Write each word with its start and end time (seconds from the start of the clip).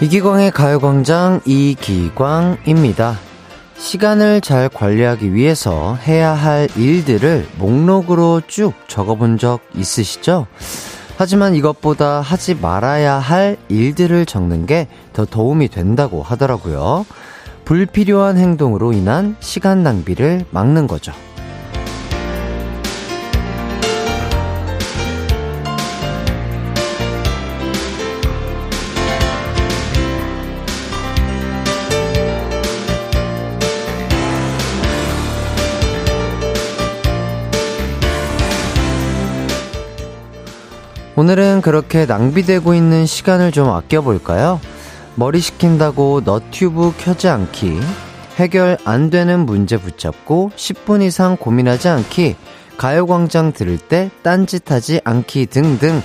이기광의 0.00 0.50
가요광장 0.50 1.40
이기광입니다. 1.44 3.18
시간을 3.76 4.40
잘 4.40 4.68
관리하기 4.68 5.34
위해서 5.34 5.94
해야 5.96 6.32
할 6.32 6.68
일들을 6.76 7.46
목록으로 7.58 8.42
쭉 8.46 8.72
적어본 8.88 9.38
적 9.38 9.60
있으시죠? 9.74 10.46
하지만 11.18 11.54
이것보다 11.54 12.22
하지 12.22 12.54
말아야 12.54 13.14
할 13.18 13.58
일들을 13.68 14.24
적는 14.26 14.66
게 14.66 14.88
더 15.12 15.24
도움이 15.26 15.68
된다고 15.68 16.22
하더라고요. 16.22 17.04
불필요한 17.64 18.38
행동으로 18.38 18.92
인한 18.92 19.36
시간 19.40 19.82
낭비를 19.82 20.46
막는 20.50 20.86
거죠. 20.86 21.12
오늘은 41.20 41.60
그렇게 41.60 42.06
낭비되고 42.06 42.72
있는 42.72 43.04
시간을 43.04 43.52
좀 43.52 43.68
아껴볼까요? 43.68 44.58
머리 45.16 45.38
식힌다고 45.38 46.22
너튜브 46.24 46.94
켜지 46.96 47.28
않기, 47.28 47.78
해결 48.36 48.78
안 48.86 49.10
되는 49.10 49.40
문제 49.40 49.76
붙잡고 49.76 50.50
10분 50.56 51.02
이상 51.02 51.36
고민하지 51.36 51.88
않기, 51.90 52.36
가요광장 52.78 53.52
들을 53.52 53.76
때 53.76 54.10
딴짓하지 54.22 55.02
않기 55.04 55.44
등등. 55.44 56.00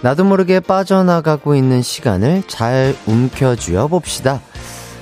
나도 0.00 0.24
모르게 0.24 0.60
빠져나가고 0.60 1.54
있는 1.54 1.82
시간을 1.82 2.44
잘 2.46 2.96
움켜쥐어 3.04 3.88
봅시다. 3.88 4.40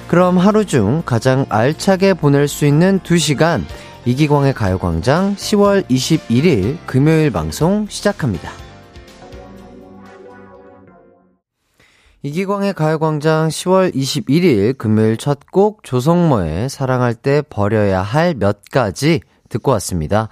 그럼 0.08 0.38
하루 0.38 0.64
중 0.64 1.04
가장 1.06 1.46
알차게 1.50 2.14
보낼 2.14 2.48
수 2.48 2.66
있는 2.66 2.98
2시간, 2.98 3.62
이기광의 4.06 4.54
가요광장 4.54 5.36
10월 5.36 5.88
21일 5.88 6.78
금요일 6.84 7.30
방송 7.30 7.86
시작합니다. 7.88 8.65
이기광의 12.26 12.74
가요광장 12.74 13.46
10월 13.46 13.94
21일 13.94 14.76
금요일 14.76 15.16
첫 15.16 15.38
곡 15.52 15.84
조성모의 15.84 16.68
사랑할 16.68 17.14
때 17.14 17.40
버려야 17.48 18.02
할 18.02 18.34
몇 18.34 18.62
가지 18.72 19.20
듣고 19.48 19.70
왔습니다. 19.72 20.28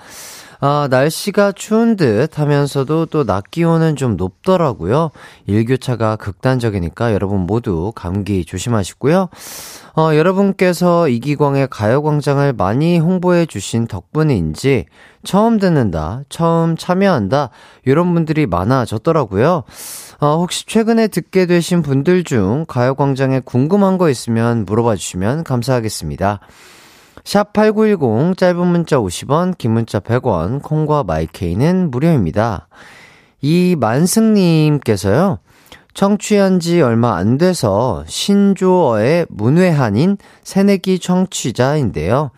아, 0.60 0.88
날씨가 0.90 1.52
추운 1.52 1.94
듯 1.94 2.36
하면서도 2.38 3.06
또 3.06 3.24
낮 3.24 3.48
기온은 3.50 3.94
좀 3.94 4.16
높더라고요. 4.16 5.12
일교차가 5.46 6.16
극단적이니까 6.16 7.12
여러분 7.12 7.40
모두 7.42 7.92
감기 7.94 8.44
조심하시고요. 8.44 9.28
어, 9.96 10.14
여러분께서 10.16 11.08
이기광의 11.08 11.68
가요광장을 11.70 12.54
많이 12.54 12.98
홍보해 12.98 13.46
주신 13.46 13.86
덕분인지 13.86 14.86
처음 15.22 15.58
듣는다, 15.58 16.22
처음 16.28 16.76
참여한다, 16.76 17.50
이런 17.84 18.12
분들이 18.14 18.46
많아졌더라고요. 18.46 19.62
어, 20.24 20.38
혹시 20.38 20.64
최근에 20.64 21.08
듣게 21.08 21.44
되신 21.44 21.82
분들 21.82 22.24
중 22.24 22.64
가요광장에 22.66 23.40
궁금한 23.40 23.98
거 23.98 24.08
있으면 24.08 24.64
물어봐 24.64 24.96
주시면 24.96 25.44
감사하겠습니다. 25.44 26.40
샵8910 27.24 28.34
짧은 28.38 28.66
문자 28.66 28.96
50원, 28.96 29.58
긴 29.58 29.72
문자 29.72 30.00
100원, 30.00 30.62
콩과 30.62 31.04
마이케이는 31.04 31.90
무료입니다. 31.90 32.68
이 33.42 33.76
만승님께서요, 33.78 35.40
청취한 35.92 36.58
지 36.58 36.80
얼마 36.80 37.16
안 37.16 37.36
돼서 37.36 38.02
신조어의 38.06 39.26
문외한인 39.28 40.16
새내기 40.42 41.00
청취자인데요. 41.00 42.30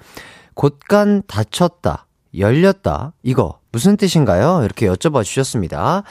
곳간 0.55 1.23
닫혔다, 1.29 2.09
열렸다, 2.37 3.13
이거 3.23 3.61
무슨 3.77 3.99
뜻인가요? 3.99 4.63
이렇게 4.65 4.89
여쭤봐 4.89 5.23
주셨습니다. 5.23 6.03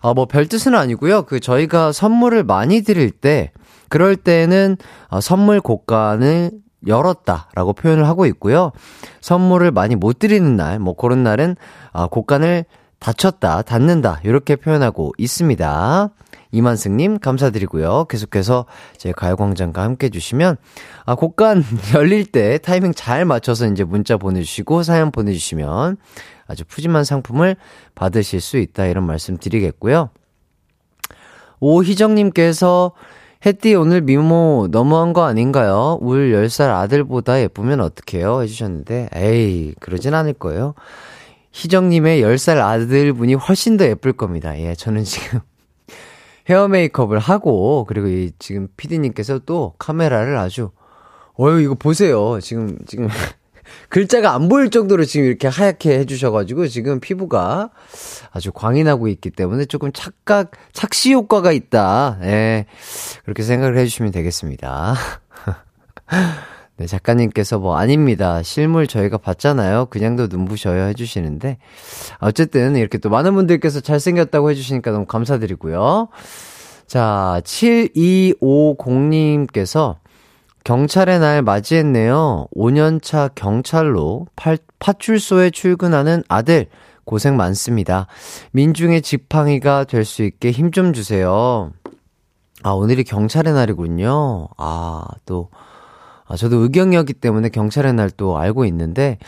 아, 0.00 0.14
뭐 0.14 0.26
별 0.26 0.46
뜻은 0.46 0.76
아니고요. 0.76 1.22
그 1.22 1.40
저희가 1.40 1.90
선물을 1.90 2.44
많이 2.44 2.82
드릴 2.82 3.10
때, 3.10 3.50
그럴 3.88 4.14
때는 4.14 4.76
어, 5.08 5.20
선물 5.20 5.60
곳간을 5.60 6.52
열었다라고 6.86 7.72
표현을 7.72 8.06
하고 8.06 8.26
있고요. 8.26 8.70
선물을 9.22 9.72
많이 9.72 9.96
못 9.96 10.20
드리는 10.20 10.54
날, 10.54 10.78
뭐 10.78 10.94
그런 10.94 11.24
날은 11.24 11.56
아, 11.92 12.06
곡간을 12.06 12.64
닫혔다, 13.00 13.62
닫는다 13.62 14.20
이렇게 14.22 14.54
표현하고 14.54 15.12
있습니다. 15.18 16.10
이만승님 16.52 17.18
감사드리고요. 17.18 18.06
계속해서 18.08 18.66
제 18.98 19.12
가요광장과 19.12 19.82
함께 19.82 20.06
해주시면 20.06 20.56
아 21.06 21.14
곡간 21.14 21.64
열릴 21.94 22.26
때 22.26 22.58
타이밍 22.58 22.92
잘 22.92 23.24
맞춰서 23.24 23.66
이제 23.66 23.84
문자 23.84 24.16
보내주시고 24.16 24.82
사연 24.82 25.10
보내주시면 25.12 25.96
아주 26.50 26.64
푸짐한 26.64 27.04
상품을 27.04 27.56
받으실 27.94 28.40
수 28.40 28.58
있다 28.58 28.86
이런 28.86 29.06
말씀 29.06 29.36
드리겠고요. 29.36 30.10
오희정님께서 31.60 32.92
햇띠 33.46 33.74
오늘 33.74 34.02
미모 34.02 34.68
너무한 34.70 35.12
거 35.12 35.24
아닌가요? 35.24 35.98
울 36.02 36.32
10살 36.32 36.70
아들보다 36.70 37.40
예쁘면 37.40 37.80
어떡해요? 37.80 38.42
해주셨는데, 38.42 39.10
에이, 39.14 39.74
그러진 39.80 40.12
않을 40.12 40.34
거예요. 40.34 40.74
희정님의 41.52 42.22
10살 42.22 42.58
아들분이 42.58 43.34
훨씬 43.34 43.76
더 43.78 43.86
예쁠 43.86 44.12
겁니다. 44.12 44.58
예, 44.58 44.74
저는 44.74 45.04
지금 45.04 45.40
헤어 46.50 46.68
메이크업을 46.68 47.18
하고, 47.18 47.86
그리고 47.88 48.08
이 48.08 48.32
지금 48.38 48.68
피디님께서 48.76 49.40
또 49.40 49.74
카메라를 49.78 50.36
아주, 50.36 50.70
어유 51.38 51.62
이거 51.62 51.74
보세요. 51.74 52.40
지금, 52.40 52.76
지금. 52.86 53.08
글자가 53.88 54.34
안 54.34 54.48
보일 54.48 54.70
정도로 54.70 55.04
지금 55.04 55.26
이렇게 55.26 55.48
하얗게 55.48 55.98
해주셔가지고 56.00 56.68
지금 56.68 57.00
피부가 57.00 57.70
아주 58.32 58.52
광이 58.52 58.84
나고 58.84 59.08
있기 59.08 59.30
때문에 59.30 59.64
조금 59.64 59.92
착각, 59.92 60.52
착시 60.72 61.12
효과가 61.12 61.52
있다. 61.52 62.18
예. 62.22 62.66
그렇게 63.24 63.42
생각을 63.42 63.76
해주시면 63.78 64.12
되겠습니다. 64.12 64.94
네, 66.80 66.86
작가님께서 66.86 67.58
뭐, 67.58 67.76
아닙니다. 67.76 68.42
실물 68.42 68.86
저희가 68.86 69.18
봤잖아요. 69.18 69.88
그냥도 69.90 70.28
눈부셔요. 70.28 70.84
해주시는데. 70.84 71.58
어쨌든 72.20 72.76
이렇게 72.76 72.96
또 72.96 73.10
많은 73.10 73.34
분들께서 73.34 73.80
잘생겼다고 73.80 74.50
해주시니까 74.50 74.90
너무 74.90 75.04
감사드리고요. 75.04 76.08
자, 76.86 77.42
7250님께서 77.44 79.96
경찰의 80.64 81.18
날 81.20 81.42
맞이했네요. 81.42 82.46
5년차 82.54 83.32
경찰로 83.34 84.26
팔, 84.36 84.58
파출소에 84.78 85.50
출근하는 85.50 86.22
아들. 86.28 86.66
고생 87.04 87.36
많습니다. 87.36 88.06
민중의 88.52 89.02
지팡이가 89.02 89.84
될 89.84 90.04
수 90.04 90.22
있게 90.22 90.50
힘 90.52 90.70
좀 90.70 90.92
주세요. 90.92 91.72
아, 92.62 92.70
오늘이 92.70 93.04
경찰의 93.04 93.52
날이군요. 93.54 94.48
아, 94.58 95.04
또, 95.24 95.48
아, 96.26 96.36
저도 96.36 96.58
의경이었기 96.58 97.14
때문에 97.14 97.48
경찰의 97.48 97.94
날 97.94 98.10
또 98.16 98.36
알고 98.38 98.64
있는데, 98.66 99.18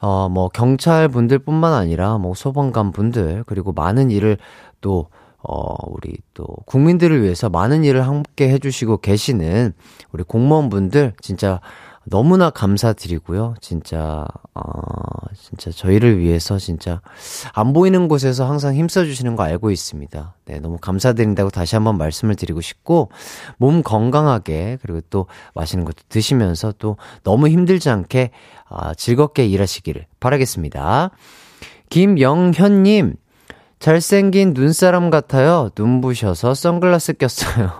어, 0.00 0.28
뭐, 0.28 0.48
경찰 0.48 1.08
분들 1.08 1.40
뿐만 1.40 1.72
아니라, 1.72 2.18
뭐, 2.18 2.34
소방관 2.34 2.92
분들, 2.92 3.44
그리고 3.46 3.72
많은 3.72 4.10
일을 4.10 4.36
또, 4.80 5.08
어, 5.42 5.74
우리 5.86 6.16
또 6.34 6.44
국민들을 6.66 7.22
위해서 7.22 7.48
많은 7.48 7.84
일을 7.84 8.06
함께 8.06 8.48
해주시고 8.50 8.98
계시는 8.98 9.72
우리 10.12 10.22
공무원분들 10.24 11.14
진짜 11.20 11.60
너무나 12.10 12.50
감사드리고요. 12.50 13.54
진짜, 13.60 14.26
어, 14.54 14.62
진짜 15.34 15.70
저희를 15.70 16.18
위해서 16.18 16.58
진짜 16.58 17.00
안 17.52 17.72
보이는 17.72 18.08
곳에서 18.08 18.48
항상 18.48 18.74
힘써주시는 18.74 19.36
거 19.36 19.42
알고 19.42 19.70
있습니다. 19.70 20.34
네, 20.46 20.60
너무 20.60 20.78
감사드린다고 20.78 21.50
다시 21.50 21.76
한번 21.76 21.98
말씀을 21.98 22.34
드리고 22.34 22.60
싶고, 22.60 23.10
몸 23.58 23.82
건강하게, 23.82 24.78
그리고 24.80 25.00
또 25.10 25.26
맛있는 25.54 25.84
것도 25.84 26.04
드시면서 26.08 26.72
또 26.78 26.96
너무 27.24 27.48
힘들지 27.48 27.90
않게, 27.90 28.30
아, 28.68 28.94
즐겁게 28.94 29.46
일하시기를 29.46 30.06
바라겠습니다. 30.18 31.10
김영현님, 31.90 33.16
잘생긴 33.78 34.54
눈사람 34.54 35.10
같아요. 35.10 35.70
눈부셔서 35.76 36.54
선글라스 36.54 37.14
꼈어요. 37.14 37.72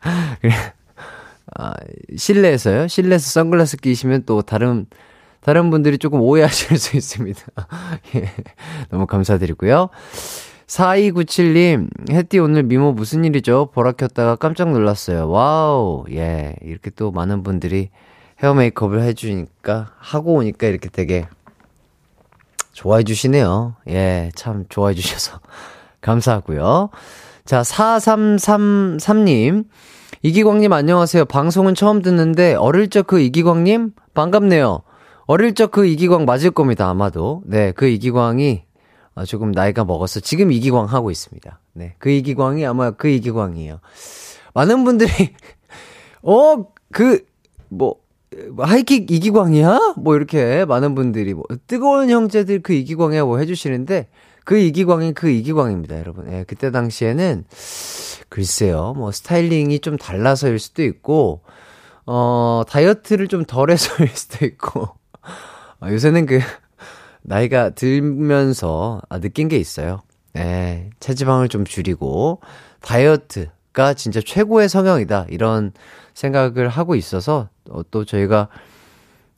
아, 1.56 1.74
실내에서요? 2.16 2.88
실내에서 2.88 3.30
선글라스 3.30 3.76
끼시면 3.76 4.24
또 4.26 4.42
다른, 4.42 4.86
다른 5.40 5.70
분들이 5.70 5.98
조금 5.98 6.20
오해하실 6.20 6.78
수 6.78 6.96
있습니다. 6.96 7.40
예. 8.16 8.30
너무 8.90 9.06
감사드리고요. 9.06 9.88
4297님, 10.66 11.90
혜띠 12.10 12.38
오늘 12.38 12.64
미모 12.64 12.92
무슨 12.92 13.24
일이죠? 13.24 13.70
보라 13.72 13.92
켰다가 13.92 14.34
깜짝 14.34 14.72
놀랐어요. 14.72 15.28
와우, 15.28 16.04
예. 16.10 16.56
이렇게 16.62 16.90
또 16.90 17.12
많은 17.12 17.42
분들이 17.42 17.90
헤어 18.42 18.54
메이크업을 18.54 19.02
해주니까, 19.02 19.92
하고 19.96 20.34
오니까 20.34 20.66
이렇게 20.66 20.88
되게 20.88 21.28
좋아해 22.74 23.04
주시네요. 23.04 23.76
예, 23.88 24.30
참 24.34 24.64
좋아해 24.68 24.94
주셔서 24.94 25.40
감사하고요. 26.02 26.90
자, 27.44 27.62
4333님. 27.62 29.66
이기광님 30.22 30.72
안녕하세요. 30.72 31.26
방송은 31.26 31.74
처음 31.74 32.02
듣는데 32.02 32.54
어릴 32.54 32.88
적 32.90 33.06
그 33.06 33.20
이기광님 33.20 33.92
반갑네요. 34.14 34.82
어릴 35.26 35.54
적 35.54 35.70
그 35.70 35.86
이기광 35.86 36.24
맞을 36.24 36.50
겁니다. 36.50 36.88
아마도. 36.88 37.42
네, 37.46 37.72
그 37.72 37.86
이기광이 37.86 38.64
아, 39.14 39.24
조금 39.24 39.52
나이가 39.52 39.84
먹어서 39.84 40.20
지금 40.20 40.50
이기광 40.50 40.86
하고 40.86 41.10
있습니다. 41.10 41.60
네, 41.74 41.94
그 41.98 42.10
이기광이 42.10 42.66
아마 42.66 42.90
그 42.90 43.08
이기광이에요. 43.08 43.80
많은 44.54 44.84
분들이 44.84 45.10
어, 46.22 46.64
그 46.92 47.24
뭐 47.68 47.96
하이킥 48.58 49.10
이기광이야? 49.10 49.94
뭐 49.96 50.16
이렇게 50.16 50.64
많은 50.64 50.94
분들이 50.94 51.34
뭐 51.34 51.44
뜨거운 51.66 52.10
형제들 52.10 52.62
그 52.62 52.72
이기광이야 52.72 53.24
뭐 53.24 53.38
해주시는데 53.38 54.08
그 54.44 54.58
이기광이 54.58 55.14
그 55.14 55.28
이기광입니다, 55.30 55.98
여러분. 55.98 56.30
예, 56.30 56.44
그때 56.46 56.70
당시에는 56.70 57.44
글쎄요, 58.28 58.92
뭐 58.96 59.10
스타일링이 59.10 59.80
좀 59.80 59.96
달라서일 59.96 60.58
수도 60.58 60.82
있고, 60.84 61.40
어, 62.06 62.62
다이어트를 62.68 63.28
좀 63.28 63.44
덜해서일 63.44 64.08
수도 64.14 64.44
있고, 64.44 64.88
아, 65.80 65.90
요새는 65.90 66.26
그, 66.26 66.40
나이가 67.22 67.70
들면서 67.70 69.00
아, 69.08 69.18
느낀 69.18 69.48
게 69.48 69.56
있어요. 69.56 70.02
예, 70.36 70.90
체지방을 71.00 71.48
좀 71.48 71.64
줄이고, 71.64 72.40
다이어트가 72.82 73.94
진짜 73.94 74.20
최고의 74.20 74.68
성형이다. 74.68 75.26
이런 75.30 75.72
생각을 76.14 76.68
하고 76.68 76.94
있어서, 76.94 77.48
어, 77.70 77.82
또 77.90 78.04
저희가, 78.04 78.48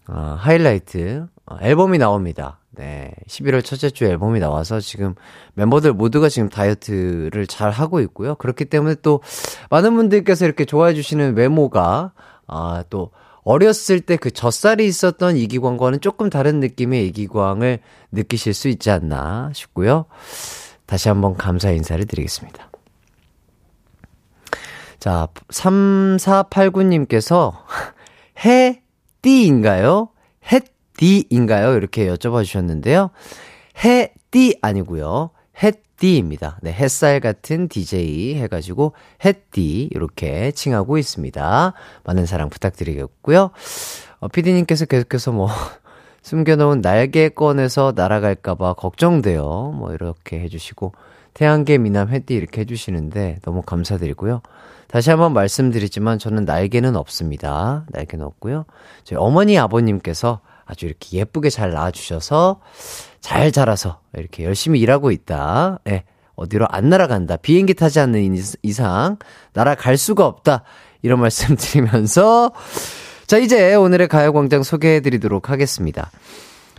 어, 0.08 0.36
하이라이트, 0.38 1.26
어, 1.46 1.56
앨범이 1.60 1.98
나옵니다. 1.98 2.58
네. 2.70 3.10
11월 3.26 3.64
첫째 3.64 3.88
주 3.90 4.04
앨범이 4.04 4.38
나와서 4.38 4.80
지금 4.80 5.14
멤버들 5.54 5.94
모두가 5.94 6.28
지금 6.28 6.48
다이어트를 6.50 7.46
잘 7.46 7.70
하고 7.70 8.00
있고요. 8.00 8.34
그렇기 8.34 8.66
때문에 8.66 8.96
또 9.02 9.22
많은 9.70 9.94
분들께서 9.96 10.44
이렇게 10.44 10.64
좋아해 10.66 10.92
주시는 10.94 11.36
외모가, 11.36 12.12
아, 12.46 12.84
또 12.90 13.10
어렸을 13.44 14.00
때 14.00 14.16
그 14.16 14.30
젖살이 14.32 14.84
있었던 14.86 15.36
이기광과는 15.36 16.00
조금 16.00 16.30
다른 16.30 16.58
느낌의 16.60 17.06
이기광을 17.08 17.78
느끼실 18.10 18.52
수 18.54 18.68
있지 18.68 18.90
않나 18.90 19.50
싶고요. 19.54 20.06
다시 20.84 21.08
한번 21.08 21.36
감사 21.36 21.70
인사를 21.70 22.04
드리겠습니다. 22.06 22.70
자, 25.06 25.28
3489님께서 25.50 27.52
해띠인가요? 29.22 30.08
햇띠인가요? 30.50 31.76
이렇게 31.76 32.08
여쭤봐 32.08 32.42
주셨는데요. 32.42 33.10
해띠 33.84 34.58
아니고요. 34.62 35.30
햇띠입니다. 35.62 36.58
네, 36.60 36.72
햇살 36.72 37.20
같은 37.20 37.68
DJ 37.68 38.34
해가지고 38.34 38.94
햇띠 39.24 39.88
이렇게 39.92 40.50
칭하고 40.50 40.98
있습니다. 40.98 41.72
많은 42.02 42.26
사랑 42.26 42.48
부탁드리겠고요. 42.48 43.50
어, 44.18 44.26
피디님께서 44.26 44.86
계속해서 44.86 45.30
뭐 45.30 45.48
숨겨놓은 46.22 46.80
날개 46.80 47.28
꺼내서 47.28 47.92
날아갈까봐 47.94 48.72
걱정돼요. 48.72 49.72
뭐 49.72 49.94
이렇게 49.94 50.40
해주시고 50.40 50.94
태양계 51.32 51.78
미남 51.78 52.08
햇띠 52.08 52.34
이렇게 52.34 52.62
해주시는데 52.62 53.38
너무 53.42 53.62
감사드리고요. 53.62 54.42
다시 54.88 55.10
한번 55.10 55.32
말씀드리지만 55.32 56.18
저는 56.18 56.44
날개는 56.44 56.96
없습니다. 56.96 57.84
날개는 57.90 58.24
없고요. 58.24 58.64
저희 59.04 59.18
어머니 59.18 59.58
아버님께서 59.58 60.40
아주 60.64 60.86
이렇게 60.86 61.18
예쁘게 61.18 61.50
잘 61.50 61.70
낳아주셔서 61.72 62.60
잘 63.20 63.52
자라서 63.52 64.00
이렇게 64.14 64.44
열심히 64.44 64.80
일하고 64.80 65.10
있다. 65.10 65.80
예. 65.88 66.04
어디로 66.34 66.66
안 66.68 66.90
날아간다. 66.90 67.36
비행기 67.36 67.74
타지 67.74 67.98
않는 68.00 68.36
이상 68.62 69.16
날아갈 69.54 69.96
수가 69.96 70.26
없다. 70.26 70.64
이런 71.02 71.20
말씀 71.20 71.56
드리면서 71.56 72.52
자, 73.26 73.38
이제 73.38 73.74
오늘의 73.74 74.06
가요광장 74.08 74.62
소개해 74.62 75.00
드리도록 75.00 75.50
하겠습니다. 75.50 76.10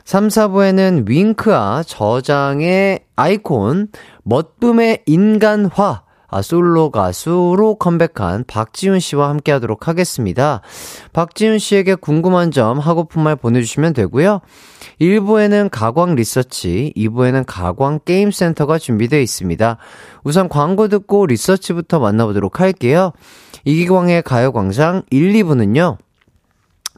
3, 0.06 0.30
4부에는 0.30 1.10
윙크와 1.10 1.84
저장의 1.84 3.02
아이콘, 3.18 3.90
멋붐의 4.24 5.04
인간화, 5.06 6.04
아, 6.30 6.42
솔로 6.42 6.92
가수로 6.92 7.76
컴백한 7.76 8.46
박지훈 8.48 9.00
씨와 9.00 9.30
함께 9.30 9.52
하도록 9.54 9.88
하겠습니다. 9.88 10.62
박지훈 11.14 11.58
씨에게 11.60 11.96
궁금한 11.96 12.52
점, 12.52 12.80
하고픈 12.80 13.24
말 13.24 13.36
보내주시면 13.36 13.94
되고요. 13.94 14.42
1부에는 15.00 15.70
가광 15.72 16.16
리서치, 16.16 16.94
2부에는 16.96 17.44
가광 17.48 18.00
게임센터가 18.04 18.78
준비되어 18.78 19.20
있습니다. 19.20 19.78
우선 20.24 20.50
광고 20.50 20.88
듣고 20.88 21.28
리서치부터 21.28 22.00
만나보도록 22.00 22.60
할게요. 22.60 23.14
이기광의 23.64 24.24
가요광장 24.24 25.04
1, 25.10 25.34
2부는요. 25.34 25.98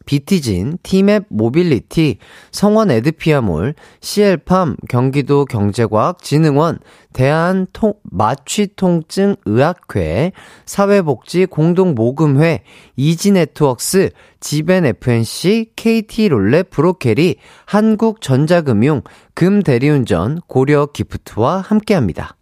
비티진, 0.09 0.79
티맵 0.81 1.25
모빌리티, 1.29 2.17
성원 2.51 2.89
에드피아몰, 2.89 3.75
CL팜, 4.01 4.75
경기도 4.89 5.45
경제과학진흥원, 5.45 6.79
대한 7.13 7.67
통, 7.73 7.93
마취통증 8.01 9.35
의학회, 9.45 10.31
사회복지 10.65 11.45
공동모금회, 11.45 12.63
이지네트웍스, 12.95 14.09
지벤 14.39 14.87
FNC, 14.87 15.73
KT롤렛 15.75 16.71
브로케리, 16.71 17.35
한국전자금융, 17.67 19.03
금대리운전, 19.35 20.41
고려 20.47 20.87
기프트와 20.87 21.59
함께합니다. 21.59 22.38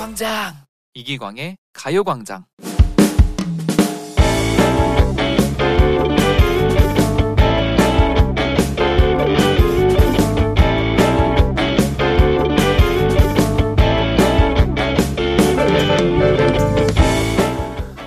가요광장 0.00 0.54
이기광의 0.94 1.56
가요광장 1.74 2.46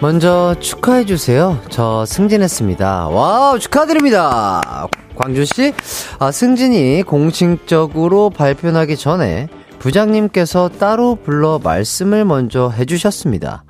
먼저 0.01 0.55
축하해 0.59 1.05
주세요. 1.05 1.61
저 1.69 2.05
승진했습니다. 2.07 3.09
와우, 3.09 3.59
축하드립니다. 3.59 4.87
광준 5.15 5.45
씨, 5.45 5.73
아, 6.17 6.31
승진이 6.31 7.03
공식적으로 7.03 8.31
발표하기 8.31 8.97
전에 8.97 9.47
부장님께서 9.83 10.69
따로 10.79 11.15
불러 11.15 11.59
말씀을 11.61 12.23
먼저 12.23 12.69
해주셨습니다. 12.69 13.65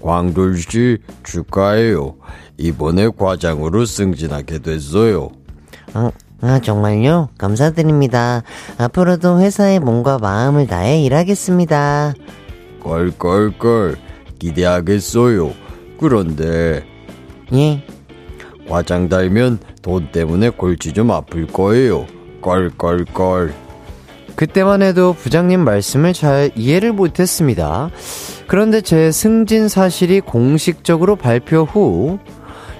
광준씨, 0.00 0.96
축하해요. 1.22 2.14
이번에 2.56 3.10
과장으로 3.10 3.84
승진하게 3.84 4.60
됐어요. 4.60 5.28
아, 5.92 6.10
아, 6.40 6.60
정말요? 6.60 7.28
감사드립니다. 7.36 8.42
앞으로도 8.78 9.40
회사에 9.40 9.80
몸과 9.80 10.16
마음을 10.16 10.66
다해 10.66 11.02
일하겠습니다. 11.02 12.14
껄껄껄, 12.82 13.98
기대하겠어요. 14.38 15.52
그런데 15.98 16.86
예 17.52 17.84
과장 18.66 19.10
달면 19.10 19.58
돈 19.82 20.10
때문에 20.10 20.48
골치 20.48 20.94
좀 20.94 21.10
아플 21.10 21.46
거예요. 21.46 22.06
껄껄껄. 22.40 23.52
그때만 24.40 24.80
해도 24.80 25.12
부장님 25.12 25.60
말씀을 25.60 26.14
잘 26.14 26.50
이해를 26.56 26.94
못했습니다. 26.94 27.90
그런데 28.46 28.80
제 28.80 29.12
승진 29.12 29.68
사실이 29.68 30.20
공식적으로 30.20 31.14
발표 31.14 31.64
후, 31.64 32.18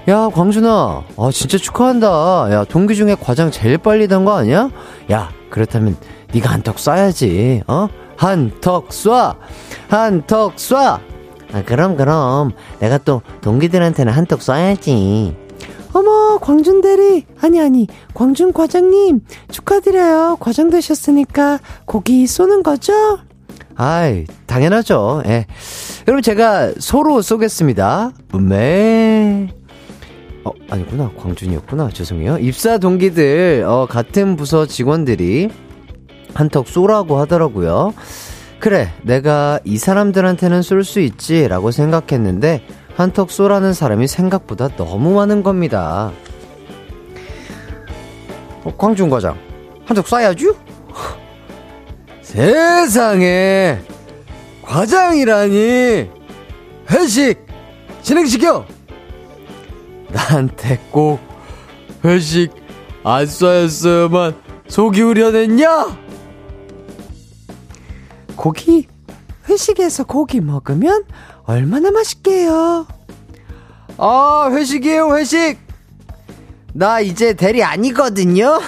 야, 0.07 0.27
광준아, 0.33 1.03
아, 1.15 1.29
진짜 1.31 1.59
축하한다. 1.59 2.47
야, 2.51 2.63
동기 2.63 2.95
중에 2.95 3.13
과장 3.13 3.51
제일 3.51 3.77
빨리 3.77 4.07
단거 4.07 4.35
아니야? 4.35 4.71
야, 5.11 5.29
그렇다면 5.51 5.97
네가 6.33 6.49
한턱 6.49 6.77
쏴야지, 6.77 7.61
어? 7.69 7.87
한턱 8.17 8.89
쏴! 8.89 9.35
한턱 9.87 10.55
쏴! 10.55 10.99
아, 11.53 11.63
그럼, 11.63 11.95
그럼. 11.95 12.53
내가 12.79 12.97
또 12.97 13.21
동기들한테는 13.41 14.11
한턱 14.11 14.39
쏴야지. 14.39 15.35
어머, 15.93 16.37
광준 16.39 16.81
대리. 16.81 17.25
아니, 17.41 17.59
아니, 17.59 17.87
광준 18.13 18.53
과장님. 18.53 19.21
축하드려요. 19.51 20.37
과장 20.39 20.69
되셨으니까 20.69 21.59
고기 21.85 22.25
쏘는 22.27 22.63
거죠? 22.63 23.19
아이, 23.75 24.25
당연하죠. 24.45 25.23
예. 25.25 25.45
그럼 26.05 26.21
제가 26.21 26.73
소로 26.79 27.21
쏘겠습니다. 27.21 28.11
음메. 28.33 29.49
어, 30.43 30.51
아니구나. 30.69 31.11
광준이었구나. 31.17 31.89
죄송해요. 31.89 32.37
입사 32.39 32.77
동기들, 32.77 33.63
어, 33.67 33.85
같은 33.89 34.35
부서 34.35 34.65
직원들이 34.65 35.49
한턱 36.33 36.67
쏘라고 36.67 37.17
하더라고요. 37.19 37.93
그래, 38.59 38.89
내가 39.03 39.59
이 39.65 39.77
사람들한테는 39.77 40.61
쏠 40.61 40.83
수 40.83 40.99
있지, 40.99 41.47
라고 41.47 41.71
생각했는데, 41.71 42.63
한턱 42.95 43.31
쏘라는 43.31 43.73
사람이 43.73 44.07
생각보다 44.07 44.67
너무 44.75 45.15
많은 45.15 45.43
겁니다. 45.43 46.11
어, 48.63 48.73
광준 48.77 49.09
과장, 49.09 49.37
한턱 49.85 50.05
쏴야죠? 50.05 50.55
세상에, 52.21 53.79
과장이라니, 54.61 56.09
회식, 56.91 57.45
진행시켜! 58.01 58.65
나한테 60.09 60.79
꼭 60.91 61.19
회식 62.03 62.51
안 63.03 63.25
쏴였어야만 63.25 64.35
속이 64.67 65.01
우려냈냐? 65.01 65.97
고기 68.35 68.87
회식에서 69.49 70.03
고기 70.05 70.39
먹으면 70.39 71.03
얼마나 71.51 71.91
맛있게요. 71.91 72.87
아 73.97 74.49
회식이에요 74.51 75.15
회식. 75.17 75.59
나 76.73 77.01
이제 77.01 77.33
대리 77.33 77.63
아니거든요. 77.63 78.59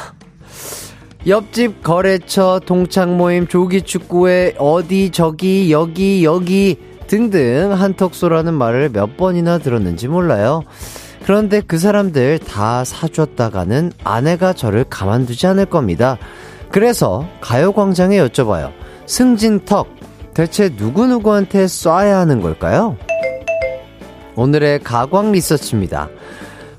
옆집 1.25 1.81
거래처 1.81 2.59
동창 2.65 3.15
모임 3.17 3.47
조기 3.47 3.83
축구회 3.83 4.55
어디 4.57 5.11
저기 5.11 5.71
여기 5.71 6.25
여기 6.25 6.77
등등 7.07 7.71
한턱소라는 7.71 8.53
말을 8.53 8.89
몇 8.89 9.15
번이나 9.15 9.59
들었는지 9.59 10.09
몰라요. 10.09 10.63
그런데 11.23 11.61
그 11.61 11.77
사람들 11.77 12.39
다 12.39 12.83
사줬다가는 12.83 13.93
아내가 14.03 14.51
저를 14.51 14.83
가만두지 14.83 15.47
않을 15.47 15.67
겁니다. 15.67 16.17
그래서 16.69 17.25
가요광장에 17.39 18.17
여쭤봐요. 18.17 18.73
승진턱, 19.05 19.87
대체 20.33 20.69
누구누구한테 20.75 21.65
쏴야 21.65 22.13
하는 22.13 22.41
걸까요? 22.41 22.97
오늘의 24.35 24.79
가광 24.79 25.31
리서치입니다. 25.31 26.09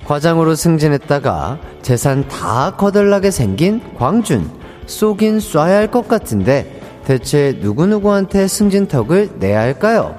과장으로 0.04 0.54
승진했다가 0.54 1.58
재산 1.82 2.26
다 2.28 2.74
거덜나게 2.76 3.30
생긴 3.30 3.80
광준. 3.96 4.50
쏘긴 4.86 5.38
쏴야 5.38 5.68
할 5.68 5.86
것 5.90 6.08
같은데 6.08 6.80
대체 7.04 7.56
누구누구한테 7.60 8.48
승진턱을 8.48 9.30
내야 9.38 9.60
할까요? 9.60 10.16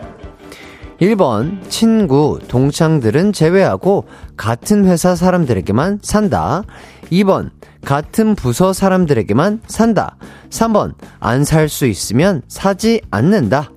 1번, 1.00 1.70
친구, 1.70 2.40
동창들은 2.48 3.34
제외하고 3.34 4.06
같은 4.38 4.86
회사 4.86 5.16
사람들에게만 5.16 6.00
산다. 6.02 6.64
2번, 7.12 7.52
같은 7.84 8.36
부서 8.36 8.72
사람들에게만 8.74 9.62
산다. 9.68 10.16
3번, 10.50 10.94
안 11.20 11.44
살 11.44 11.68
수 11.68 11.86
있으면 11.86 12.42
사지 12.48 13.02
않는다. 13.12 13.72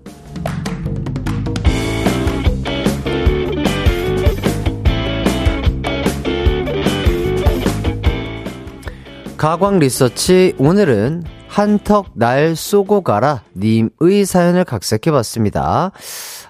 가광 9.36 9.78
리서치 9.78 10.54
오늘은 10.58 11.22
한턱 11.48 12.10
날 12.14 12.56
쏘고 12.56 13.02
가라 13.02 13.42
님의 13.56 14.24
사연을 14.26 14.64
각색해 14.64 15.10
봤습니다. 15.12 15.92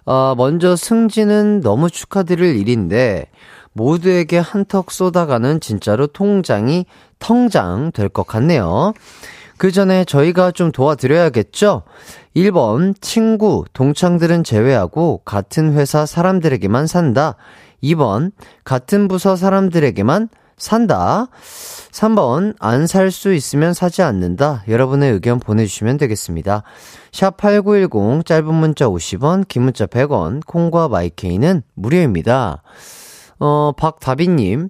어, 0.08 0.34
먼저 0.34 0.74
승진은 0.74 1.60
너무 1.60 1.90
축하드릴 1.90 2.56
일인데 2.56 3.26
모두에게 3.74 4.38
한턱 4.38 4.90
쏟아가는 4.90 5.60
진짜로 5.60 6.06
통장이 6.06 6.86
텅장 7.18 7.92
될 7.92 8.08
것 8.08 8.26
같네요. 8.26 8.94
그 9.58 9.70
전에 9.70 10.06
저희가 10.06 10.52
좀 10.52 10.72
도와드려야겠죠? 10.72 11.82
1번, 12.34 12.94
친구, 13.02 13.66
동창들은 13.74 14.44
제외하고 14.44 15.20
같은 15.26 15.74
회사 15.74 16.06
사람들에게만 16.06 16.86
산다. 16.86 17.34
2번, 17.82 18.32
같은 18.64 19.08
부서 19.08 19.36
사람들에게만 19.36 20.30
산다. 20.58 21.28
3번, 21.90 22.54
안 22.60 22.86
살 22.86 23.10
수 23.10 23.32
있으면 23.32 23.74
사지 23.74 24.02
않는다. 24.02 24.62
여러분의 24.68 25.12
의견 25.12 25.40
보내주시면 25.40 25.96
되겠습니다. 25.96 26.62
샵 27.12 27.36
8910, 27.36 28.24
짧은 28.24 28.54
문자 28.54 28.86
50원, 28.86 29.48
긴 29.48 29.62
문자 29.62 29.86
100원, 29.86 30.44
콩과 30.46 30.88
마이케이는 30.88 31.62
무료입니다. 31.74 32.62
어, 33.40 33.72
박다비님, 33.76 34.68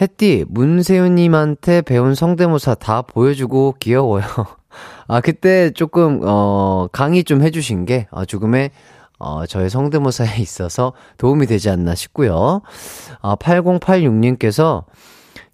햇띠, 0.00 0.44
문세윤님한테 0.48 1.82
배운 1.82 2.14
성대모사 2.14 2.74
다 2.76 3.02
보여주고 3.02 3.74
귀여워요. 3.80 4.22
아, 5.08 5.20
그때 5.20 5.70
조금, 5.70 6.20
어, 6.22 6.86
강의 6.92 7.24
좀 7.24 7.42
해주신 7.42 7.84
게, 7.86 8.06
어, 8.10 8.24
조금의, 8.24 8.70
어, 9.18 9.46
저의 9.46 9.70
성대모사에 9.70 10.36
있어서 10.42 10.92
도움이 11.16 11.46
되지 11.46 11.70
않나 11.70 11.96
싶고요. 11.96 12.62
아, 13.20 13.34
8086님께서, 13.36 14.84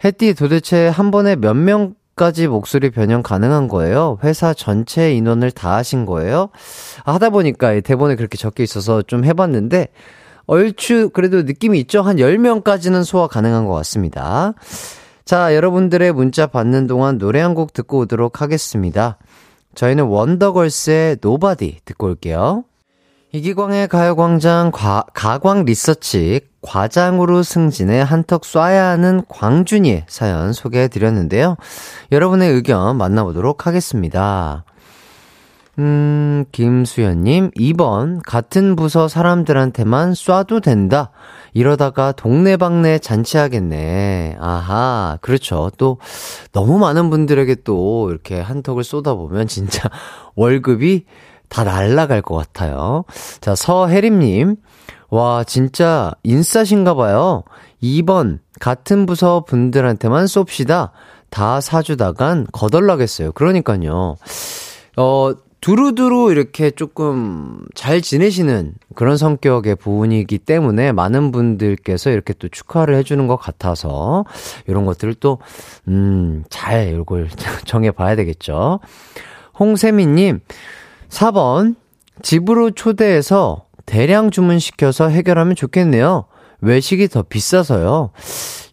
햇띠 0.04 0.34
도대체 0.34 0.86
한 0.88 1.10
번에 1.10 1.34
몇 1.36 1.54
명까지 1.54 2.46
목소리 2.48 2.90
변형 2.90 3.22
가능한 3.22 3.68
거예요? 3.68 4.18
회사 4.22 4.52
전체 4.52 5.14
인원을 5.14 5.50
다 5.50 5.76
하신 5.76 6.04
거예요? 6.06 6.50
아, 7.04 7.14
하다 7.14 7.30
보니까 7.30 7.80
대본에 7.80 8.14
그렇게 8.16 8.36
적혀 8.36 8.62
있어서 8.62 9.02
좀 9.02 9.24
해봤는데, 9.24 9.88
얼추 10.46 11.10
그래도 11.14 11.42
느낌이 11.42 11.80
있죠? 11.80 12.02
한 12.02 12.16
10명까지는 12.16 13.02
소화 13.04 13.26
가능한 13.28 13.64
것 13.66 13.72
같습니다. 13.74 14.52
자, 15.24 15.54
여러분들의 15.54 16.12
문자 16.12 16.46
받는 16.46 16.86
동안 16.86 17.16
노래 17.16 17.40
한 17.40 17.54
곡 17.54 17.72
듣고 17.72 18.00
오도록 18.00 18.42
하겠습니다. 18.42 19.16
저희는 19.74 20.04
원더걸스의 20.04 21.18
Nobody 21.22 21.78
듣고 21.86 22.08
올게요. 22.08 22.64
이기광의 23.34 23.88
가요광장 23.88 24.70
과, 24.72 25.04
가광 25.12 25.64
리서치 25.64 26.42
과장으로 26.62 27.42
승진해 27.42 28.00
한턱 28.00 28.42
쏴야 28.42 28.90
하는 28.90 29.22
광준이의 29.28 30.04
사연 30.06 30.52
소개해 30.52 30.86
드렸는데요. 30.86 31.56
여러분의 32.12 32.52
의견 32.52 32.96
만나보도록 32.96 33.66
하겠습니다. 33.66 34.64
음, 35.80 36.44
김수연님, 36.52 37.50
2번, 37.50 38.20
같은 38.24 38.76
부서 38.76 39.08
사람들한테만 39.08 40.12
쏴도 40.12 40.62
된다. 40.62 41.10
이러다가 41.52 42.12
동네방네 42.12 43.00
잔치하겠네. 43.00 44.36
아하, 44.38 45.18
그렇죠. 45.20 45.72
또, 45.76 45.98
너무 46.52 46.78
많은 46.78 47.10
분들에게 47.10 47.56
또 47.64 48.08
이렇게 48.10 48.40
한턱을 48.40 48.84
쏟아보면 48.84 49.48
진짜 49.48 49.90
월급이 50.36 51.06
다 51.54 51.62
날라갈 51.62 52.20
것 52.20 52.34
같아요. 52.34 53.04
자, 53.40 53.54
서혜림님, 53.54 54.56
와, 55.10 55.44
진짜 55.44 56.10
인싸신가 56.24 56.94
봐요. 56.94 57.44
2번, 57.80 58.40
같은 58.58 59.06
부서 59.06 59.44
분들한테만 59.44 60.24
쏩시다. 60.24 60.90
다 61.30 61.60
사주다간 61.60 62.48
거덜나겠어요. 62.50 63.30
그러니까요. 63.30 64.16
어, 64.96 65.32
두루두루 65.60 66.32
이렇게 66.32 66.72
조금 66.72 67.64
잘 67.76 68.00
지내시는 68.00 68.74
그런 68.96 69.16
성격의 69.16 69.76
부분이기 69.76 70.38
때문에 70.38 70.90
많은 70.90 71.30
분들께서 71.30 72.10
이렇게 72.10 72.32
또 72.32 72.48
축하를 72.48 72.96
해주는 72.96 73.28
것 73.28 73.36
같아서 73.36 74.24
이런 74.66 74.84
것들을 74.86 75.14
또, 75.20 75.38
음, 75.86 76.42
잘 76.50 76.98
이걸 77.00 77.28
정해봐야 77.64 78.16
되겠죠. 78.16 78.80
홍세미님, 79.60 80.40
4번, 81.14 81.76
집으로 82.22 82.72
초대해서 82.72 83.66
대량 83.86 84.30
주문시켜서 84.30 85.08
해결하면 85.08 85.54
좋겠네요. 85.54 86.26
외식이 86.60 87.08
더 87.08 87.22
비싸서요. 87.22 88.10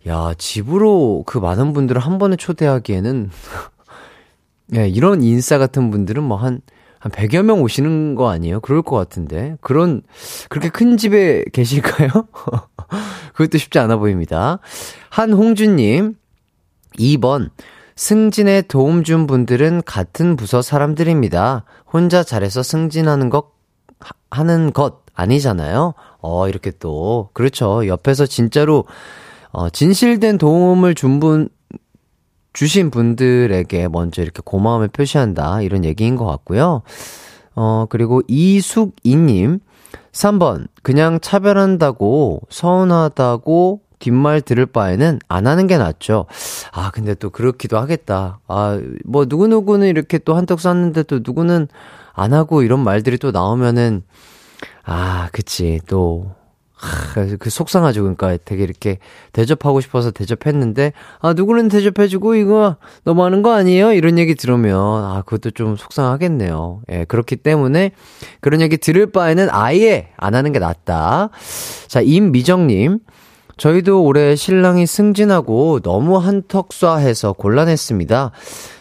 야, 0.08 0.34
집으로 0.38 1.24
그 1.28 1.38
많은 1.38 1.74
분들을 1.74 2.02
한 2.02 2.18
번에 2.18 2.36
초대하기에는, 2.36 3.30
예, 4.76 4.88
이런 4.88 5.22
인싸 5.22 5.58
같은 5.58 5.92
분들은 5.92 6.24
뭐 6.24 6.38
한, 6.38 6.62
한 6.98 7.12
100여 7.12 7.44
명 7.44 7.62
오시는 7.62 8.16
거 8.16 8.30
아니에요? 8.30 8.60
그럴 8.62 8.82
것 8.82 8.96
같은데. 8.96 9.58
그런, 9.62 10.02
그렇게 10.50 10.70
큰 10.70 10.98
집에 10.98 11.44
계실까요? 11.54 12.10
그것도 13.34 13.58
쉽지 13.60 13.78
않아 13.78 13.98
보입니다. 13.98 14.60
한홍주님, 15.10 16.16
2번. 16.98 17.50
승진에 18.02 18.64
도움 18.64 19.04
준 19.04 19.28
분들은 19.28 19.84
같은 19.86 20.36
부서 20.36 20.64
사람들입니다. 20.64 21.66
혼자 21.86 22.24
잘해서 22.24 22.64
승진하는 22.64 23.30
것, 23.30 23.52
하는 24.32 24.74
것 24.74 25.04
아니잖아요? 25.14 25.94
어, 26.20 26.50
이렇게 26.50 26.72
또, 26.72 27.30
그렇죠. 27.34 27.86
옆에서 27.86 28.26
진짜로, 28.26 28.86
어, 29.52 29.70
진실된 29.70 30.40
도움을 30.40 30.96
준 30.96 31.20
분, 31.20 31.48
주신 32.54 32.90
분들에게 32.90 33.88
먼저 33.90 34.24
이렇게 34.24 34.42
고마움을 34.44 34.88
표시한다. 34.88 35.62
이런 35.62 35.86
얘기인 35.86 36.16
것 36.16 36.26
같고요. 36.26 36.82
어, 37.54 37.86
그리고 37.88 38.24
이숙이님. 38.28 39.60
3번, 40.12 40.68
그냥 40.82 41.20
차별한다고, 41.22 42.42
서운하다고 42.50 43.82
뒷말 44.02 44.42
들을 44.42 44.66
바에는 44.66 45.20
안 45.30 45.48
하는 45.48 45.68
게 45.68 45.78
낫죠. 45.78 46.26
아, 46.74 46.92
근데 46.92 47.14
또 47.14 47.30
그렇기도 47.30 47.78
하겠다. 47.78 48.40
아, 48.48 48.82
뭐, 49.06 49.26
누구누구는 49.26 49.88
이렇게 49.88 50.18
또 50.18 50.36
한턱 50.36 50.60
쐈는데 50.60 51.04
또 51.04 51.22
누구는 51.24 51.68
안 52.14 52.34
하고 52.34 52.64
이런 52.64 52.84
말들이 52.84 53.18
또 53.18 53.32
나오면은, 53.32 54.04
아, 54.84 55.30
그치. 55.32 55.80
또, 55.88 56.32
하, 56.74 57.38
그 57.38 57.50
속상하죠. 57.52 58.02
그러니까 58.02 58.38
되게 58.44 58.64
이렇게 58.64 58.98
대접하고 59.34 59.82
싶어서 59.82 60.10
대접했는데, 60.10 60.94
아, 61.20 61.34
누구는 61.34 61.70
대접해주고 61.70 62.36
이거 62.36 62.78
너무 63.04 63.24
하는 63.24 63.44
거 63.44 63.54
아니에요? 63.54 63.94
이런 63.94 64.18
얘기 64.18 64.34
들으면, 64.34 64.76
아, 64.76 65.22
그것도 65.26 65.52
좀 65.52 65.76
속상하겠네요. 65.76 66.82
예, 66.92 67.06
그렇기 67.06 67.36
때문에 67.38 67.92
그런 68.42 68.62
얘기 68.62 68.78
들을 68.78 69.06
바에는 69.12 69.50
아예 69.52 70.10
안 70.18 70.34
하는 70.34 70.52
게 70.52 70.60
낫다. 70.60 71.30
자, 71.88 72.02
임미정님. 72.02 73.00
저희도 73.58 74.04
올해 74.04 74.36
신랑이 74.36 74.86
승진하고 74.86 75.80
너무 75.82 76.20
한턱쏴해서 76.20 77.38
곤란했습니다. 77.38 78.32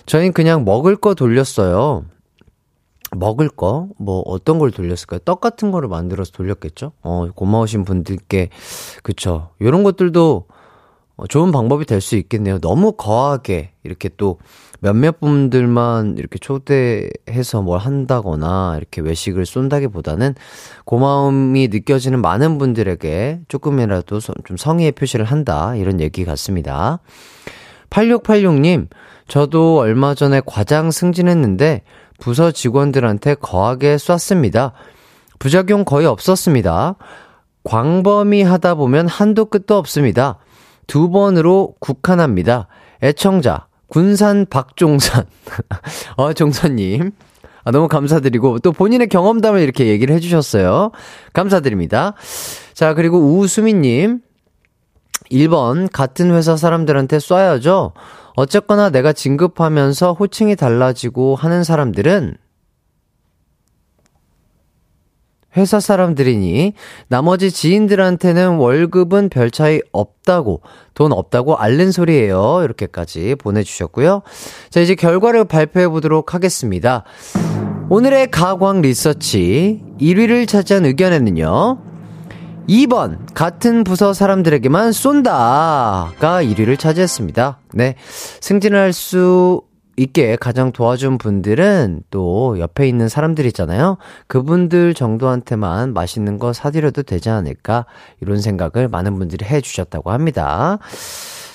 저희는 0.07 0.33
그냥 0.33 0.65
먹을 0.65 0.97
거 0.97 1.15
돌렸어요. 1.15 2.05
먹을 3.17 3.49
거? 3.49 3.89
뭐, 3.99 4.21
어떤 4.21 4.59
걸 4.59 4.71
돌렸을까요? 4.71 5.19
떡 5.25 5.41
같은 5.41 5.73
거를 5.73 5.89
만들어서 5.89 6.31
돌렸겠죠? 6.33 6.93
어, 7.03 7.29
고마우신 7.35 7.85
분들께, 7.85 8.51
그쵸. 9.03 9.51
요런 9.61 9.83
것들도 9.83 10.47
좋은 11.29 11.53
방법이 11.53 11.85
될 11.85 12.01
수 12.01 12.17
있겠네요. 12.17 12.59
너무 12.59 12.93
거하게, 12.93 13.73
이렇게 13.85 14.09
또 14.17 14.39
몇몇 14.81 15.21
분들만 15.21 16.17
이렇게 16.17 16.39
초대해서 16.39 17.63
뭘 17.63 17.79
한다거나, 17.79 18.77
이렇게 18.79 19.01
외식을 19.03 19.45
쏜다기 19.45 19.89
보다는 19.89 20.35
고마움이 20.85 21.69
느껴지는 21.69 22.23
많은 22.23 22.59
분들에게 22.59 23.41
조금이라도 23.49 24.21
좀 24.21 24.57
성의의 24.57 24.93
표시를 24.93 25.25
한다. 25.25 25.75
이런 25.77 26.01
얘기 26.01 26.25
같습니다. 26.25 27.01
8686님, 27.91 28.89
저도 29.29 29.79
얼마 29.79 30.15
전에 30.15 30.41
과장 30.47 30.91
승진했는데, 30.91 31.83
부서 32.19 32.51
직원들한테 32.51 33.35
거하게 33.35 33.99
쐈습니다. 33.99 34.73
부작용 35.39 35.85
거의 35.85 36.07
없었습니다. 36.07 36.97
광범위 37.65 38.43
하다 38.43 38.75
보면 38.75 39.09
한도 39.09 39.47
끝도 39.47 39.77
없습니다. 39.77 40.39
두 40.91 41.09
번으로 41.09 41.77
국한합니다. 41.79 42.67
애청자, 43.01 43.69
군산 43.87 44.45
박종산. 44.45 45.25
어, 46.19 46.33
종선님. 46.33 47.13
아, 47.63 47.71
너무 47.71 47.87
감사드리고, 47.87 48.59
또 48.59 48.73
본인의 48.73 49.09
경험담을 49.09 49.61
이렇게 49.61 49.87
얘기를 49.87 50.13
해주셨어요. 50.17 50.91
감사드립니다. 51.33 52.15
자, 52.75 52.95
그리고 52.95 53.19
우수미님. 53.39 54.19
1번, 55.31 55.89
같은 55.93 56.33
회사 56.35 56.57
사람들한테 56.57 57.19
쏴야죠. 57.19 57.93
어쨌거나 58.35 58.91
내가 58.91 59.13
진급하면서 59.13 60.15
호칭이 60.15 60.57
달라지고 60.57 61.37
하는 61.37 61.63
사람들은 61.63 62.37
회사 65.57 65.81
사람들이니 65.81 66.75
나머지 67.09 67.51
지인들한테는 67.51 68.57
월급은 68.57 69.29
별 69.29 69.51
차이 69.51 69.81
없다고 69.93 70.63
돈 70.95 71.13
없다고 71.13 71.57
알른 71.57 71.93
소리예요. 71.93 72.61
이렇게까지 72.65 73.35
보내주셨고요. 73.37 74.23
자 74.71 74.81
이제 74.81 74.95
결과를 74.95 75.45
발표해 75.45 75.89
보도록 75.89 76.35
하겠습니다. 76.35 77.05
오늘의 77.89 78.31
가광 78.31 78.83
리서치 78.83 79.83
1위를 80.01 80.47
차지한 80.47 80.87
의견에는요. 80.87 81.79
2번, 82.69 83.19
같은 83.35 83.83
부서 83.83 84.13
사람들에게만 84.13 84.93
쏜다가 84.93 86.15
1위를 86.21 86.79
차지했습니다. 86.79 87.59
네. 87.73 87.97
승진을 88.41 88.79
할수 88.79 89.63
있게 89.97 90.37
가장 90.37 90.73
도와준 90.73 91.19
분들은 91.19 92.03
또 92.11 92.59
옆에 92.59 92.89
있는 92.89 93.09
사람들 93.09 93.45
있잖아요. 93.47 93.99
그분들 94.27 94.95
정도한테만 94.95 95.93
맛있는 95.93 96.39
거 96.39 96.53
사드려도 96.53 97.03
되지 97.03 97.31
않을까. 97.31 97.87
이런 98.21 98.41
생각을 98.41 98.89
많은 98.89 99.19
분들이 99.19 99.45
해 99.45 99.61
주셨다고 99.61 100.11
합니다. 100.11 100.79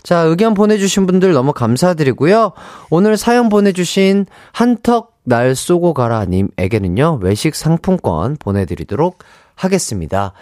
자, 0.03 0.19
의견 0.19 0.53
보내주신 0.53 1.07
분들 1.07 1.33
너무 1.33 1.51
감사드리고요. 1.51 2.51
오늘 2.91 3.17
사연 3.17 3.49
보내주신 3.49 4.27
한턱 4.51 5.15
날 5.23 5.55
쏘고 5.55 5.95
가라님에게는요, 5.95 7.19
외식 7.21 7.55
상품권 7.55 8.37
보내드리도록 8.37 9.17
하겠습니다. 9.55 10.33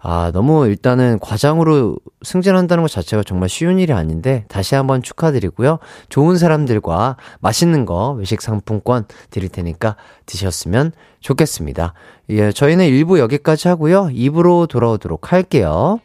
아, 0.00 0.30
너무 0.32 0.66
일단은 0.66 1.18
과장으로 1.20 1.98
승진한다는 2.22 2.82
것 2.82 2.90
자체가 2.90 3.22
정말 3.22 3.48
쉬운 3.48 3.78
일이 3.78 3.92
아닌데 3.92 4.44
다시 4.48 4.74
한번 4.74 5.02
축하드리고요. 5.02 5.78
좋은 6.08 6.36
사람들과 6.36 7.16
맛있는 7.40 7.84
거 7.84 8.12
외식 8.12 8.42
상품권 8.42 9.04
드릴 9.30 9.48
테니까 9.48 9.96
드셨으면 10.26 10.92
좋겠습니다. 11.20 11.94
예, 12.30 12.52
저희는 12.52 12.86
1부 12.86 13.18
여기까지 13.18 13.68
하고요. 13.68 14.06
2부로 14.06 14.68
돌아오도록 14.68 15.32
할게요. 15.32 16.00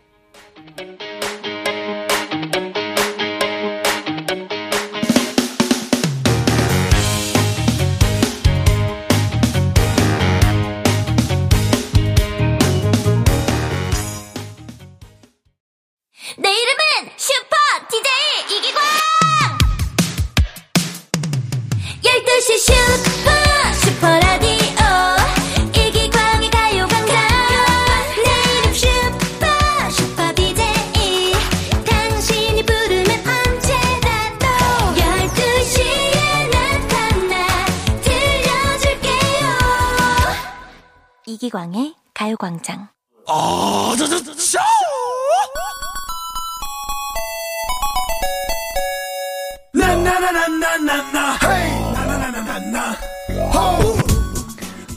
이기광의 41.45 41.93
가요광장. 42.13 42.87
아, 43.27 43.95
저, 43.97 44.07
저, 44.07 44.23
저, 44.23 44.33
저! 44.35 44.59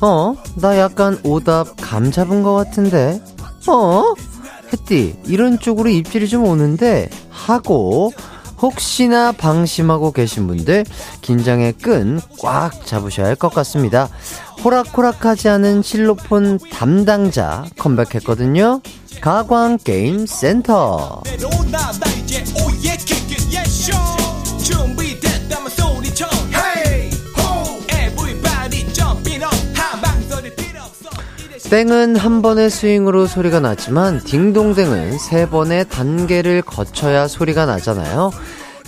어? 0.01 0.35
나 0.57 0.79
약간 0.79 1.19
오답 1.25 1.77
감 1.81 2.11
잡은 2.11 2.43
것 2.43 2.55
같은데? 2.55 3.21
어? 3.69 4.15
햇띠, 4.73 5.19
이런 5.27 5.59
쪽으로 5.59 5.89
입질이 5.89 6.29
좀 6.29 6.45
오는데? 6.45 7.09
하고, 7.31 8.13
혹시나 8.61 9.33
방심하고 9.33 10.13
계신 10.13 10.47
분들, 10.47 10.85
긴장의 11.23 11.73
끈 11.75 12.21
꽉 12.41 12.85
잡으셔야 12.87 13.27
할 13.27 13.35
것 13.37 13.53
같습니다. 13.55 14.09
호락호락하지 14.65 15.49
않은 15.49 15.83
실로폰 15.83 16.59
담당자 16.73 17.65
컴백했거든요. 17.79 18.81
가광 19.21 19.79
게임 19.85 20.27
센터. 20.27 21.23
땡은 31.71 32.17
한 32.17 32.41
번의 32.41 32.71
스윙으로 32.71 33.27
소리가 33.27 33.61
나지만 33.61 34.25
딩동댕은 34.25 35.19
세 35.19 35.47
번의 35.47 35.91
단계를 35.91 36.63
거쳐야 36.63 37.29
소리가 37.29 37.67
나잖아요. 37.67 38.31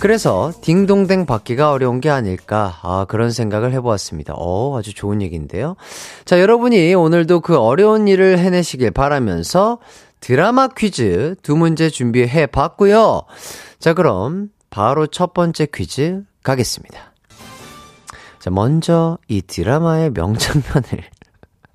그래서 0.01 0.51
딩동댕 0.61 1.27
받기가 1.27 1.71
어려운 1.71 2.01
게 2.01 2.09
아닐까 2.09 2.79
아, 2.81 3.05
그런 3.07 3.29
생각을 3.29 3.71
해보았습니다. 3.73 4.33
어 4.35 4.75
아주 4.75 4.95
좋은 4.95 5.21
얘기인데요. 5.21 5.75
자 6.25 6.41
여러분이 6.41 6.95
오늘도 6.95 7.41
그 7.41 7.55
어려운 7.55 8.07
일을 8.07 8.39
해내시길 8.39 8.89
바라면서 8.89 9.77
드라마 10.19 10.69
퀴즈 10.69 11.35
두 11.43 11.55
문제 11.55 11.91
준비해 11.91 12.47
봤고요. 12.47 13.21
자 13.77 13.93
그럼 13.93 14.49
바로 14.71 15.05
첫 15.05 15.35
번째 15.35 15.67
퀴즈 15.71 16.23
가겠습니다. 16.41 17.13
자 18.39 18.49
먼저 18.49 19.19
이 19.27 19.43
드라마의 19.43 20.13
명장면을 20.15 21.03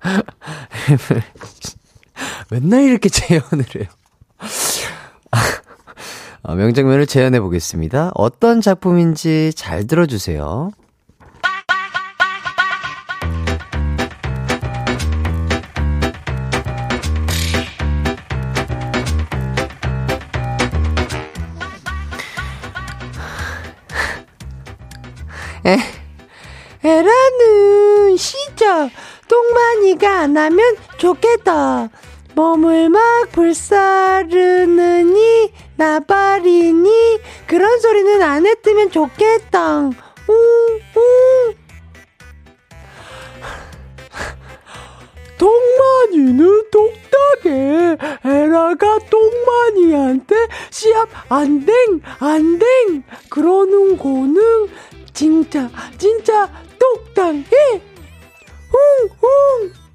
맨날 2.51 2.83
이렇게 2.83 3.07
재현을 3.07 3.63
해요. 3.77 3.85
어, 6.47 6.55
명장면을 6.55 7.05
재현해 7.05 7.41
보겠습니다. 7.41 8.11
어떤 8.15 8.61
작품인지 8.61 9.51
잘 9.53 9.85
들어주세요. 9.85 10.71
에, 25.65 25.77
에라는 26.81 28.15
시저 28.15 28.89
똥마니가 29.27 30.21
안 30.21 30.37
하면 30.37 30.77
좋겠다. 30.97 31.89
몸을 32.37 32.89
막 32.89 33.01
불사르느니 33.31 34.31
나발이니 35.75 37.19
그런 37.47 37.79
소리는 37.79 38.21
안 38.21 38.45
했으면 38.45 38.91
좋겠다. 38.91 39.79
웅, 39.79 39.93
웅. 40.95 41.55
똥마니는 45.39 46.69
똑딱해. 46.69 47.97
에라가 48.23 48.99
똥마니한테 49.09 50.35
시합 50.69 51.09
안댕, 51.29 52.01
안댕. 52.19 53.01
그러는 53.31 53.97
거는 53.97 54.67
진짜, 55.11 55.71
진짜 55.97 56.47
똑딱해. 56.77 57.81
웅, 58.71 59.09
웅. 59.23 59.86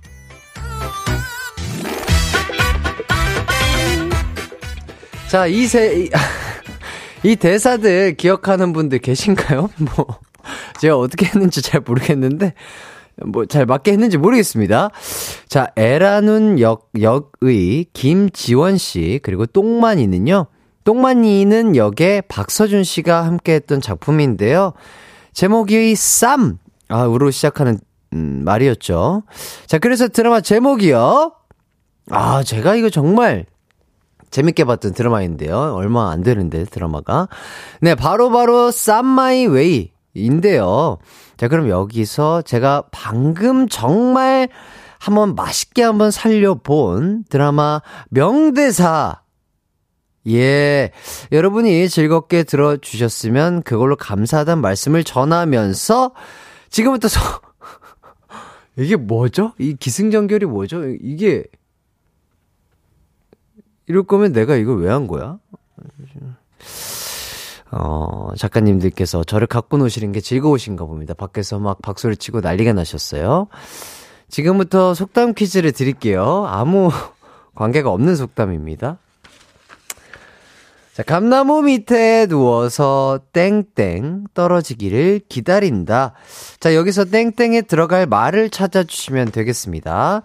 자, 5.32 5.46
이 5.46 5.66
세, 5.66 5.98
이, 5.98 6.10
이 7.24 7.36
대사들 7.36 8.18
기억하는 8.18 8.74
분들 8.74 8.98
계신가요? 8.98 9.70
뭐, 9.96 10.06
제가 10.78 10.98
어떻게 10.98 11.24
했는지 11.24 11.62
잘 11.62 11.80
모르겠는데, 11.80 12.52
뭐, 13.24 13.46
잘 13.46 13.64
맞게 13.64 13.92
했는지 13.92 14.18
모르겠습니다. 14.18 14.90
자, 15.48 15.68
에라눈 15.74 16.60
역, 16.60 16.90
역의 17.00 17.86
김지원 17.94 18.76
씨, 18.76 19.20
그리고 19.22 19.46
똥만이는요, 19.46 20.48
똥만이는 20.84 21.76
역에 21.76 22.20
박서준 22.28 22.84
씨가 22.84 23.24
함께 23.24 23.54
했던 23.54 23.80
작품인데요. 23.80 24.74
제목이 25.32 25.94
쌈! 25.94 26.58
아, 26.88 27.06
우로 27.06 27.30
시작하는, 27.30 27.78
음, 28.12 28.42
말이었죠. 28.44 29.22
자, 29.64 29.78
그래서 29.78 30.08
드라마 30.08 30.42
제목이요. 30.42 31.32
아, 32.10 32.42
제가 32.42 32.74
이거 32.74 32.90
정말 32.90 33.46
재밌게 34.32 34.64
봤던 34.64 34.94
드라마인데요. 34.94 35.74
얼마 35.76 36.10
안 36.10 36.22
되는데, 36.22 36.64
드라마가. 36.64 37.28
네, 37.80 37.94
바로바로 37.94 38.72
쌈마이 38.72 39.46
웨이 39.46 39.92
인데요. 40.14 40.98
자, 41.36 41.48
그럼 41.48 41.68
여기서 41.68 42.42
제가 42.42 42.84
방금 42.90 43.68
정말 43.68 44.48
한번 44.98 45.34
맛있게 45.34 45.82
한번 45.82 46.10
살려본 46.10 47.24
드라마 47.28 47.80
명대사. 48.10 49.20
예. 50.28 50.92
여러분이 51.32 51.88
즐겁게 51.88 52.44
들어주셨으면 52.44 53.62
그걸로 53.62 53.96
감사하다는 53.96 54.62
말씀을 54.62 55.02
전하면서 55.02 56.12
지금부터 56.70 57.08
서, 57.08 57.20
이게 58.78 58.96
뭐죠? 58.96 59.52
이 59.58 59.74
기승전결이 59.74 60.46
뭐죠? 60.46 60.84
이게 61.00 61.44
이럴 63.86 64.04
거면 64.04 64.32
내가 64.32 64.56
이걸 64.56 64.78
왜 64.80 64.90
한 64.90 65.06
거야? 65.06 65.38
어, 67.70 68.28
작가님들께서 68.36 69.24
저를 69.24 69.46
갖고 69.46 69.78
노시는 69.78 70.12
게 70.12 70.20
즐거우신가 70.20 70.84
봅니다. 70.84 71.14
밖에서 71.14 71.58
막 71.58 71.80
박수를 71.80 72.16
치고 72.16 72.40
난리가 72.40 72.74
나셨어요. 72.74 73.48
지금부터 74.28 74.94
속담 74.94 75.34
퀴즈를 75.34 75.72
드릴게요. 75.72 76.44
아무 76.48 76.90
관계가 77.54 77.90
없는 77.90 78.16
속담입니다. 78.16 78.98
자, 80.94 81.02
감나무 81.02 81.62
밑에 81.62 82.26
누워서 82.26 83.20
땡땡 83.32 84.26
떨어지기를 84.34 85.22
기다린다. 85.26 86.12
자, 86.60 86.74
여기서 86.74 87.06
땡땡에 87.06 87.62
들어갈 87.62 88.04
말을 88.06 88.50
찾아주시면 88.50 89.30
되겠습니다. 89.32 90.22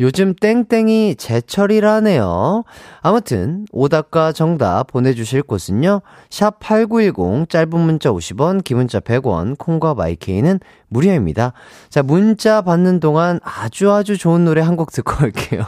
요즘 0.00 0.34
땡땡이 0.34 1.14
제철이라네요. 1.16 2.64
아무튼 3.02 3.66
오답과 3.70 4.32
정답 4.32 4.88
보내주실 4.88 5.42
곳은요. 5.42 6.00
샵 6.30 6.58
8910 6.58 7.48
짧은 7.48 7.78
문자 7.78 8.10
50원 8.10 8.64
긴 8.64 8.78
문자 8.78 8.98
100원 8.98 9.56
콩과 9.58 9.94
마이케이는 9.94 10.58
무료입니다. 10.88 11.52
자 11.90 12.02
문자 12.02 12.62
받는 12.62 12.98
동안 13.00 13.40
아주 13.44 13.92
아주 13.92 14.16
좋은 14.18 14.44
노래 14.44 14.60
한 14.62 14.76
곡 14.76 14.92
듣고 14.92 15.24
올게요. 15.24 15.64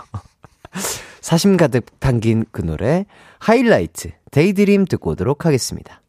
사심 1.21 1.57
가득 1.57 1.85
담긴 2.01 2.45
그 2.51 2.63
노래 2.63 3.05
하이라이트 3.39 4.11
Daydream 4.31 4.87
듣고 4.87 5.11
오도록 5.11 5.45
하겠습니다. 5.47 6.02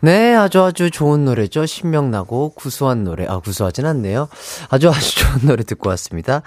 네, 0.00 0.34
아주 0.34 0.62
아주 0.62 0.90
좋은 0.90 1.24
노래죠. 1.24 1.64
신명나고 1.64 2.50
구수한 2.50 3.04
노래. 3.04 3.26
아, 3.26 3.38
구수하진 3.38 3.86
않네요. 3.86 4.28
아주 4.68 4.90
아주 4.90 5.16
좋은 5.16 5.46
노래 5.46 5.64
듣고 5.64 5.88
왔습니다. 5.90 6.42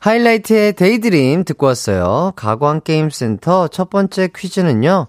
하이라이트의 0.00 0.74
Daydream 0.74 1.44
듣고 1.44 1.66
왔어요. 1.66 2.32
가광게임센터 2.36 3.68
첫 3.68 3.90
번째 3.90 4.28
퀴즈는요. 4.34 5.06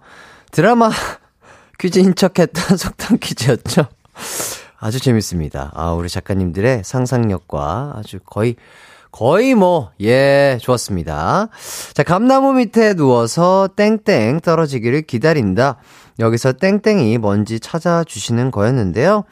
드라마 0.52 0.90
퀴즈인 1.80 2.16
척 2.16 2.40
했던 2.40 2.78
속담 2.78 3.18
퀴즈였죠. 3.22 3.86
아주 4.80 5.00
재밌습니다. 5.00 5.72
아, 5.76 5.92
우리 5.92 6.10
작가님들의 6.10 6.84
상상력과 6.84 7.94
아주 7.98 8.20
거의 8.26 8.56
거의 9.12 9.56
뭐, 9.56 9.92
예, 10.02 10.58
좋았습니다. 10.62 11.48
자, 11.94 12.04
감나무 12.04 12.52
밑에 12.52 12.96
누워서 12.96 13.70
땡땡 13.74 14.42
떨어지기를 14.42 15.04
기다린다. 15.04 15.78
여기서 16.20 16.54
땡땡이 16.54 17.18
뭔지 17.18 17.60
찾아주시는 17.60 18.52
거였는데요. 18.52 19.24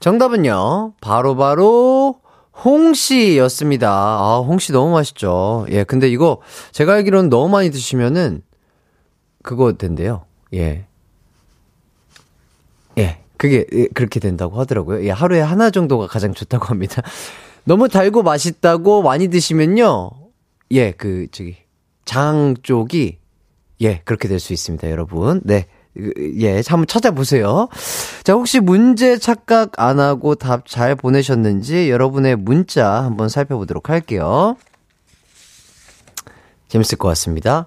정답은요, 0.00 0.94
바로바로, 1.00 1.34
바로 1.36 2.20
홍씨였습니다. 2.64 3.90
아, 3.90 4.44
홍씨 4.46 4.72
너무 4.72 4.92
맛있죠. 4.92 5.66
예, 5.70 5.84
근데 5.84 6.08
이거, 6.08 6.40
제가 6.72 6.94
알기로는 6.94 7.30
너무 7.30 7.48
많이 7.48 7.70
드시면은, 7.70 8.42
그거 9.42 9.72
된대요. 9.74 10.24
예. 10.54 10.86
예, 12.98 13.18
그게, 13.36 13.66
예, 13.72 13.86
그렇게 13.88 14.20
된다고 14.20 14.58
하더라고요. 14.60 15.04
예, 15.04 15.10
하루에 15.10 15.40
하나 15.40 15.70
정도가 15.70 16.06
가장 16.06 16.32
좋다고 16.34 16.66
합니다. 16.66 17.02
너무 17.64 17.88
달고 17.88 18.22
맛있다고 18.22 19.02
많이 19.02 19.28
드시면요. 19.28 20.10
예, 20.72 20.92
그, 20.92 21.26
저기, 21.32 21.56
장 22.04 22.54
쪽이, 22.62 23.18
예, 23.80 24.00
그렇게 24.04 24.28
될 24.28 24.38
수 24.38 24.52
있습니다, 24.52 24.90
여러분. 24.90 25.40
네. 25.44 25.66
예, 26.40 26.60
한번 26.66 26.86
찾아보세요. 26.86 27.68
자, 28.24 28.32
혹시 28.32 28.58
문제 28.60 29.16
착각 29.18 29.72
안 29.80 30.00
하고 30.00 30.34
답 30.34 30.66
잘 30.66 30.96
보내셨는지 30.96 31.90
여러분의 31.90 32.36
문자 32.36 33.02
한번 33.04 33.28
살펴보도록 33.28 33.90
할게요. 33.90 34.56
재밌을 36.68 36.98
것 36.98 37.08
같습니다. 37.08 37.66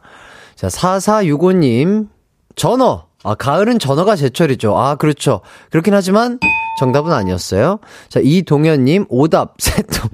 자, 0.56 0.68
4465님, 0.68 2.10
전어. 2.56 3.08
아, 3.24 3.36
가을은 3.36 3.80
전어가 3.80 4.16
제철이죠. 4.16 4.78
아, 4.78 4.96
그렇죠. 4.96 5.42
그렇긴 5.72 5.94
하지만 5.94 6.40
정답은 6.80 7.12
아니었어요. 7.14 7.80
자, 8.10 8.20
이동현님, 8.22 9.06
오답, 9.10 9.56
새통. 9.60 10.10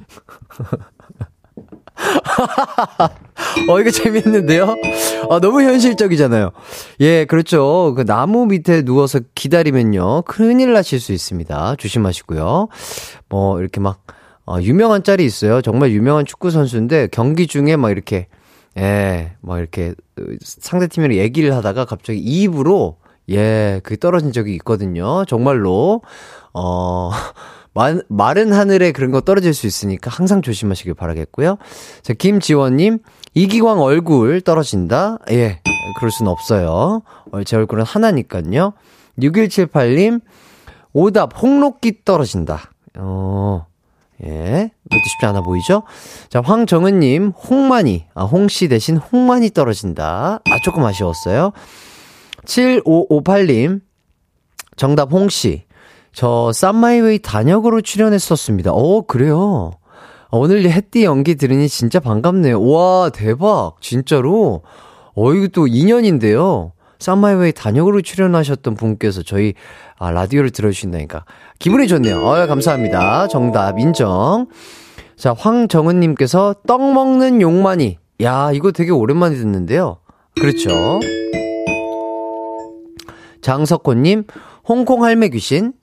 어, 3.70 3.80
이거 3.80 3.92
재밌는데요? 3.92 4.76
아, 5.30 5.40
너무 5.40 5.62
현실적이잖아요. 5.62 6.52
예, 7.02 7.26
그렇죠. 7.26 7.94
그 7.96 8.06
나무 8.06 8.46
밑에 8.46 8.84
누워서 8.84 9.20
기다리면요. 9.36 10.24
큰일 10.24 10.74
나실 10.74 11.00
수 11.00 11.14
있습니다. 11.14 11.76
조심하시고요. 11.78 12.68
뭐, 13.30 13.60
이렇게 13.60 13.80
막, 13.80 14.04
어, 14.46 14.58
유명한 14.62 15.04
짤이 15.04 15.24
있어요. 15.24 15.62
정말 15.62 15.92
유명한 15.92 16.26
축구선수인데, 16.26 17.10
경기 17.12 17.48
중에 17.48 17.76
막 17.76 17.92
이렇게, 17.92 18.28
예, 18.78 19.34
막 19.42 19.60
이렇게 19.60 19.94
상대팀이랑 20.42 21.18
얘기를 21.18 21.56
하다가 21.56 21.86
갑자기 21.86 22.20
입으로, 22.20 22.98
예, 23.30 23.80
그 23.84 23.98
떨어진 23.98 24.32
적이 24.32 24.54
있거든요. 24.56 25.24
정말로. 25.26 26.02
어, 26.54 27.12
마, 27.74 27.96
마른 28.08 28.54
하늘에 28.54 28.92
그런 28.92 29.12
거 29.12 29.22
떨어질 29.22 29.54
수 29.54 29.68
있으니까 29.68 30.10
항상 30.12 30.42
조심하시길 30.42 30.94
바라겠고요. 30.94 31.58
자, 32.02 32.14
김지원님, 32.14 33.00
이기광 33.34 33.82
얼굴 33.82 34.42
떨어진다? 34.42 35.18
예, 35.32 35.60
그럴 35.98 36.12
순 36.12 36.28
없어요. 36.28 37.02
어, 37.32 37.44
제 37.44 37.58
얼굴은 37.58 37.84
하나니까요. 37.84 38.74
6178님, 39.20 40.22
오답, 40.94 41.42
홍록기 41.42 42.06
떨어진다. 42.06 42.72
어, 42.98 43.66
예, 44.24 44.72
그것도 44.84 45.04
쉽지 45.10 45.26
않아 45.26 45.42
보이죠? 45.42 45.84
자, 46.30 46.42
황정은님, 46.42 47.30
홍만이, 47.30 48.06
아, 48.14 48.24
홍씨 48.24 48.68
대신 48.68 48.98
홍만이 48.98 49.50
떨어진다. 49.50 50.40
아, 50.46 50.60
조금 50.64 50.86
아쉬웠어요. 50.86 51.52
7558님, 52.46 53.82
정답 54.76 55.12
홍씨. 55.12 55.66
저 56.14 56.52
쌈마이웨이 56.54 57.20
단역으로 57.20 57.82
출연했었습니다. 57.82 58.72
어, 58.72 59.02
그래요. 59.02 59.72
오늘 60.32 60.64
햇띠 60.70 61.04
연기 61.04 61.36
들으니 61.36 61.68
진짜 61.68 62.00
반갑네요. 62.00 62.64
와, 62.66 63.10
대박. 63.10 63.76
진짜로. 63.82 64.62
어, 65.16 65.34
이거 65.34 65.48
또 65.48 65.66
2년인데요. 65.66 66.72
썸마이웨이 67.00 67.52
단역으로 67.52 68.02
출연하셨던 68.02 68.76
분께서 68.76 69.24
저희 69.24 69.54
아, 69.98 70.12
라디오를 70.12 70.52
들어주신다니까. 70.52 71.26
기분이 71.60 71.88
좋네요. 71.88 72.26
어, 72.26 72.48
감사합니다. 72.48 73.28
정답 73.28 73.78
인정. 73.80 74.48
자, 75.18 75.36
황정은님께서 75.38 76.56
떡 76.66 76.94
먹는 76.94 77.42
용만이. 77.42 77.98
야, 78.22 78.52
이거 78.54 78.72
되게 78.72 78.92
오랜만에 78.92 79.36
듣는데요. 79.36 79.98
그렇죠. 80.40 81.00
장석호님, 83.42 84.24
홍콩 84.68 85.04
할매 85.04 85.30
귀신. 85.30 85.74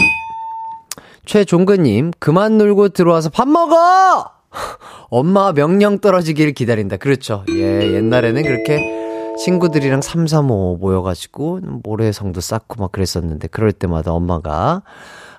최종근님, 1.27 2.13
그만 2.19 2.59
놀고 2.59 2.91
들어와서 2.91 3.31
밥 3.31 3.49
먹어! 3.49 4.27
엄마 5.11 5.53
명령 5.53 5.99
떨어지기를 5.99 6.53
기다린다. 6.53 6.97
그렇죠. 6.97 7.45
예, 7.51 7.95
옛날에는 7.95 8.43
그렇게 8.43 9.35
친구들이랑 9.39 10.03
삼삼오오 10.03 10.77
모여가지고 10.79 11.61
모래성도 11.85 12.41
쌓고 12.41 12.81
막 12.81 12.91
그랬었는데 12.93 13.49
그럴 13.49 13.73
때마다 13.73 14.13
엄마가 14.13 14.83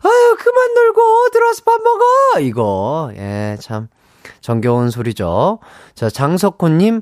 아유 0.03 0.35
그만 0.39 0.73
놀고 0.73 1.01
들어와서 1.33 1.61
밥 1.65 1.79
먹어 1.81 2.39
이거 2.39 3.11
예 3.15 3.57
참 3.59 3.89
정겨운 4.39 4.89
소리죠. 4.89 5.59
자 5.93 6.09
장석호님 6.09 7.01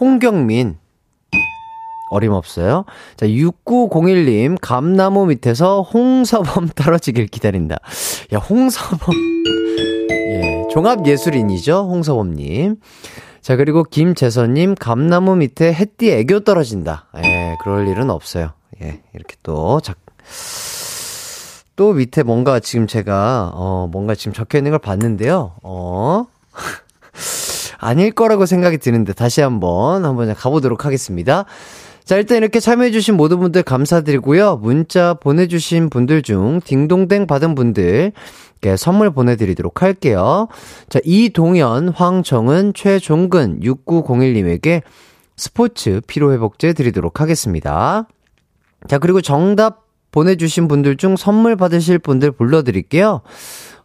홍경민 0.00 0.76
어림없어요. 2.14 2.84
자, 3.16 3.26
6901님, 3.26 4.58
감나무 4.60 5.26
밑에서 5.26 5.82
홍서범 5.82 6.68
떨어지길 6.76 7.26
기다린다. 7.26 7.76
야, 8.32 8.38
홍서범. 8.38 9.14
예, 10.10 10.64
종합예술인이죠, 10.72 11.88
홍서범님. 11.90 12.76
자, 13.40 13.56
그리고 13.56 13.84
김재선님, 13.84 14.74
감나무 14.76 15.36
밑에 15.36 15.72
햇띠 15.72 16.10
애교 16.12 16.40
떨어진다. 16.40 17.06
예, 17.22 17.56
그럴 17.62 17.88
일은 17.88 18.10
없어요. 18.10 18.52
예, 18.82 19.02
이렇게 19.12 19.36
또, 19.42 19.80
작, 19.80 19.98
또 21.76 21.92
밑에 21.92 22.22
뭔가 22.22 22.60
지금 22.60 22.86
제가, 22.86 23.50
어, 23.54 23.88
뭔가 23.90 24.14
지금 24.14 24.32
적혀 24.32 24.58
있는 24.58 24.70
걸 24.70 24.78
봤는데요. 24.78 25.52
어, 25.62 26.26
아닐 27.78 28.12
거라고 28.12 28.46
생각이 28.46 28.78
드는데 28.78 29.12
다시 29.12 29.42
한번, 29.42 30.04
한번 30.04 30.34
가보도록 30.34 30.86
하겠습니다. 30.86 31.44
자, 32.04 32.16
일단 32.16 32.36
이렇게 32.38 32.60
참여해주신 32.60 33.16
모든 33.16 33.40
분들 33.40 33.62
감사드리고요. 33.62 34.56
문자 34.56 35.14
보내주신 35.14 35.88
분들 35.88 36.22
중 36.22 36.60
딩동댕 36.62 37.26
받은 37.26 37.54
분들, 37.54 38.12
께 38.60 38.76
선물 38.76 39.10
보내드리도록 39.10 39.82
할게요. 39.82 40.48
자, 40.90 41.00
이동현, 41.02 41.88
황정은, 41.88 42.72
최종근, 42.74 43.60
6901님에게 43.60 44.82
스포츠 45.36 46.02
피로회복제 46.06 46.74
드리도록 46.74 47.22
하겠습니다. 47.22 48.06
자, 48.86 48.98
그리고 48.98 49.22
정답 49.22 49.84
보내주신 50.12 50.68
분들 50.68 50.96
중 50.98 51.16
선물 51.16 51.56
받으실 51.56 51.98
분들 51.98 52.32
불러드릴게요. 52.32 53.22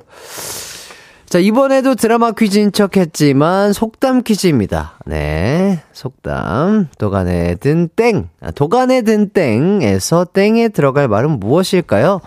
자, 1.26 1.38
이번에도 1.38 1.94
드라마 1.94 2.30
퀴즈인 2.32 2.72
척 2.72 2.96
했지만, 2.96 3.72
속담 3.72 4.22
퀴즈입니다. 4.22 4.98
네, 5.06 5.82
속담. 5.92 6.88
독 6.98 7.27
안에 7.27 7.56
든 7.56 7.88
땡. 7.96 8.28
아, 8.40 8.50
독 8.50 8.76
안에 8.76 9.02
든 9.02 9.30
땡에서 9.30 10.26
땡에 10.26 10.68
들어갈 10.68 11.08
말은 11.08 11.40
무엇일까요? 11.40 12.20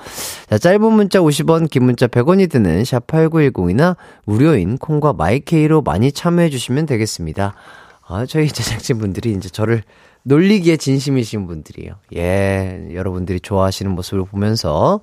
자, 0.49 0.57
짧은 0.57 0.81
문자 0.91 1.19
50원, 1.19 1.69
긴 1.69 1.85
문자 1.85 2.07
100원이 2.07 2.49
드는 2.49 2.83
샵8910이나 2.83 3.95
무료인 4.25 4.77
콩과 4.77 5.13
마이케이로 5.13 5.81
많이 5.83 6.11
참여해주시면 6.11 6.87
되겠습니다. 6.87 7.53
아, 8.07 8.25
저희 8.25 8.47
제작진분들이 8.47 9.33
이제 9.33 9.49
저를 9.49 9.83
놀리기에 10.23 10.77
진심이신 10.77 11.45
분들이에요. 11.45 11.93
예, 12.15 12.89
여러분들이 12.91 13.39
좋아하시는 13.39 13.91
모습을 13.91 14.25
보면서 14.25 15.01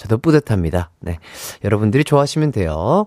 저도 0.00 0.16
뿌듯합니다. 0.16 0.90
네. 1.00 1.18
여러분들이 1.62 2.04
좋아하시면 2.04 2.52
돼요. 2.52 3.06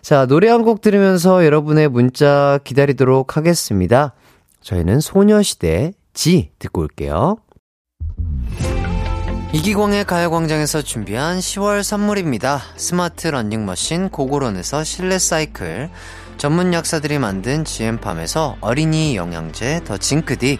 자, 0.00 0.26
노래 0.26 0.48
한 0.48 0.64
곡 0.64 0.80
들으면서 0.80 1.44
여러분의 1.44 1.88
문자 1.88 2.58
기다리도록 2.64 3.36
하겠습니다. 3.36 4.14
저희는 4.60 4.98
소녀시대 4.98 5.92
지 6.14 6.50
듣고 6.58 6.80
올게요. 6.80 7.36
이기광의 9.52 10.04
가요광장에서 10.04 10.82
준비한 10.82 11.38
10월 11.38 11.84
선물입니다. 11.84 12.60
스마트 12.76 13.28
러닝머신 13.28 14.08
고고론에서 14.08 14.82
실내 14.82 15.18
사이클, 15.20 15.90
전문 16.38 16.72
약사들이 16.74 17.18
만든 17.20 17.64
GM팜에서 17.64 18.56
어린이 18.60 19.14
영양제 19.14 19.82
더 19.84 19.96
징크디, 19.96 20.58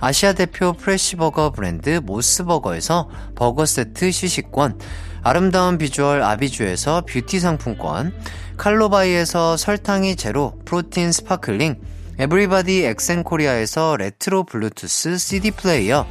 아시아 0.00 0.32
대표 0.32 0.72
프레시버거 0.72 1.50
브랜드 1.50 2.00
모스버거에서 2.02 3.10
버거 3.34 3.66
세트 3.66 4.10
시식권, 4.12 4.78
아름다운 5.22 5.78
비주얼 5.78 6.22
아비주에서 6.22 7.02
뷰티 7.08 7.40
상품권, 7.40 8.12
칼로바이에서 8.56 9.56
설탕이 9.56 10.16
제로 10.16 10.58
프로틴 10.64 11.12
스파클링, 11.12 11.76
에브리바디 12.18 12.84
엑센코리아에서 12.84 13.96
레트로 13.96 14.44
블루투스 14.44 15.18
CD 15.18 15.50
플레이어, 15.52 16.06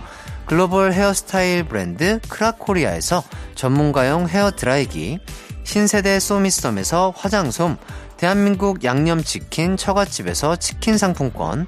글로벌 0.45 0.93
헤어스타일 0.93 1.65
브랜드 1.65 2.19
크라코리아에서 2.29 3.23
전문가용 3.55 4.29
헤어 4.29 4.51
드라이기, 4.51 5.19
신세대 5.65 6.19
소미썸에서 6.19 7.13
화장솜, 7.17 7.75
대한민국 8.15 8.85
양념치킨 8.85 9.75
처갓집에서 9.75 10.55
치킨 10.55 10.97
상품권, 10.97 11.67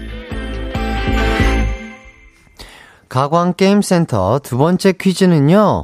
가광 3.11 3.55
게임센터 3.55 4.39
두 4.39 4.57
번째 4.57 4.93
퀴즈는요. 4.93 5.83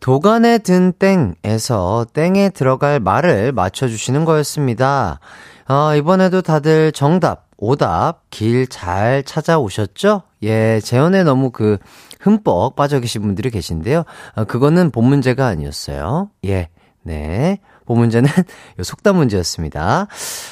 독 0.00 0.29
안에 0.29 0.58
든 0.58 0.92
땡에서 0.92 2.06
땡에 2.12 2.48
들어갈 2.48 2.98
말을 2.98 3.52
맞춰주시는 3.52 4.24
거였습니다. 4.24 5.20
어, 5.68 5.94
이번에도 5.94 6.42
다들 6.42 6.90
정답, 6.90 7.46
오답, 7.56 8.28
길 8.30 8.66
잘 8.66 9.22
찾아오셨죠? 9.22 10.22
예, 10.42 10.80
재연에 10.82 11.22
너무 11.22 11.52
그 11.52 11.78
흠뻑 12.18 12.74
빠져 12.74 12.98
계신 12.98 13.22
분들이 13.22 13.50
계신데요. 13.50 14.02
어, 14.34 14.44
그거는 14.44 14.90
본 14.90 15.04
문제가 15.04 15.46
아니었어요. 15.46 16.30
예, 16.46 16.68
네. 17.04 17.60
본 17.84 17.98
문제는 17.98 18.28
요 18.80 18.82
속담 18.82 19.14
문제였습니다. 19.14 20.08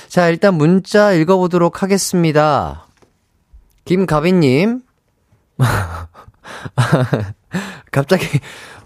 자, 0.06 0.28
일단 0.28 0.54
문자 0.54 1.12
읽어보도록 1.12 1.82
하겠습니다. 1.82 2.86
김가빈님. 3.84 4.82
갑자기, 7.90 8.26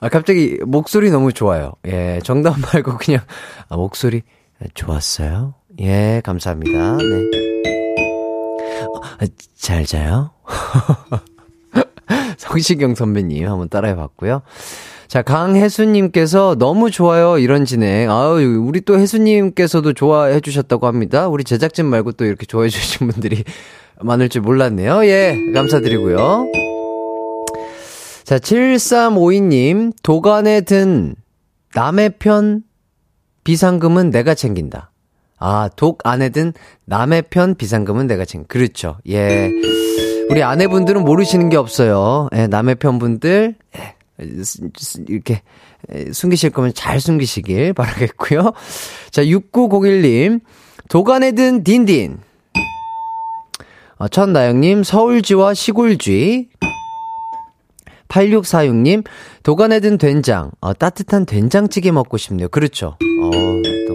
아, 0.01 0.09
갑자기 0.09 0.59
목소리 0.67 1.11
너무 1.11 1.33
좋아요. 1.33 1.73
예, 1.87 2.21
정답 2.23 2.59
말고 2.61 2.99
그냥, 2.99 3.23
아, 3.69 3.77
목소리 3.77 4.23
좋았어요. 4.75 5.55
예, 5.81 6.21
감사합니다. 6.25 6.97
네. 6.97 7.05
어, 8.85 9.01
잘 9.57 9.87
자요? 9.87 10.33
성시경 12.37 12.95
선배님 12.95 13.49
한번 13.49 13.69
따라해 13.69 13.95
봤고요. 13.95 14.43
자, 15.09 15.23
강혜수님께서 15.23 16.57
너무 16.59 16.91
좋아요, 16.91 17.39
이런 17.39 17.65
진행. 17.65 18.11
아유, 18.11 18.63
우리 18.63 18.83
또 18.83 18.99
혜수님께서도 18.99 19.95
좋아해 19.95 20.41
주셨다고 20.41 20.87
합니다. 20.87 21.29
우리 21.29 21.45
제작진 21.45 21.87
말고 21.87 22.13
또 22.13 22.27
이렇게 22.27 22.45
좋아해 22.45 22.69
주신 22.69 23.09
분들이 23.09 23.45
많을 24.01 24.29
줄 24.29 24.43
몰랐네요. 24.43 25.05
예, 25.07 25.37
감사드리고요. 25.55 26.47
자, 28.25 28.39
7352님, 28.39 29.93
도관에 30.03 30.61
든 30.61 31.15
남의 31.75 32.15
편 32.19 32.63
비상금은 33.45 34.11
내가 34.11 34.35
챙긴다. 34.35 34.91
아, 35.39 35.71
독 35.77 36.01
안에 36.05 36.29
든 36.31 36.53
남의 36.85 37.23
편 37.31 37.55
비상금은 37.55 38.07
내가 38.07 38.25
챙, 38.25 38.45
그렇죠. 38.47 38.99
예. 39.09 39.51
우리 40.31 40.43
아내분들은 40.43 41.05
모르시는 41.05 41.49
게 41.49 41.57
없어요. 41.57 42.29
예, 42.35 42.47
남의 42.47 42.75
편 42.75 42.99
분들, 42.99 43.55
예, 43.77 43.95
이렇게 45.07 45.43
숨기실 46.13 46.51
거면 46.51 46.75
잘 46.75 47.01
숨기시길 47.01 47.73
바라겠고요. 47.73 48.53
자, 49.11 49.23
6901님. 49.23 50.41
도간에 50.89 51.33
든 51.33 51.65
딘딘. 51.65 52.19
어, 53.99 54.07
천나영님, 54.07 54.85
서울쥐와 54.85 55.55
시골쥐. 55.55 56.49
8646님, 58.09 59.05
도간에 59.43 59.81
든 59.81 59.99
된장. 59.99 60.53
어, 60.61 60.73
따뜻한 60.73 61.27
된장찌개 61.27 61.91
먹고 61.91 62.17
싶네요. 62.17 62.49
그렇죠. 62.49 62.97
어, 63.23 63.31
또, 63.31 63.95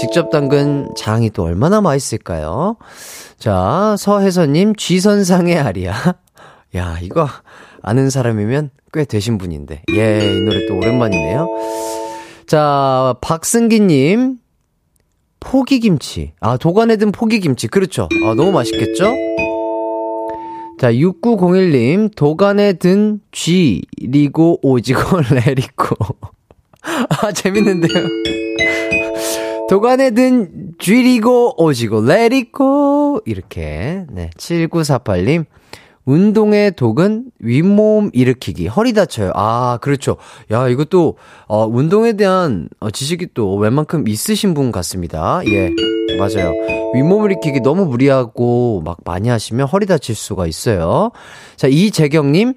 직접 0.00 0.30
담근 0.30 0.90
장이 0.96 1.30
또 1.30 1.42
얼마나 1.42 1.80
맛있을까요? 1.80 2.76
자, 3.38 3.96
서혜선님, 3.98 4.76
쥐선상의 4.76 5.58
아리야. 5.58 5.92
야, 6.76 6.96
이거 7.02 7.28
아는 7.82 8.10
사람이면 8.10 8.70
꽤 8.92 9.04
되신 9.04 9.38
분인데. 9.38 9.82
예, 9.92 10.36
이 10.36 10.40
노래 10.40 10.66
또 10.66 10.76
오랜만이네요. 10.76 11.48
자, 12.46 13.16
박승기님, 13.20 14.38
포기김치. 15.42 16.32
아, 16.40 16.56
도간에 16.56 16.96
든 16.96 17.12
포기김치. 17.12 17.68
그렇죠. 17.68 18.08
아, 18.24 18.34
너무 18.34 18.52
맛있겠죠? 18.52 19.12
자, 20.78 20.92
6901님, 20.92 22.14
도간에 22.16 22.72
든 22.78 23.20
쥐, 23.32 23.82
리고, 23.98 24.58
오지고, 24.62 25.20
레리고. 25.30 25.96
아, 26.82 27.32
재밌는데요? 27.32 28.02
도간에 29.68 30.10
든 30.10 30.72
쥐 30.78 30.94
리고, 30.94 31.62
오지고, 31.62 32.02
레리고. 32.02 33.20
이렇게. 33.24 34.04
네. 34.10 34.30
7948님, 34.36 35.44
운동의 36.04 36.72
독은 36.72 37.26
윗몸 37.38 38.10
일으키기, 38.12 38.66
허리 38.66 38.92
다쳐요. 38.92 39.32
아, 39.34 39.78
그렇죠. 39.80 40.16
야, 40.50 40.68
이것도, 40.68 41.16
어, 41.46 41.66
운동에 41.66 42.14
대한 42.14 42.68
어, 42.80 42.90
지식이 42.90 43.28
또 43.34 43.56
웬만큼 43.56 44.08
있으신 44.08 44.54
분 44.54 44.72
같습니다. 44.72 45.40
예, 45.46 45.70
맞아요. 46.18 46.52
윗몸 46.94 47.26
일으키기 47.26 47.60
너무 47.60 47.86
무리하고 47.86 48.82
막 48.84 48.98
많이 49.04 49.28
하시면 49.28 49.66
허리 49.68 49.86
다칠 49.86 50.14
수가 50.14 50.46
있어요. 50.46 51.12
자, 51.56 51.68
이재경님, 51.68 52.54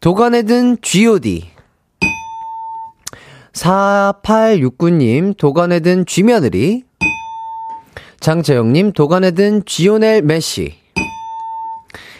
도간에 0.00 0.42
든 0.42 0.76
GOD. 0.82 1.50
4869님, 3.52 5.36
도간에 5.36 5.80
든 5.80 6.04
쥐며느리. 6.04 6.84
장재영님, 8.20 8.92
도간에 8.92 9.30
든 9.30 9.62
지오넬 9.64 10.22
메시. 10.22 10.77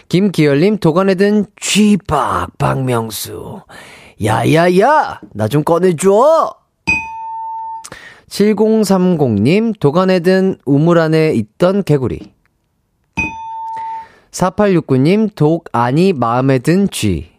김기열님, 0.09 0.79
도관에 0.79 1.15
든 1.15 1.45
쥐박, 1.61 2.57
박명수. 2.59 3.63
야야야! 4.25 5.21
나 5.35 5.49
좀 5.49 5.63
꺼내줘! 5.65 6.55
7030님, 8.29 9.79
도관에 9.79 10.21
든 10.21 10.59
우물 10.65 10.99
안에 10.99 11.33
있던 11.35 11.83
개구리. 11.83 12.33
4869님, 14.33 15.31
독 15.35 15.65
안이 15.73 16.13
마음에 16.13 16.59
든 16.59 16.89
쥐. 16.91 17.31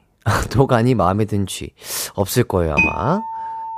독 0.50 0.74
안이 0.74 0.96
마음에 0.96 1.26
든 1.26 1.46
쥐. 1.48 1.72
없을 2.16 2.44
거예요, 2.44 2.76
아마. 2.78 3.20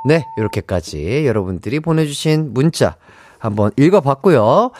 네, 0.07 0.25
이렇게까지 0.37 1.25
여러분들이 1.27 1.79
보내주신 1.79 2.53
문자 2.53 2.95
한번 3.37 3.71
읽어봤고요. 3.77 4.71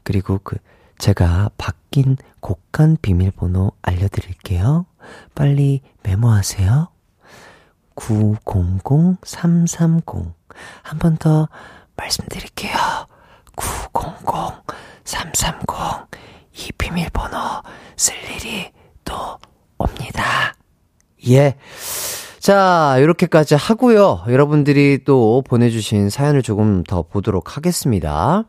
그리고 0.03 0.39
그, 0.43 0.57
제가 0.99 1.49
바뀐 1.57 2.17
곡간 2.41 2.97
비밀번호 3.01 3.71
알려드릴게요. 3.81 4.85
빨리 5.33 5.81
메모하세요. 6.03 6.89
900330. 7.95 10.33
한 10.83 10.99
번 10.99 11.17
더 11.17 11.49
말씀드릴게요. 11.95 12.73
900330. 13.93 16.07
이 16.53 16.71
비밀번호 16.77 17.37
쓸 17.95 18.13
일이 18.35 18.69
또 19.05 19.15
옵니다. 19.77 20.53
예. 21.29 21.55
자, 22.39 22.97
이렇게까지 22.99 23.55
하고요. 23.55 24.23
여러분들이 24.27 25.03
또 25.05 25.41
보내주신 25.47 26.09
사연을 26.09 26.41
조금 26.41 26.83
더 26.83 27.03
보도록 27.03 27.55
하겠습니다. 27.57 28.45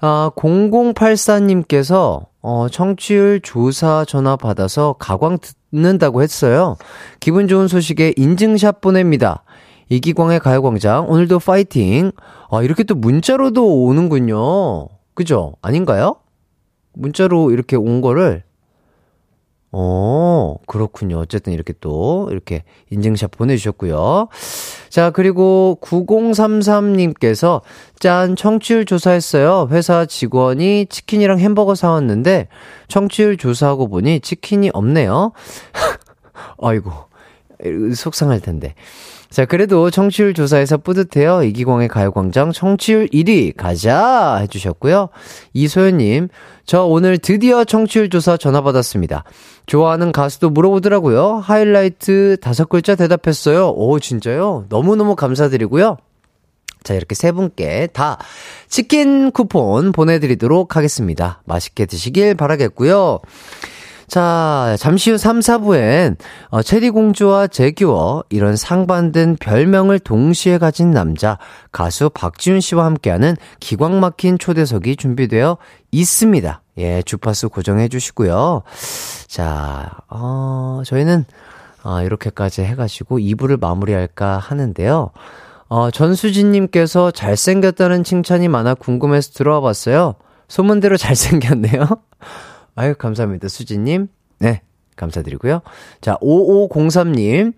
아, 0.00 0.30
0084님께서, 0.34 2.26
어, 2.40 2.66
청취율 2.68 3.40
조사 3.42 4.04
전화 4.06 4.36
받아서 4.36 4.96
가광 4.98 5.38
듣는다고 5.70 6.22
했어요. 6.22 6.76
기분 7.20 7.46
좋은 7.46 7.68
소식에 7.68 8.14
인증샷 8.16 8.80
보냅니다. 8.80 9.44
이기광의 9.92 10.40
가요광장, 10.40 11.10
오늘도 11.10 11.38
파이팅! 11.38 12.12
아, 12.50 12.62
이렇게 12.62 12.82
또 12.82 12.94
문자로도 12.94 13.84
오는군요. 13.84 14.88
그죠? 15.12 15.52
아닌가요? 15.60 16.16
문자로 16.94 17.50
이렇게 17.50 17.76
온 17.76 18.00
거를 18.00 18.42
어, 19.70 20.56
그렇군요. 20.66 21.18
어쨌든 21.18 21.52
이렇게 21.52 21.74
또, 21.80 22.28
이렇게 22.30 22.64
인증샷 22.90 23.32
보내주셨고요. 23.32 24.28
자, 24.88 25.10
그리고 25.10 25.78
9033님께서, 25.82 27.60
짠, 27.98 28.34
청취율 28.34 28.86
조사했어요. 28.86 29.68
회사 29.70 30.06
직원이 30.06 30.86
치킨이랑 30.86 31.38
햄버거 31.38 31.74
사왔는데, 31.74 32.48
청취율 32.88 33.36
조사하고 33.36 33.88
보니 33.88 34.20
치킨이 34.20 34.70
없네요. 34.72 35.32
아이고, 36.60 36.90
속상할 37.94 38.40
텐데. 38.40 38.74
자, 39.32 39.46
그래도 39.46 39.90
청취율 39.90 40.34
조사에서 40.34 40.76
뿌듯해요. 40.76 41.42
이기광의 41.42 41.88
가요광장 41.88 42.52
청취율 42.52 43.08
1위 43.08 43.56
가자 43.56 44.36
해주셨고요. 44.36 45.08
이소연님, 45.54 46.28
저 46.66 46.84
오늘 46.84 47.16
드디어 47.16 47.64
청취율 47.64 48.10
조사 48.10 48.36
전화 48.36 48.60
받았습니다. 48.60 49.24
좋아하는 49.64 50.12
가수도 50.12 50.50
물어보더라고요. 50.50 51.36
하이라이트 51.36 52.36
다섯 52.42 52.68
글자 52.68 52.94
대답했어요. 52.94 53.70
오, 53.70 53.98
진짜요? 53.98 54.66
너무너무 54.68 55.16
감사드리고요. 55.16 55.96
자, 56.82 56.92
이렇게 56.92 57.14
세 57.14 57.32
분께 57.32 57.88
다 57.94 58.18
치킨 58.68 59.30
쿠폰 59.30 59.92
보내드리도록 59.92 60.76
하겠습니다. 60.76 61.40
맛있게 61.46 61.86
드시길 61.86 62.34
바라겠고요. 62.34 63.20
자, 64.12 64.76
잠시 64.78 65.10
후 65.10 65.16
3, 65.16 65.38
4부엔 65.38 66.16
어, 66.50 66.60
체리공주와 66.60 67.46
재규어 67.46 68.22
이런 68.28 68.56
상반된 68.56 69.36
별명을 69.40 69.98
동시에 70.00 70.58
가진 70.58 70.90
남자 70.90 71.38
가수 71.70 72.10
박지훈 72.10 72.60
씨와 72.60 72.84
함께하는 72.84 73.36
기광 73.58 74.00
막힌 74.00 74.38
초대석이 74.38 74.96
준비되어 74.96 75.56
있습니다. 75.92 76.60
예, 76.76 77.00
주파수 77.00 77.48
고정해 77.48 77.88
주시고요. 77.88 78.64
자, 79.28 79.90
어, 80.10 80.82
저희는 80.84 81.24
어, 81.82 82.02
이렇게까지 82.02 82.64
해가지고 82.64 83.18
2부를 83.18 83.58
마무리할까 83.58 84.36
하는데요. 84.36 85.08
어, 85.70 85.90
전수진님께서 85.90 87.12
잘생겼다는 87.12 88.04
칭찬이 88.04 88.48
많아 88.48 88.74
궁금해서 88.74 89.30
들어와 89.32 89.62
봤어요. 89.62 90.16
소문대로 90.48 90.98
잘생겼네요. 90.98 91.86
아유, 92.74 92.94
감사합니다. 92.96 93.48
수지님. 93.48 94.08
네, 94.38 94.62
감사드리고요. 94.96 95.60
자, 96.00 96.16
5503님. 96.20 97.52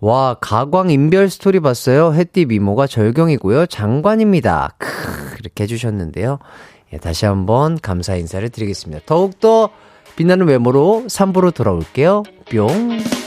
와, 0.00 0.34
가광 0.40 0.90
인별 0.90 1.28
스토리 1.28 1.58
봤어요. 1.60 2.12
햇띠 2.14 2.46
미모가 2.46 2.86
절경이고요. 2.86 3.66
장관입니다. 3.66 4.74
크, 4.78 4.88
이렇게 5.40 5.64
해주셨는데요. 5.64 6.38
예, 6.92 6.98
다시 6.98 7.26
한번 7.26 7.78
감사 7.80 8.14
인사를 8.14 8.48
드리겠습니다. 8.48 9.02
더욱더 9.06 9.70
빛나는 10.16 10.46
외모로 10.46 11.04
3부로 11.08 11.52
돌아올게요. 11.52 12.22
뿅. 12.50 13.17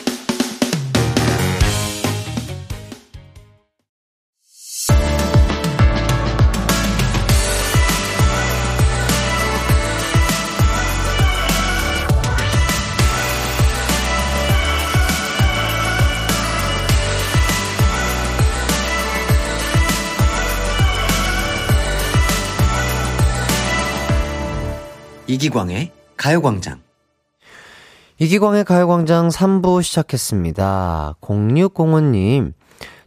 이기광의 25.41 25.91
가요광장. 26.17 26.81
이기광의 28.19 28.63
가요광장 28.63 29.29
3부 29.29 29.81
시작했습니다. 29.81 31.15
0605님, 31.19 32.53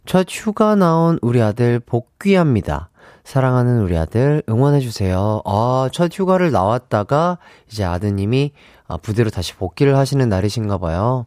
첫 0.05 0.27
휴가 0.29 0.75
나온 0.75 1.17
우리 1.21 1.41
아들 1.41 1.79
복귀합니다. 1.79 2.89
사랑하는 3.23 3.79
우리 3.79 3.97
아들 3.97 4.43
응원해주세요. 4.49 5.43
아, 5.45 5.89
첫 5.93 6.11
휴가를 6.13 6.51
나왔다가 6.51 7.37
이제 7.71 7.85
아드님이 7.85 8.51
아, 8.89 8.97
부대로 8.97 9.29
다시 9.29 9.53
복귀를 9.55 9.95
하시는 9.95 10.27
날이신가 10.27 10.77
봐요. 10.77 11.25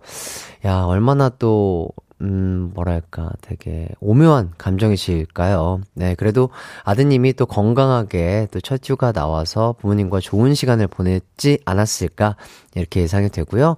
야, 0.66 0.82
얼마나 0.82 1.30
또 1.30 1.88
음, 2.21 2.73
뭐랄까, 2.75 3.31
되게 3.43 3.89
오묘한 4.01 4.51
감정이실까요? 4.59 5.83
네, 5.95 6.16
그래도 6.16 6.51
아드님이 6.85 7.35
또 7.35 7.47
건강하게 7.47 8.49
또 8.51 8.59
첫 8.61 8.81
휴가 8.85 9.12
나와서 9.12 9.77
부모님과 9.81 10.19
좋은 10.21 10.55
시간을 10.55 10.89
보냈지 10.89 11.61
않았을까, 11.64 12.35
이렇게 12.75 13.03
예상이 13.03 13.29
되고요. 13.29 13.77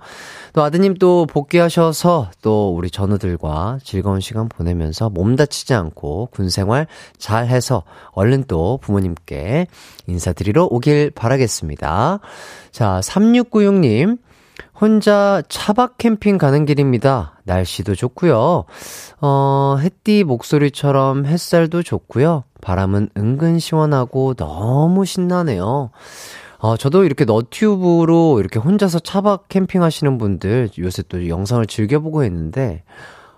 또 0.55 0.62
아드님 0.62 0.95
또 0.95 1.26
복귀하셔서 1.26 2.30
또 2.41 2.74
우리 2.74 2.91
전우들과 2.91 3.78
즐거운 3.84 4.20
시간 4.20 4.49
보내면서 4.49 5.11
몸 5.11 5.36
다치지 5.36 5.74
않고 5.74 6.28
군 6.32 6.49
생활 6.49 6.86
잘 7.18 7.47
해서 7.47 7.82
얼른 8.12 8.45
또 8.49 8.78
부모님께 8.82 9.66
인사드리러 10.07 10.66
오길 10.70 11.11
바라겠습니다. 11.11 12.20
자, 12.72 13.01
3696님. 13.03 14.18
혼자 14.80 15.42
차박 15.48 15.98
캠핑 15.98 16.38
가는 16.38 16.64
길입니다. 16.64 17.38
날씨도 17.44 17.94
좋고요. 17.94 18.64
어, 19.20 19.76
햇띠 19.78 20.24
목소리처럼 20.24 21.26
햇살도 21.26 21.82
좋고요. 21.82 22.44
바람은 22.62 23.10
은근 23.16 23.58
시원하고 23.58 24.34
너무 24.34 25.04
신나네요. 25.04 25.90
어, 26.58 26.76
저도 26.76 27.04
이렇게 27.04 27.26
너튜브로 27.26 28.40
이렇게 28.40 28.58
혼자서 28.58 29.00
차박 29.00 29.48
캠핑 29.48 29.82
하시는 29.82 30.16
분들 30.16 30.70
요새 30.78 31.02
또 31.08 31.28
영상을 31.28 31.64
즐겨보고 31.66 32.24
있는데, 32.24 32.82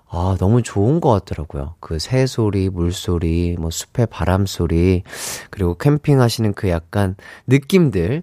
아, 0.08 0.36
너무 0.38 0.62
좋은 0.62 1.00
것 1.00 1.10
같더라고요. 1.10 1.74
그 1.80 1.98
새소리, 1.98 2.68
물소리, 2.68 3.56
뭐 3.58 3.70
숲의 3.70 4.06
바람소리, 4.10 5.02
그리고 5.50 5.74
캠핑 5.74 6.20
하시는 6.20 6.52
그 6.52 6.68
약간 6.68 7.16
느낌들. 7.46 8.22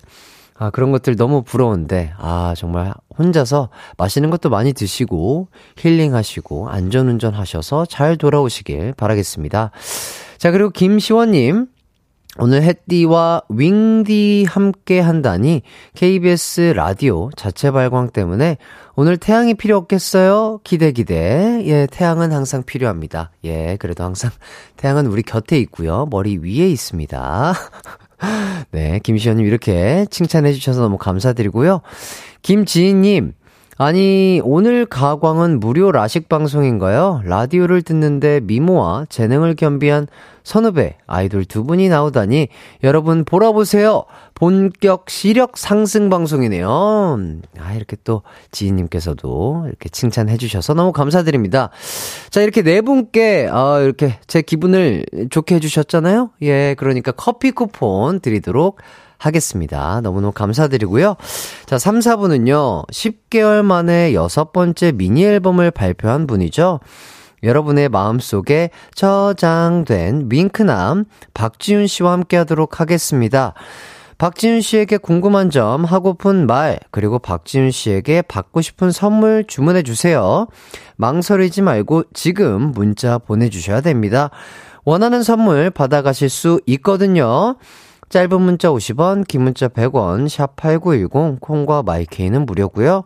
아, 0.60 0.70
그런 0.72 0.92
것들 0.92 1.16
너무 1.16 1.42
부러운데, 1.42 2.12
아, 2.18 2.54
정말 2.58 2.94
혼자서 3.18 3.70
맛있는 3.98 4.30
것도 4.30 4.50
많이 4.50 4.74
드시고, 4.74 5.48
힐링하시고, 5.78 6.70
안전운전 6.70 7.34
하셔서 7.34 7.86
잘 7.86 8.18
돌아오시길 8.18 8.94
바라겠습니다. 8.98 9.72
자, 10.38 10.52
그리고 10.52 10.70
김시원님, 10.70 11.68
오늘 12.38 12.62
햇띠와 12.64 13.44
윙디 13.50 14.46
함께 14.48 15.00
한다니 15.00 15.62
KBS 15.96 16.74
라디오 16.76 17.30
자체 17.36 17.72
발광 17.72 18.12
때문에 18.12 18.58
오늘 18.96 19.18
태양이 19.18 19.56
필요 19.56 19.78
없겠어요? 19.78 20.60
기대 20.64 20.92
기대. 20.92 21.64
예, 21.66 21.88
태양은 21.90 22.32
항상 22.32 22.64
필요합니다. 22.64 23.32
예, 23.46 23.78
그래도 23.78 24.04
항상 24.04 24.30
태양은 24.78 25.08
우리 25.08 25.24
곁에 25.24 25.58
있고요. 25.60 26.08
머리 26.12 26.38
위에 26.38 26.70
있습니다. 26.70 27.54
네, 28.72 29.00
김시현님 29.04 29.46
이렇게 29.46 30.06
칭찬해 30.10 30.54
주셔서 30.54 30.82
너무 30.82 30.98
감사드리고요. 30.98 31.82
김지인님, 32.42 33.34
아니, 33.78 34.42
오늘 34.44 34.86
가광은 34.86 35.60
무료 35.60 35.92
라식 35.92 36.28
방송인가요? 36.28 37.22
라디오를 37.24 37.82
듣는데 37.82 38.42
미모와 38.42 39.06
재능을 39.08 39.56
겸비한 39.56 40.08
선후배 40.50 40.98
아이돌 41.06 41.46
두 41.46 41.64
분이 41.64 41.90
나오다니 41.90 42.48
여러분 42.82 43.24
보라 43.24 43.52
보세요. 43.52 44.06
본격 44.34 45.12
시력 45.12 45.60
상승 45.60 46.10
방송이네요. 46.10 47.20
아, 47.60 47.74
이렇게 47.76 47.96
또 48.04 48.24
지인님께서도 48.50 49.66
이렇게 49.68 49.90
칭찬해 49.90 50.38
주셔서 50.38 50.74
너무 50.74 50.92
감사드립니다. 50.92 51.70
자, 52.32 52.42
이렇게 52.42 52.64
네 52.64 52.82
분께 52.82 53.48
어, 53.48 53.80
이렇게 53.82 54.18
제 54.26 54.42
기분을 54.42 55.06
좋게 55.30 55.54
해 55.56 55.60
주셨잖아요. 55.60 56.32
예, 56.42 56.74
그러니까 56.80 57.12
커피 57.12 57.52
쿠폰 57.52 58.20
드리도록 58.20 58.80
하겠습니다. 59.20 60.02
너무너무 60.02 60.32
감사드리고요. 60.32 61.16
자, 61.68 61.78
3, 61.78 62.00
4분은요, 62.00 62.90
10개월 62.90 63.64
만에 63.64 64.16
여섯 64.16 64.52
번째 64.52 64.94
미니 64.94 65.26
앨범을 65.26 65.70
발표한 65.70 66.26
분이죠. 66.26 66.80
여러분의 67.44 67.90
마음속에 67.90 68.70
저장된 68.96 70.30
윙크남 70.32 71.06
박지윤 71.34 71.88
씨와 71.88 72.12
함께 72.14 72.38
하도록 72.38 72.80
하겠습니다. 72.80 73.54
박지윤 74.18 74.60
씨에게 74.60 74.98
궁금한 74.98 75.50
점, 75.50 75.86
하고픈 75.86 76.46
말, 76.46 76.78
그리고 76.92 77.20
박지윤 77.20 77.72
씨에게 77.72 78.22
받고 78.24 78.62
싶은 78.62 78.92
선물 78.92 79.46
주문해 79.48 79.84
주세요. 79.84 80.48
망설이지 80.98 81.62
말고 81.62 82.04
지금 82.14 82.72
문자 82.72 83.18
보내주셔야 83.18 83.80
됩니다. 83.80 84.30
원하는 84.84 85.24
선물 85.24 85.70
받아가실 85.70 86.28
수 86.28 86.60
있거든요. 86.66 87.56
짧은 88.10 88.42
문자 88.42 88.70
50원, 88.70 89.26
긴 89.26 89.44
문자 89.44 89.70
100원, 89.70 90.28
샵8910, 90.28 91.40
콩과 91.40 91.84
마이케이는 91.84 92.46
무료고요 92.46 93.04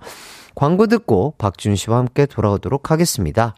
광고 0.55 0.87
듣고 0.87 1.35
박준 1.37 1.75
씨와 1.75 1.97
함께 1.97 2.25
돌아오도록 2.25 2.89
하겠습니다. 2.89 3.53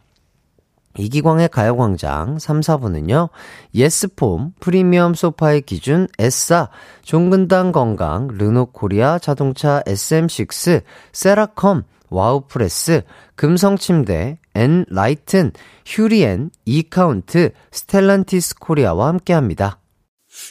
이기광의 0.98 1.50
가요광장 1.50 2.40
3, 2.40 2.60
4부는요, 2.62 3.30
예스폼, 3.74 4.54
프리미엄 4.60 5.14
소파의 5.14 5.62
기준, 5.62 6.08
에싸, 6.20 6.70
종근당 7.04 7.72
건강, 7.72 8.28
르노 8.28 8.68
코리아 8.68 9.20
자동차 9.20 9.82
SM6, 9.86 10.84
세라컴, 11.12 11.84
와우프레스, 12.10 13.02
금성침대, 13.36 14.40
엔 14.56 14.86
라이튼, 14.90 15.52
휴리엔, 15.86 16.52
이카운트, 16.66 17.52
스텔란티스 17.72 18.56
코리아와 18.60 19.08
함께 19.08 19.34
합니다. 19.34 19.80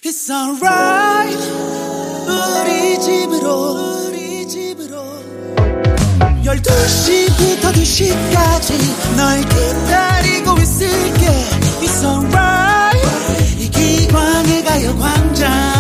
It's 0.03 0.31
alright 0.31 1.39
우리 2.27 3.01
집으로 3.01 4.04
12시부터 6.45 7.73
2시까지 7.73 9.17
널 9.17 9.41
기다리고 9.41 10.59
있을게 10.59 11.27
It's 11.81 12.05
alright 12.05 13.63
이기광의 13.63 14.65
가요광장 14.65 15.75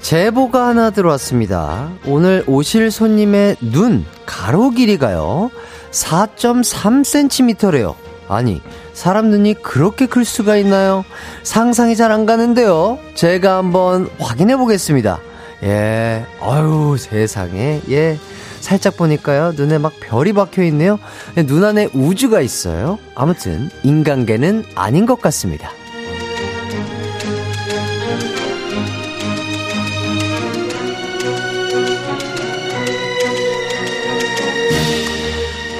제보가 0.00 0.68
하나 0.68 0.90
들어왔습니다. 0.90 1.90
오늘 2.06 2.44
오실 2.46 2.90
손님의 2.90 3.56
눈 3.60 4.04
가로 4.26 4.70
길이가요. 4.70 5.50
4.3cm래요. 5.92 7.94
아니, 8.28 8.60
사람 8.94 9.30
눈이 9.30 9.54
그렇게 9.62 10.06
클 10.06 10.24
수가 10.24 10.56
있나요? 10.56 11.04
상상이 11.42 11.96
잘 11.96 12.12
안 12.12 12.24
가는데요. 12.26 12.98
제가 13.14 13.56
한번 13.58 14.08
확인해 14.18 14.56
보겠습니다. 14.56 15.18
예, 15.62 16.24
아유, 16.40 16.96
세상에. 16.98 17.80
예. 17.90 18.18
살짝 18.60 18.96
보니까요, 18.96 19.52
눈에 19.56 19.78
막 19.78 19.92
별이 20.00 20.32
박혀 20.32 20.62
있네요. 20.64 20.98
눈 21.46 21.64
안에 21.64 21.88
우주가 21.94 22.40
있어요. 22.40 22.98
아무튼, 23.16 23.70
인간계는 23.82 24.64
아닌 24.76 25.04
것 25.04 25.20
같습니다. 25.20 25.70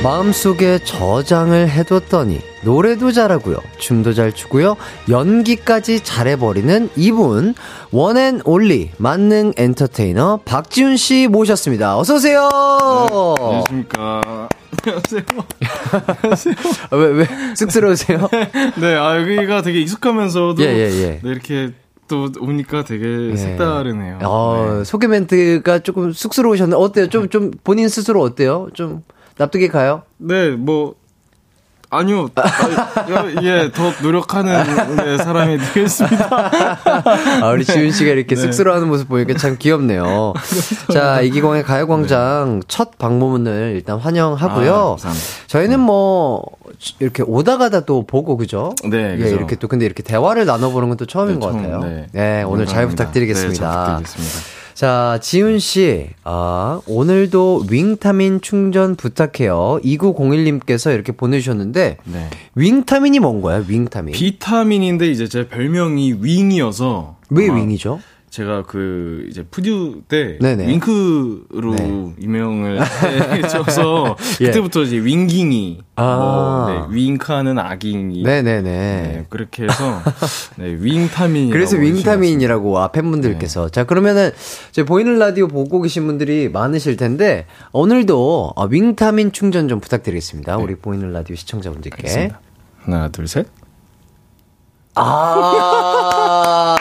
마음속에 0.03 0.81
저장을 0.81 1.71
해뒀더니 1.71 2.41
노래도 2.65 3.13
잘하고요. 3.13 3.59
춤도 3.79 4.15
잘 4.15 4.33
추고요. 4.33 4.77
연기까지 5.09 6.03
잘해버리는 6.03 6.91
이분 6.97 7.55
one 7.93 8.17
and 8.17 8.41
only 8.45 8.91
만능 8.97 9.53
엔터테이너 9.57 10.41
박지훈 10.45 10.97
씨 10.97 11.29
모셨습니다. 11.29 11.97
어서 11.97 12.17
오세요. 12.17 12.49
네, 12.51 13.45
안녕하십니까. 13.45 14.49
안녕하세요. 14.85 15.23
안녕하세요. 16.21 16.55
아, 16.91 16.97
왜, 16.97 17.07
왜 17.07 17.27
쑥스러우세요? 17.55 18.29
네, 18.81 18.97
아 18.97 19.21
여기가 19.21 19.63
되게 19.63 19.81
익숙하면서도 19.83 20.65
예, 20.65 20.67
예, 20.67 20.91
예. 20.91 21.21
네, 21.23 21.31
이렇게 21.31 21.71
또 22.09 22.29
오니까 22.41 22.83
되게 22.83 23.31
예. 23.31 23.37
색다르네요. 23.37 24.19
어, 24.23 24.79
네. 24.79 24.85
소개 24.85 25.07
멘트가 25.07 25.79
조금 25.79 26.13
쑥스러우셨는데 26.13 26.83
어때요? 26.83 27.07
좀, 27.09 27.29
좀 27.29 27.53
본인 27.63 27.89
스스로 27.89 28.21
어때요? 28.21 28.69
좀 28.75 29.05
납득이 29.39 29.69
가요? 29.69 30.03
네, 30.19 30.51
뭐 30.51 30.95
아니요, 31.95 32.31
아, 32.37 32.43
예, 33.43 33.71
더 33.71 33.93
노력하는 34.03 34.97
네, 34.97 35.19
사람이 35.19 35.59
되겠습니다. 35.59 36.51
아, 37.43 37.51
우리 37.51 37.67
지훈 37.67 37.91
씨가 37.93 38.13
이렇게 38.13 38.35
네. 38.35 38.41
쑥스러워하는 38.41 38.89
모습 38.89 39.09
보니까 39.11 39.35
참 39.37 39.57
귀엽네요. 39.59 40.33
자, 40.91 41.21
이기광의 41.21 41.65
가요광장 41.65 42.63
첫 42.67 42.97
방문을 42.97 43.73
일단 43.77 43.99
환영하고요. 43.99 44.97
아. 45.05 45.13
저희는 45.49 45.81
뭐 45.81 46.43
이렇게 46.99 47.25
오다 47.27 47.59
가다 47.59 47.81
또 47.81 48.07
보고 48.07 48.39
그죠? 48.39 48.75
네, 48.89 49.19
예. 49.21 49.29
이렇게 49.29 49.57
또 49.57 49.69
근데 49.69 49.85
이렇게 49.85 50.03
대화를 50.03 50.47
나눠보는 50.47 50.89
건 50.89 50.97
또 50.97 51.05
처음인 51.05 51.41
네, 51.41 51.41
것 51.47 51.53
처음, 51.53 51.63
같아요. 51.63 51.81
네. 51.81 52.07
네, 52.13 52.43
오늘 52.43 52.65
잘. 52.65 52.89
부탁드리겠습니다. 52.89 53.51
네, 53.53 53.55
잘 53.59 53.97
부탁드리겠습니다. 53.99 54.62
자, 54.83 55.21
지훈 55.23 55.61
씨, 55.61 56.09
아, 56.25 56.81
오늘도 56.89 57.67
윙타민 57.71 58.41
충전 58.41 58.97
부탁해요. 58.97 59.79
2901님께서 59.85 60.93
이렇게 60.93 61.13
보내주셨는데, 61.13 61.99
네. 62.03 62.31
윙타민이 62.57 63.21
뭔 63.21 63.43
거야, 63.43 63.65
윙타민? 63.69 64.13
비타민인데 64.13 65.09
이제 65.09 65.29
제 65.29 65.47
별명이 65.47 66.17
윙이어서 66.21 67.15
왜 67.31 67.47
윙이죠? 67.47 68.01
제가 68.33 68.63
그 68.63 69.27
이제 69.29 69.43
푸듀 69.43 70.05
때 70.09 70.39
네네. 70.41 70.67
윙크로 70.67 71.75
네. 71.77 72.15
유명을 72.19 72.81
해줘서 73.37 74.17
예. 74.41 74.47
그때부터 74.47 74.85
이제 74.85 74.97
윙깅이 74.97 75.81
아. 75.97 76.17
뭐, 76.17 76.89
네, 76.89 76.97
윙크하는 76.97 77.59
아깅이 77.59 78.23
네네네. 78.23 78.63
네, 78.63 79.27
그렇게 79.29 79.65
해서 79.65 80.01
네, 80.57 80.75
윙타민 80.81 81.51
그래서 81.51 81.77
윙타민이라고 81.77 82.79
아, 82.79 82.89
팬분들께서. 82.91 83.67
네. 83.67 83.71
자, 83.71 83.85
그러면은, 83.85 84.31
이제 84.71 84.83
보이는 84.83 85.19
라디오 85.19 85.47
보고 85.47 85.83
계신 85.83 86.07
분들이 86.07 86.49
많으실 86.49 86.97
텐데, 86.97 87.45
오늘도 87.73 88.55
어, 88.57 88.65
윙타민 88.65 89.33
충전 89.33 89.69
좀 89.69 89.79
부탁드리겠습니다. 89.79 90.57
우리 90.57 90.77
보이는 90.77 91.13
라디오 91.13 91.37
시청자분들께. 91.37 92.03
네. 92.03 92.09
알겠습니다. 92.09 92.41
하나 92.85 93.09
둘 93.09 93.29
셋 93.29 93.47
아, 94.95 96.77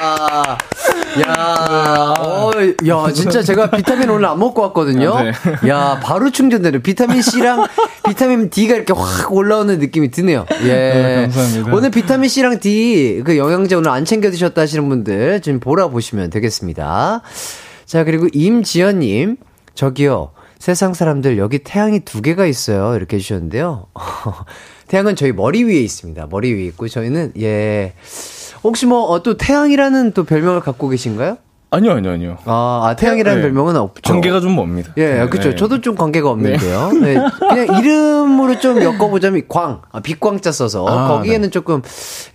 야, 1.19 2.13
어, 2.17 2.51
야, 2.87 3.11
진짜 3.11 3.41
제가 3.41 3.69
비타민 3.71 4.09
오늘 4.09 4.25
안 4.25 4.39
먹고 4.39 4.61
왔거든요. 4.61 5.15
네. 5.21 5.31
야, 5.67 5.99
바로 6.01 6.31
충전되는 6.31 6.81
비타민 6.81 7.21
C랑 7.21 7.67
비타민 8.07 8.49
D가 8.49 8.75
이렇게 8.75 8.93
확 8.93 9.31
올라오는 9.33 9.79
느낌이 9.79 10.11
드네요. 10.11 10.45
예. 10.63 10.67
네, 10.67 11.21
감사합니다. 11.23 11.73
오늘 11.75 11.91
비타민 11.91 12.29
C랑 12.29 12.59
D 12.59 13.23
그 13.25 13.37
영양제 13.37 13.75
오늘 13.75 13.89
안 13.89 14.05
챙겨 14.05 14.31
드셨다 14.31 14.61
하시는 14.61 14.87
분들 14.87 15.41
좀 15.41 15.59
보라 15.59 15.89
보시면 15.89 16.29
되겠습니다. 16.29 17.21
자, 17.85 18.03
그리고 18.03 18.27
임지연님, 18.31 19.37
저기요. 19.75 20.31
세상 20.59 20.93
사람들 20.93 21.39
여기 21.39 21.57
태양이 21.59 22.01
두 22.01 22.21
개가 22.21 22.45
있어요. 22.45 22.95
이렇게 22.95 23.17
해주셨는데요. 23.17 23.87
태양은 24.87 25.15
저희 25.15 25.31
머리 25.31 25.63
위에 25.63 25.79
있습니다. 25.79 26.27
머리 26.29 26.53
위에 26.53 26.65
있고 26.65 26.87
저희는 26.87 27.33
예 27.39 27.93
혹시 28.63 28.85
뭐 28.85 29.19
또 29.23 29.37
태양이라는 29.37 30.11
또 30.13 30.23
별명을 30.23 30.61
갖고 30.61 30.87
계신가요? 30.89 31.37
아니요 31.73 31.93
아니요 31.93 32.11
아니요 32.11 32.37
아, 32.43 32.81
아, 32.83 32.95
태양이라는 32.97 33.41
네. 33.41 33.47
별명은 33.47 33.77
없죠. 33.77 34.11
관계가 34.11 34.41
좀 34.41 34.55
멉니다. 34.57 34.91
예, 34.97 35.19
네, 35.19 35.27
그렇죠. 35.29 35.51
네. 35.51 35.55
저도 35.55 35.79
좀 35.79 35.95
관계가 35.95 36.29
없는데요. 36.29 36.91
네. 37.01 37.15
그냥 37.39 37.77
이름으로 37.79 38.59
좀 38.59 38.81
엮어보자면 38.81 39.43
광, 39.47 39.81
아, 39.91 40.01
빛광자 40.01 40.51
써서 40.51 40.85
아, 40.85 41.07
거기에는 41.07 41.49
조금 41.49 41.81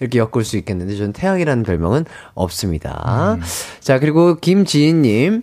이렇게 0.00 0.18
엮을 0.18 0.42
수 0.42 0.56
있겠는데 0.56 0.96
저는 0.96 1.12
태양이라는 1.12 1.64
별명은 1.64 2.06
없습니다. 2.34 3.36
자, 3.80 3.98
그리고 3.98 4.36
김지인님. 4.36 5.42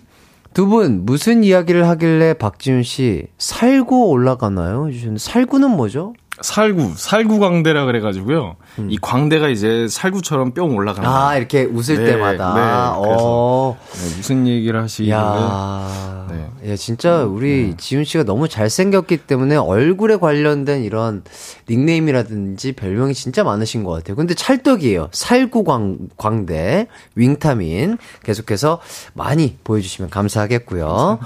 두 0.55 0.67
분 0.67 1.03
무슨 1.03 1.43
이야기를 1.43 1.87
하길래 1.87 2.35
박지훈 2.35 2.83
씨 2.83 3.25
살구 3.39 4.05
올라가나요? 4.09 4.87
살구는 5.17 5.71
뭐죠? 5.71 6.13
살구 6.41 6.93
살구 6.95 7.39
광대라 7.39 7.85
그래가지고요. 7.85 8.55
이 8.89 8.97
광대가 8.99 9.49
이제 9.49 9.87
살구처럼 9.87 10.53
뿅 10.53 10.75
올라가는. 10.75 11.07
음. 11.07 11.13
아 11.13 11.37
이렇게 11.37 11.63
웃을 11.63 11.97
네, 11.97 12.11
때마다. 12.11 12.53
네, 12.55 13.05
그래서 13.05 13.23
어. 13.23 13.77
네, 13.93 14.17
무슨 14.17 14.47
얘기를 14.47 14.79
야, 15.09 16.27
네. 16.29 16.71
야 16.71 16.75
진짜 16.75 17.23
우리 17.23 17.75
지훈 17.77 18.03
씨가 18.03 18.23
너무 18.23 18.47
잘생겼기 18.47 19.17
때문에 19.17 19.55
얼굴에 19.55 20.15
관련된 20.15 20.83
이런 20.83 21.23
닉네임이라든지 21.69 22.71
별명이 22.71 23.13
진짜 23.13 23.43
많으신 23.43 23.83
것 23.83 23.91
같아요. 23.91 24.15
근데 24.15 24.33
찰떡이에요. 24.33 25.09
살구 25.11 25.63
광 25.63 25.97
광대 26.17 26.87
윙타민 27.15 27.99
계속해서 28.23 28.79
많이 29.13 29.57
보여주시면 29.63 30.09
감사하겠고요. 30.09 31.19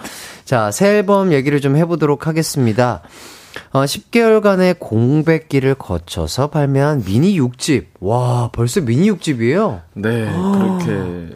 자, 0.43 0.69
새 0.71 0.97
앨범 0.97 1.31
얘기를 1.31 1.61
좀 1.61 1.77
해보도록 1.77 2.27
하겠습니다. 2.27 3.01
어, 3.71 3.83
10개월간의 3.83 4.79
공백기를 4.79 5.75
거쳐서 5.75 6.47
발매한 6.47 7.03
미니 7.03 7.39
6집. 7.39 7.85
와, 7.99 8.49
벌써 8.51 8.81
미니 8.81 9.11
6집이에요? 9.11 9.81
네, 9.93 10.31
그렇게 10.31 11.27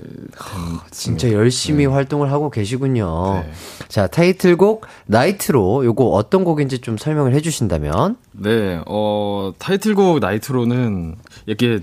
진짜 0.91 1.31
열심히 1.31 1.85
활동을 1.85 2.31
하고 2.31 2.49
계시군요. 2.49 3.43
네. 3.45 3.51
자, 3.87 4.07
타이틀곡 4.07 4.85
나이트로 5.05 5.85
요거 5.85 6.05
어떤 6.05 6.43
곡인지 6.43 6.79
좀 6.79 6.97
설명을 6.97 7.33
해 7.33 7.41
주신다면? 7.41 8.17
네, 8.31 8.81
어, 8.85 9.53
타이틀곡 9.57 10.19
나이트로는 10.19 11.15
이렇게 11.45 11.79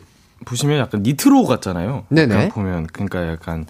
보시면 0.48 0.78
약간 0.78 1.02
니트로 1.02 1.44
같잖아요. 1.44 2.04
네네. 2.08 2.48
보면 2.48 2.86
그러니까 2.92 3.28
약간 3.28 3.66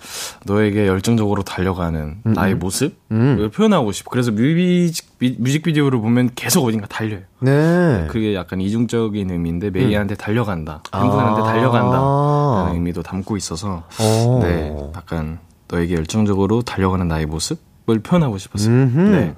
너에게 0.47 0.87
열정적으로 0.87 1.43
달려가는 1.43 2.19
나의 2.25 2.55
모습을 2.55 2.95
음. 3.11 3.51
표현하고 3.55 3.91
싶고 3.93 4.11
그래서 4.11 4.31
뮤직 4.31 5.07
뮤- 5.19 5.35
뮤직비디오를 5.39 5.99
보면 6.01 6.31
계속 6.37 6.65
어딘가 6.65 6.87
달려요. 6.87 7.21
네. 7.41 8.07
그게 8.09 8.35
약간 8.35 8.61
이중적인 8.61 9.31
의미인데 9.31 9.71
메이한테 9.71 10.15
달려간다, 10.15 10.83
아. 10.93 11.01
팬분한테 11.01 11.43
달려간다라는 11.43 12.75
의미도 12.75 13.03
담고 13.03 13.37
있어서 13.37 13.85
어. 14.01 14.41
네, 14.43 14.73
약간 14.95 15.39
너에게 15.69 15.95
열정적으로 15.97 16.63
달려가는 16.63 17.09
나의 17.09 17.27
모습 17.27 17.59
을 17.91 18.01
표현하고 18.01 18.37
싶었어요. 18.39 18.71
음흠. 18.71 18.99
네. 19.01 19.35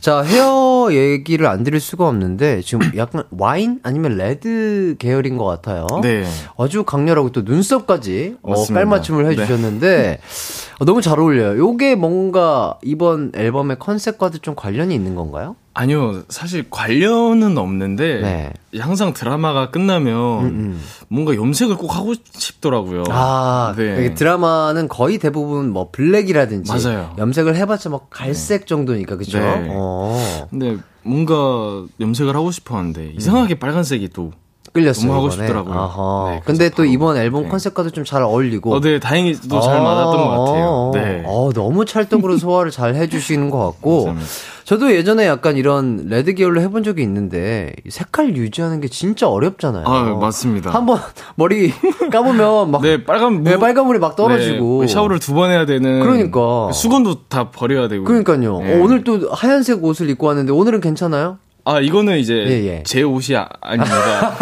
자, 0.00 0.22
헤어 0.22 0.88
얘기를 0.92 1.46
안 1.46 1.64
드릴 1.64 1.80
수가 1.80 2.06
없는데 2.06 2.60
지금 2.60 2.90
약간 2.96 3.24
와인 3.30 3.80
아니면 3.82 4.16
레드 4.16 4.96
계열인 4.98 5.38
것 5.38 5.44
같아요. 5.44 5.86
네. 6.02 6.24
아주 6.58 6.84
강렬하고 6.84 7.32
또 7.32 7.42
눈썹까지 7.42 8.36
어. 8.42 8.64
깔맞춤을 8.66 9.26
해주셨는데 9.30 10.20
어, 10.80 10.84
너무 10.84 11.00
잘 11.00 11.18
어울려요. 11.18 11.58
요게 11.58 11.94
뭔가 11.94 12.78
이번 12.82 13.32
앨범의 13.34 13.78
컨셉과도 13.78 14.38
좀 14.38 14.54
관련이 14.54 14.94
있는 14.94 15.14
건가요? 15.14 15.56
아니요, 15.76 16.22
사실 16.28 16.64
관련은 16.70 17.58
없는데 17.58 18.20
네. 18.20 18.52
항상 18.80 19.12
드라마가 19.12 19.70
끝나면 19.70 20.44
음. 20.44 20.82
뭔가 21.08 21.34
염색을 21.34 21.76
꼭 21.76 21.96
하고 21.96 22.14
싶더라고요. 22.32 23.04
아, 23.10 23.74
네. 23.76 24.14
드라마는 24.14 24.86
거의 24.86 25.18
대부분 25.18 25.70
뭐 25.70 25.90
블랙이라든지 25.90 26.70
맞아요. 26.70 27.14
염색을 27.18 27.56
해봤자 27.56 27.90
뭐 27.90 28.06
갈색 28.08 28.68
정도니까 28.68 29.16
그죠? 29.16 29.38
네. 29.40 29.68
어. 29.70 30.46
근데 30.48 30.76
뭔가 31.02 31.84
염색을 32.00 32.34
하고 32.36 32.52
싶었는데 32.52 33.12
이상하게 33.16 33.56
빨간색이 33.58 34.10
또 34.10 34.32
끌렸어요. 34.74 35.06
너무 35.06 35.18
하고 35.18 35.26
이번에. 35.28 35.42
싶더라고요. 35.46 35.74
아하. 35.80 36.30
네, 36.32 36.42
근데 36.44 36.68
또 36.68 36.84
이번 36.84 37.16
앨범 37.16 37.44
네. 37.44 37.48
컨셉과도 37.48 37.90
좀 37.90 38.04
잘 38.04 38.22
어울리고. 38.22 38.74
어, 38.74 38.80
네, 38.80 38.98
다행히 39.00 39.32
또잘 39.48 39.76
아, 39.78 39.80
맞았던 39.82 40.16
것 40.16 40.28
같아요. 40.28 40.66
어, 40.68 40.90
네. 40.92 41.22
어, 41.26 41.50
너무 41.54 41.84
찰떡으로 41.86 42.36
소화를 42.36 42.70
잘 42.70 42.94
해주시는 42.96 43.48
것 43.50 43.58
같고. 43.64 44.14
저도 44.64 44.92
예전에 44.94 45.26
약간 45.26 45.56
이런 45.58 46.06
레드 46.08 46.32
계열로 46.34 46.60
해본 46.62 46.84
적이 46.84 47.02
있는데 47.02 47.74
이 47.86 47.90
색깔 47.90 48.34
유지하는 48.34 48.80
게 48.80 48.88
진짜 48.88 49.28
어렵잖아요. 49.28 49.84
아, 49.86 50.02
맞습니다. 50.18 50.70
한번 50.70 50.98
머리 51.36 51.70
감으면 52.10 52.70
막 52.70 52.80
네, 52.82 53.04
빨간 53.04 53.34
무, 53.34 53.42
네, 53.42 53.58
빨간 53.58 53.86
물이 53.86 53.98
막 53.98 54.16
떨어지고. 54.16 54.80
네, 54.82 54.86
샤워를 54.86 55.18
두 55.18 55.34
번 55.34 55.50
해야 55.50 55.66
되는 55.66 56.00
그러니까. 56.00 56.72
수건도 56.72 57.24
다 57.28 57.50
버려야 57.50 57.88
되고. 57.88 58.04
그러니까요. 58.04 58.58
네. 58.60 58.74
어, 58.80 58.82
오늘 58.84 59.04
또 59.04 59.28
하얀색 59.32 59.84
옷을 59.84 60.08
입고 60.10 60.26
왔는데 60.28 60.52
오늘은 60.52 60.80
괜찮아요? 60.80 61.38
아, 61.66 61.80
이거는 61.80 62.18
이제 62.18 62.34
예, 62.34 62.66
예. 62.66 62.82
제 62.84 63.02
옷이 63.02 63.36
아, 63.36 63.48
아닙니다. 63.60 64.36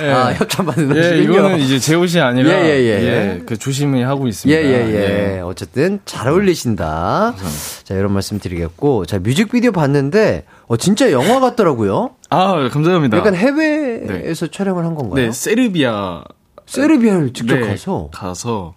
네. 0.00 0.10
아, 0.14 0.32
협찬 0.32 0.64
받는 0.66 0.94
예, 0.96 1.00
옷이군요. 1.00 1.32
이거는 1.32 1.58
이제 1.58 1.80
제 1.80 1.96
옷이 1.96 2.20
아니라 2.20 2.50
예, 2.50 2.68
예, 2.68 2.88
예. 3.02 3.42
그 3.44 3.56
조심히 3.58 4.02
하고 4.02 4.26
예, 4.26 4.28
있습니다. 4.28 4.62
예, 4.62 5.36
예. 5.36 5.40
어쨌든 5.40 5.98
잘 6.04 6.28
어울리신다. 6.28 7.34
자, 7.82 7.94
이런 7.94 8.12
말씀 8.12 8.38
드리겠고. 8.38 9.06
자, 9.06 9.18
뮤직비디오 9.18 9.72
봤는데, 9.72 10.44
어, 10.68 10.76
진짜 10.76 11.10
영화 11.10 11.40
같더라고요. 11.40 12.10
아, 12.30 12.68
감사합니다. 12.68 13.18
약간 13.18 13.34
해외에서 13.34 14.46
촬영을 14.46 14.84
한 14.84 14.94
건가요? 14.94 15.26
네, 15.26 15.32
세르비아 15.32 16.22
세르비아를 16.66 17.32
직접 17.32 17.56
네, 17.56 17.66
가서. 17.66 18.10
가서 18.12 18.74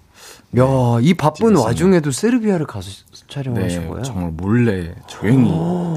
야, 0.57 0.63
이 1.01 1.13
바쁜 1.13 1.37
찍었습니다. 1.37 1.61
와중에도 1.61 2.11
세르비아를 2.11 2.65
가서 2.65 2.89
촬영하신 3.29 3.81
네, 3.81 3.87
거예요? 3.87 4.03
정말 4.03 4.31
몰래 4.31 4.93
조용히 5.07 5.49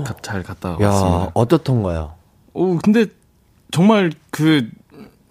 가- 0.04 0.14
잘 0.22 0.42
갔다 0.42 0.76
야, 0.80 0.88
왔습니다. 0.88 1.30
어떻던가요? 1.34 2.12
오, 2.52 2.76
근데 2.78 3.06
정말 3.72 4.12
그 4.30 4.68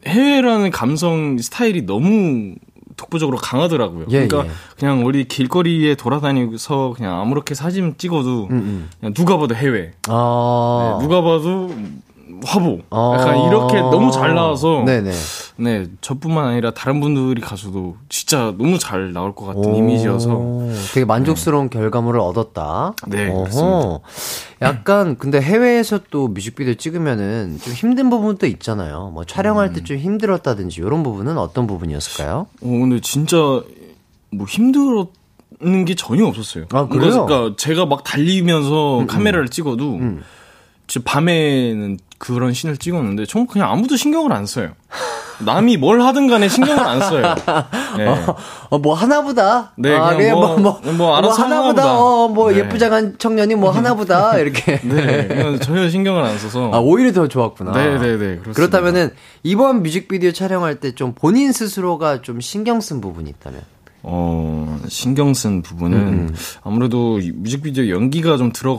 해외라는 0.06 0.72
감성 0.72 1.38
스타일이 1.38 1.86
너무 1.86 2.56
독보적으로 2.98 3.38
강하더라고요. 3.38 4.06
예, 4.10 4.28
그러니까 4.28 4.46
예. 4.46 4.56
그냥 4.78 5.06
우리 5.06 5.26
길거리에 5.28 5.96
돌아다니면서 5.96 6.94
그냥 6.98 7.20
아무렇게 7.22 7.56
사진 7.56 7.96
찍어도 7.98 8.50
음. 8.52 8.90
그냥 9.00 9.14
누가 9.14 9.38
봐도 9.38 9.56
해외, 9.56 9.94
아. 10.10 10.98
네, 11.00 11.04
누가 11.06 11.22
봐도 11.22 11.74
화보. 12.46 12.80
아. 12.90 13.18
약간 13.20 13.40
이렇게 13.48 13.80
너무 13.80 14.12
잘 14.12 14.36
나와서 14.36 14.84
네네. 14.86 15.12
네, 15.58 15.86
저뿐만 16.02 16.46
아니라 16.46 16.72
다른 16.72 17.00
분들이 17.00 17.42
가서도 17.42 17.98
진짜 18.10 18.54
너무 18.58 18.78
잘 18.80 19.14
나올 19.14 19.36
것 19.36 19.46
같은 19.46 19.76
이미지여서 19.76 20.30
오, 20.34 20.72
되게 20.94 21.06
만족스러운 21.06 21.70
결과물을 21.70 22.20
얻었다. 22.20 22.94
네, 23.08 23.30
어허. 23.30 23.40
그렇습니다. 23.44 24.00
약간 24.62 25.18
근데 25.18 25.42
해외에서 25.42 26.00
또 26.10 26.28
뮤직비디오 26.28 26.74
찍으면은 26.76 27.60
좀 27.62 27.74
힘든 27.74 28.10
부분도 28.10 28.48
있잖아요. 28.48 29.12
뭐 29.14 29.26
촬영할 29.26 29.70
음. 29.70 29.74
때좀 29.74 29.98
힘들었다든지 29.98 30.82
이런 30.82 31.04
부분은 31.04 31.38
어떤 31.38 31.68
부분이었을까요? 31.68 32.48
어, 32.62 32.66
근데 32.68 33.00
진짜 33.02 33.38
뭐 34.32 34.46
힘들었 34.48 35.10
는 35.62 35.86
게 35.86 35.96
전혀 35.96 36.26
없었어요. 36.26 36.66
아, 36.74 36.88
그래요? 36.88 37.22
음, 37.22 37.26
그러니까 37.26 37.56
제가 37.58 37.86
막 37.86 38.04
달리면서 38.04 39.06
카메라를 39.08 39.48
찍어도 39.48 40.00
진짜 40.00 40.24
밤에는 41.06 41.98
그런 42.18 42.54
씬을 42.54 42.78
찍었는데 42.78 43.26
전 43.26 43.48
그냥 43.48 43.72
아무도 43.72 43.96
신경을 43.98 44.32
안 44.32 44.46
써요. 44.46 44.72
남이 45.40 45.78
뭘 45.78 46.02
하든 46.02 46.28
간에 46.28 46.48
신경을 46.48 46.82
안 46.84 47.00
써요. 47.02 47.36
네. 47.98 48.06
어, 48.70 48.78
뭐 48.78 48.94
하나보다. 48.94 49.74
네, 49.78 49.94
아, 49.96 50.10
그냥 50.16 50.18
그냥 50.18 50.36
뭐- 50.36 50.58
뭐, 50.58 50.80
뭐, 50.84 50.94
뭐 50.94 51.18
알아서 51.18 51.44
하나보다. 51.44 51.82
하나보다. 51.84 52.00
어, 52.00 52.28
뭐 52.30 52.52
네. 52.52 52.60
예쁘장한 52.60 53.16
청년이 53.18 53.56
뭐 53.56 53.72
하나보다 53.72 54.38
이렇게. 54.40 54.80
네, 54.84 55.58
전혀 55.60 55.90
신경을 55.90 56.22
안 56.24 56.38
써서. 56.38 56.70
아, 56.74 56.80
오히려 56.80 57.12
더 57.12 57.28
좋았구나. 57.28 57.72
네 57.72 57.86
네 57.98 58.00
네. 58.12 58.18
그렇습니다. 58.38 58.52
그렇다면은 58.54 59.10
이번 59.44 59.82
뮤직비디오 59.84 60.32
촬영할 60.32 60.76
때 60.76 60.94
좀 60.94 61.14
본인 61.14 61.52
스스로가 61.52 62.22
좀 62.22 62.40
신경 62.40 62.80
쓴 62.80 63.02
부분이 63.02 63.30
있다면. 63.32 63.62
어, 64.04 64.80
신경 64.90 65.34
쓴 65.34 65.62
부분은 65.62 65.98
음, 65.98 66.36
아무래도 66.64 67.20
이 67.20 67.32
뮤직비디오 67.32 67.90
연기가 67.90 68.38
좀 68.38 68.52
들어 68.54 68.78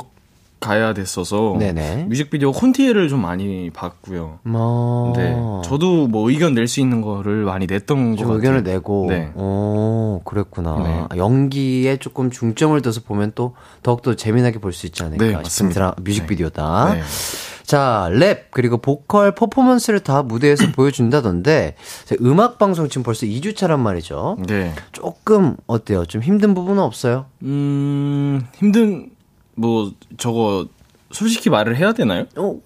가야 0.64 0.94
됐어서 0.94 1.56
네네. 1.58 2.04
뮤직비디오 2.08 2.52
콘티에를 2.52 3.08
좀 3.08 3.20
많이 3.20 3.70
봤고요. 3.70 4.38
뭐. 4.42 5.12
네. 5.16 5.34
저도 5.64 6.06
뭐 6.08 6.28
의견 6.30 6.54
낼 6.54 6.66
수 6.68 6.80
있는 6.80 7.02
거를 7.02 7.44
많이 7.44 7.66
냈던 7.66 8.12
것좀 8.12 8.26
같아요. 8.28 8.36
의견을 8.38 8.62
내고. 8.62 9.06
네. 9.08 9.30
오, 9.34 10.20
그랬구나. 10.24 10.76
네. 10.82 11.04
아, 11.10 11.16
연기에 11.16 11.98
조금 11.98 12.30
중점을 12.30 12.80
둬서 12.82 13.02
보면 13.02 13.32
또 13.34 13.54
더욱더 13.82 14.14
재미나게 14.14 14.58
볼 14.58 14.72
수 14.72 14.86
있지 14.86 15.02
않을까 15.02 15.24
네, 15.24 15.38
싶은. 15.44 15.68
드라, 15.70 15.94
뮤직비디오다. 16.02 16.94
네. 16.94 17.02
자, 17.64 18.08
랩, 18.12 18.50
그리고 18.50 18.76
보컬 18.76 19.34
퍼포먼스를 19.34 20.00
다 20.00 20.22
무대에서 20.22 20.66
보여준다던데, 20.76 21.76
자, 22.04 22.14
음악 22.20 22.58
방송 22.58 22.88
지금 22.88 23.02
벌써 23.02 23.24
2주차란 23.24 23.78
말이죠. 23.78 24.36
네. 24.46 24.72
조금, 24.92 25.56
어때요? 25.66 26.04
좀 26.04 26.20
힘든 26.22 26.54
부분은 26.54 26.82
없어요? 26.82 27.24
음, 27.42 28.42
힘든, 28.56 29.10
뭐, 29.56 29.92
저거, 30.18 30.66
솔직히 31.12 31.48
말을 31.50 31.76
해야 31.76 31.92
되나요? 31.92 32.26
어, 32.36 32.56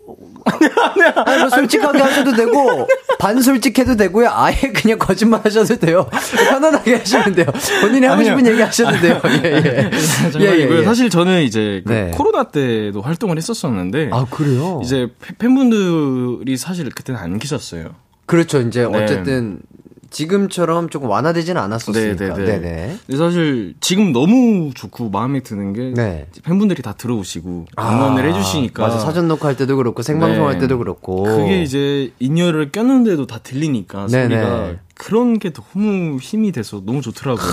아니, 1.26 1.40
뭐 1.40 1.50
솔직하게 1.50 1.98
하셔도 2.00 2.32
되고, 2.34 2.86
반솔직해도 3.18 3.96
되고요. 3.96 4.28
아예 4.32 4.54
그냥 4.74 4.98
거짓말 4.98 5.40
하셔도 5.44 5.76
돼요. 5.76 6.08
편안하게 6.50 6.96
하시면 6.96 7.34
돼요. 7.34 7.46
본인이 7.82 8.06
하고. 8.06 8.22
싶은 8.24 8.46
얘기 8.46 8.62
하셔도 8.62 8.98
돼요. 9.00 9.20
예, 9.44 9.90
예. 9.92 10.30
장난이고요. 10.30 10.84
사실 10.84 11.10
저는 11.10 11.42
이제 11.42 11.82
그 11.86 11.92
네. 11.92 12.10
코로나 12.14 12.44
때도 12.44 13.02
활동을 13.02 13.36
했었었는데, 13.36 14.10
아, 14.12 14.24
그래요? 14.30 14.80
이제 14.82 15.08
팬- 15.20 15.36
팬분들이 15.38 16.56
사실 16.56 16.88
그때는 16.90 17.20
안 17.20 17.38
계셨어요. 17.38 17.90
그렇죠. 18.26 18.60
이제 18.62 18.86
네. 18.86 19.02
어쨌든, 19.04 19.60
지금처럼 20.10 20.88
조금 20.88 21.08
완화되지는 21.08 21.60
않았었으니까. 21.60 22.34
네네네. 22.34 22.44
네네. 22.44 22.98
근데 23.06 23.18
사실 23.18 23.74
지금 23.80 24.12
너무 24.12 24.72
좋고 24.74 25.10
마음에 25.10 25.40
드는 25.40 25.72
게 25.72 25.92
네. 25.94 26.26
팬분들이 26.42 26.82
다 26.82 26.94
들어오시고 26.94 27.66
응원을 27.78 28.28
해주시니까 28.28 28.82
맞아. 28.82 28.98
사전 28.98 29.28
녹화할 29.28 29.56
때도 29.56 29.76
그렇고, 29.76 30.02
생방송할 30.02 30.54
네. 30.54 30.60
때도 30.60 30.78
그렇고. 30.78 31.24
그게 31.24 31.62
이제 31.62 32.12
인이어를 32.18 32.72
꼈는데도 32.72 33.26
다 33.26 33.38
들리니까 33.38 34.06
네네. 34.06 34.34
소리가 34.34 34.74
그런 34.94 35.38
게 35.38 35.52
너무 35.52 36.18
힘이 36.18 36.52
돼서 36.52 36.82
너무 36.84 37.02
좋더라고요. 37.02 37.46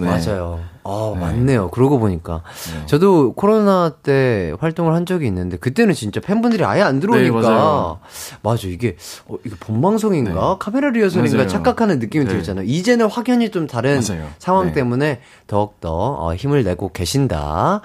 네. 0.00 0.06
맞아요. 0.06 0.60
아, 0.82 1.14
맞네요. 1.18 1.70
그러고 1.70 1.98
보니까. 1.98 2.42
저도 2.86 3.34
코로나 3.34 3.90
때 4.02 4.54
활동을 4.60 4.94
한 4.94 5.04
적이 5.04 5.26
있는데, 5.26 5.58
그때는 5.58 5.92
진짜 5.94 6.20
팬분들이 6.20 6.64
아예 6.64 6.80
안 6.80 7.00
들어오니까. 7.00 7.40
네, 7.40 7.46
맞아요. 7.48 7.98
맞아, 8.42 8.66
이게, 8.66 8.96
어, 9.26 9.36
이게 9.44 9.54
본방송인가? 9.60 10.56
카메라 10.58 10.88
리허설인가? 10.90 11.36
맞아요. 11.36 11.48
착각하는 11.48 11.98
느낌이 11.98 12.24
네. 12.24 12.30
들잖아요. 12.32 12.64
이제는 12.66 13.06
확연히 13.10 13.50
좀 13.50 13.66
다른 13.66 14.00
맞아요. 14.08 14.28
상황 14.38 14.66
네. 14.68 14.72
때문에 14.72 15.20
더욱더 15.46 15.90
어, 15.92 16.34
힘을 16.34 16.64
내고 16.64 16.90
계신다. 16.92 17.82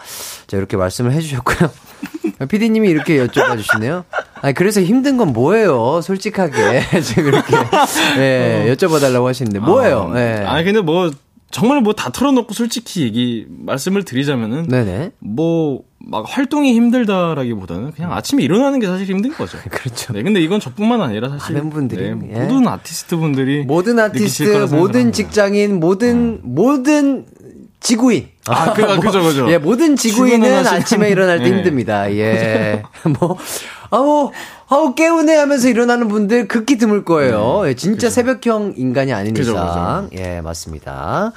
자, 0.48 0.58
이렇게 0.58 0.78
말씀을 0.78 1.12
해주셨고요. 1.12 1.70
PD님이 2.48 2.90
이렇게 2.90 3.26
여쭤봐 3.26 3.58
주시네요. 3.58 4.06
아니, 4.42 4.54
그래서 4.54 4.82
힘든 4.82 5.18
건 5.18 5.34
뭐예요? 5.34 6.02
솔직하게. 6.02 6.82
지금 7.04 7.28
이렇게, 7.28 7.56
예, 8.18 8.74
여쭤봐 8.74 9.00
달라고 9.02 9.28
하시는데, 9.28 9.60
뭐예요? 9.60 10.12
아, 10.14 10.20
예. 10.20 10.44
아니 10.46 10.64
근데 10.64 10.82
뭐 10.82 11.12
정말 11.56 11.82
뭐 11.82 11.94
다 11.94 12.12
털어놓고 12.12 12.54
솔직히 12.54 13.04
얘기 13.04 13.46
말씀을 13.50 14.04
드리자면은 14.04 14.68
네네. 14.68 15.12
뭐 15.20 15.84
막 16.08 16.26
활동이 16.28 16.74
힘들다라기보다는 16.74 17.92
그냥 17.92 18.14
아침에 18.14 18.44
일어나는 18.44 18.80
게 18.80 18.88
사실 18.88 19.08
힘든 19.08 19.34
거죠. 19.34 19.58
그렇죠. 19.70 20.14
네, 20.14 20.22
근데 20.24 20.40
이건 20.40 20.60
저뿐만 20.60 21.02
아니라 21.02 21.30
사실 21.30 21.56
많은 21.56 21.70
분들이, 21.72 22.14
네, 22.14 22.30
예. 22.30 22.40
모든 22.42 22.68
아티스트 22.68 23.18
분들이 23.18 23.64
모든 23.64 24.00
아티스트, 24.00 24.68
모든. 24.72 25.12
직장인, 25.12 25.80
모든, 25.80 26.40
모든 26.44 27.26
지구인. 27.80 28.28
아, 28.48 28.74
그, 28.74 28.84
아, 28.84 28.98
그죠, 29.00 29.24
그죠. 29.24 29.52
예, 29.52 29.58
모든 29.58 29.96
지구인은 29.96 30.68
아침에 30.68 31.10
일어날 31.10 31.40
때 31.40 31.46
예. 31.50 31.50
힘듭니다. 31.50 32.12
예. 32.14 32.84
뭐, 33.20 33.38
아우, 33.92 34.32
아우, 34.68 34.96
깨우네 34.96 35.36
하면서 35.36 35.68
일어나는 35.70 36.08
분들 36.08 36.48
극히 36.48 36.78
드물 36.78 37.06
거예요. 37.06 37.64
예, 37.68 37.74
진짜 37.76 38.10
새벽형 38.10 38.74
인간이 38.78 39.14
아닌 39.14 39.34
네. 39.34 39.40
그죠, 39.42 39.52
이상. 39.52 40.10
예, 40.14 40.42
맞습니다. 40.42 41.32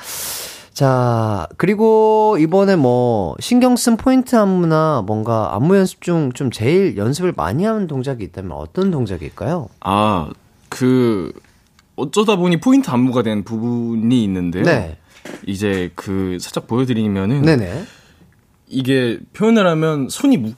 자, 0.72 1.48
그리고 1.56 2.36
이번에 2.38 2.76
뭐, 2.76 3.34
신경 3.40 3.76
쓴 3.76 3.96
포인트 3.96 4.36
안무나 4.36 5.02
뭔가 5.04 5.54
안무 5.56 5.76
연습 5.76 6.00
중 6.02 6.30
좀 6.34 6.50
제일 6.50 6.96
연습을 6.96 7.32
많이 7.36 7.64
하는 7.64 7.86
동작이 7.88 8.22
있다면 8.24 8.52
어떤 8.52 8.90
동작일까요? 8.90 9.68
아, 9.80 10.28
그 10.68 11.32
어쩌다 11.96 12.36
보니 12.36 12.60
포인트 12.60 12.90
안무가 12.90 13.22
된 13.22 13.42
부분이 13.42 14.22
있는데요. 14.22 14.62
네. 14.62 14.96
이제 15.46 15.90
그 15.96 16.38
살짝 16.40 16.68
보여드리면은 16.68 17.42
네네. 17.42 17.82
이게 18.68 19.18
표현을 19.32 19.66
하면 19.66 20.08
손이 20.08 20.36
묶, 20.36 20.54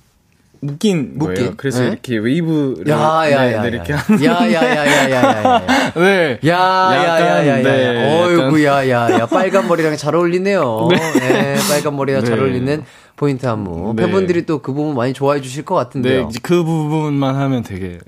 묶인, 0.62 1.12
묶인? 1.14 1.34
거예요. 1.36 1.54
그래서 1.56 1.80
네. 1.80 1.88
이렇게 1.88 2.18
웨이브를 2.18 2.86
야, 2.88 3.22
야, 3.30 3.44
네, 3.44 3.54
야. 3.54 3.62
네, 3.62 3.68
이렇게 3.68 3.92
하는 3.94 4.24
야, 4.24 4.32
야, 4.32 4.52
야, 4.52 4.76
야, 4.76 4.86
야, 4.86 5.11
야, 5.11 5.42
야. 5.42 5.92
네. 5.94 6.38
야, 6.46 6.52
야, 6.52 7.20
야, 7.20 7.46
야, 7.46 7.58
야. 7.58 7.62
네, 7.62 8.22
어이구, 8.24 8.62
야, 8.64 8.86
야, 8.88 9.11
야. 9.11 9.26
빨간 9.26 9.66
머리랑 9.68 9.96
잘 9.96 10.14
어울리네요. 10.14 10.88
네. 11.18 11.56
빨간 11.70 11.96
머리랑 11.96 12.24
잘 12.24 12.36
네. 12.36 12.42
어울리는 12.42 12.82
포인트 13.16 13.46
안무. 13.46 13.94
네. 13.96 14.02
팬분들이 14.04 14.44
또 14.44 14.58
그 14.61 14.74
부분 14.74 14.94
많이 14.94 15.14
좋아해 15.14 15.40
주실 15.40 15.64
것 15.64 15.76
네, 15.78 15.84
같은데요. 15.84 16.26
이제 16.28 16.38
그 16.42 16.62
부분만 16.62 17.36
하면 17.36 17.62
되게 17.62 17.98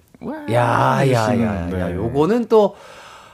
야, 0.53 0.99
야, 1.01 1.11
야, 1.11 1.23
하시는, 1.23 1.47
야. 1.81 1.87
네. 1.89 1.95
요거는 1.97 2.47
또 2.51 2.77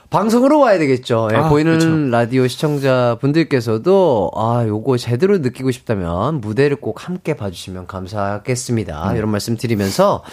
방송으로 0.09 0.59
와야 0.59 0.79
되겠죠. 0.79 1.29
예, 1.31 1.35
아, 1.35 1.49
보이는 1.49 1.73
그쵸. 1.73 1.89
라디오 2.09 2.47
시청자 2.47 3.17
분들께서도 3.21 4.31
아, 4.35 4.65
요거 4.67 4.97
제대로 4.97 5.37
느끼고 5.37 5.69
싶다면 5.71 6.41
무대를 6.41 6.77
꼭 6.77 7.07
함께 7.07 7.35
봐주시면 7.35 7.85
감사하겠습니다. 7.85 9.11
음. 9.11 9.17
이런 9.17 9.29
말씀 9.29 9.55
드리면서 9.55 10.23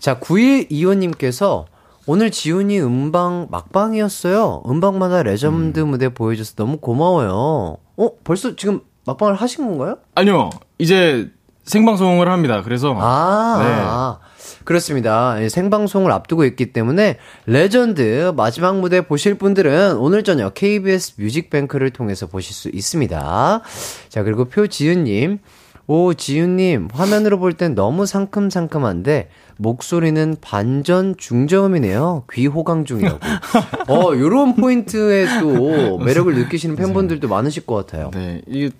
자, 0.00 0.18
9125님께서 0.18 1.66
오늘 2.06 2.32
지훈이 2.32 2.80
음방 2.80 3.48
막방이었어요. 3.50 4.64
음방마다 4.68 5.22
레전드 5.22 5.78
무대 5.80 6.08
보여줘서 6.08 6.54
너무 6.56 6.78
고마워요. 6.78 7.76
어, 7.96 8.10
벌써 8.24 8.56
지금 8.56 8.80
막방을 9.06 9.34
하신 9.34 9.68
건가요? 9.68 9.98
아니요. 10.16 10.50
이제 10.78 11.30
생방송을 11.64 12.28
합니다. 12.28 12.62
그래서 12.62 12.96
아, 12.98 13.58
네. 13.62 14.29
아, 14.40 14.64
그렇습니다. 14.64 15.42
예, 15.42 15.48
생방송을 15.48 16.10
앞두고 16.12 16.44
있기 16.44 16.72
때문에 16.72 17.18
레전드 17.46 18.32
마지막 18.36 18.78
무대 18.78 19.00
보실 19.02 19.34
분들은 19.34 19.96
오늘 19.98 20.24
저녁 20.24 20.54
KBS 20.54 21.14
뮤직뱅크를 21.18 21.90
통해서 21.90 22.26
보실 22.26 22.54
수 22.54 22.68
있습니다. 22.68 23.62
자, 24.08 24.22
그리고 24.22 24.46
표지은님. 24.46 25.38
오, 25.86 26.14
지윤님, 26.14 26.88
화면으로 26.92 27.40
볼 27.40 27.54
땐 27.54 27.74
너무 27.74 28.06
상큼상큼한데, 28.06 29.28
목소리는 29.56 30.36
반전 30.40 31.16
중저음이네요. 31.16 32.26
귀 32.32 32.46
호강 32.46 32.84
중이라고. 32.84 33.18
어, 33.88 34.16
요런 34.16 34.54
포인트에 34.54 35.40
또 35.40 35.98
매력을 35.98 36.32
느끼시는 36.32 36.76
팬분들도 36.76 37.26
많으실 37.26 37.66
것 37.66 37.74
같아요. 37.74 38.12
네, 38.14 38.40
이게 38.46 38.70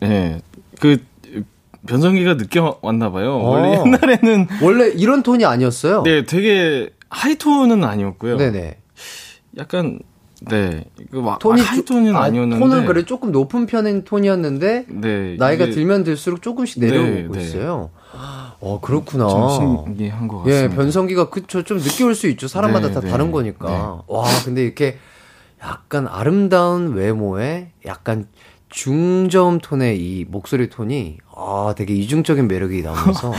네. 0.00 0.40
그 0.80 0.96
변성기가 1.86 2.34
늦게 2.34 2.58
와- 2.60 2.76
왔나 2.82 3.10
봐요. 3.10 3.32
어. 3.34 3.50
원래 3.50 3.78
옛날에는 3.80 4.48
원래 4.62 4.88
이런 4.88 5.22
톤이 5.22 5.44
아니었어요? 5.44 6.02
네, 6.02 6.24
되게 6.24 6.90
하이톤은 7.08 7.82
아니었고요. 7.84 8.36
네네. 8.36 8.78
약간 9.58 9.98
네. 10.50 10.84
그막 11.10 11.38
톤이 11.38 11.60
하이톤은 11.62 12.12
조- 12.12 12.18
아, 12.18 12.24
아니었는데 12.24 12.60
톤은 12.60 12.84
그래 12.86 13.04
조금 13.04 13.32
높은 13.32 13.64
편인 13.66 14.04
톤이었는데 14.04 14.84
네. 14.88 15.36
나이가 15.38 15.64
이게 15.64 15.74
들면 15.74 16.04
들수록 16.04 16.42
조금씩 16.42 16.80
내려오고 16.80 17.32
네, 17.34 17.38
네. 17.38 17.42
있어요. 17.42 17.90
어 18.60 18.80
그렇구나. 18.80 19.28
좀 19.28 19.84
신기한 19.86 20.28
것 20.28 20.44
예, 20.46 20.50
같습니다. 20.52 20.76
변성기가 20.76 21.30
그쵸 21.30 21.62
좀 21.62 21.78
늦게 21.78 22.04
올 22.04 22.14
수 22.14 22.26
있죠. 22.28 22.48
사람마다 22.48 22.88
네, 22.88 22.94
다 22.94 23.00
네, 23.00 23.08
다른 23.10 23.30
거니까. 23.32 24.02
와 24.06 24.24
근데 24.44 24.62
이렇게 24.64 24.98
약간 25.62 26.06
아름다운 26.06 26.92
외모에 26.94 27.70
약간 27.86 28.26
중저음 28.76 29.60
톤의 29.60 29.98
이 29.98 30.26
목소리 30.28 30.68
톤이 30.68 31.16
아 31.34 31.74
되게 31.74 31.94
이중적인 31.94 32.46
매력이 32.46 32.82
나오면서 32.82 33.32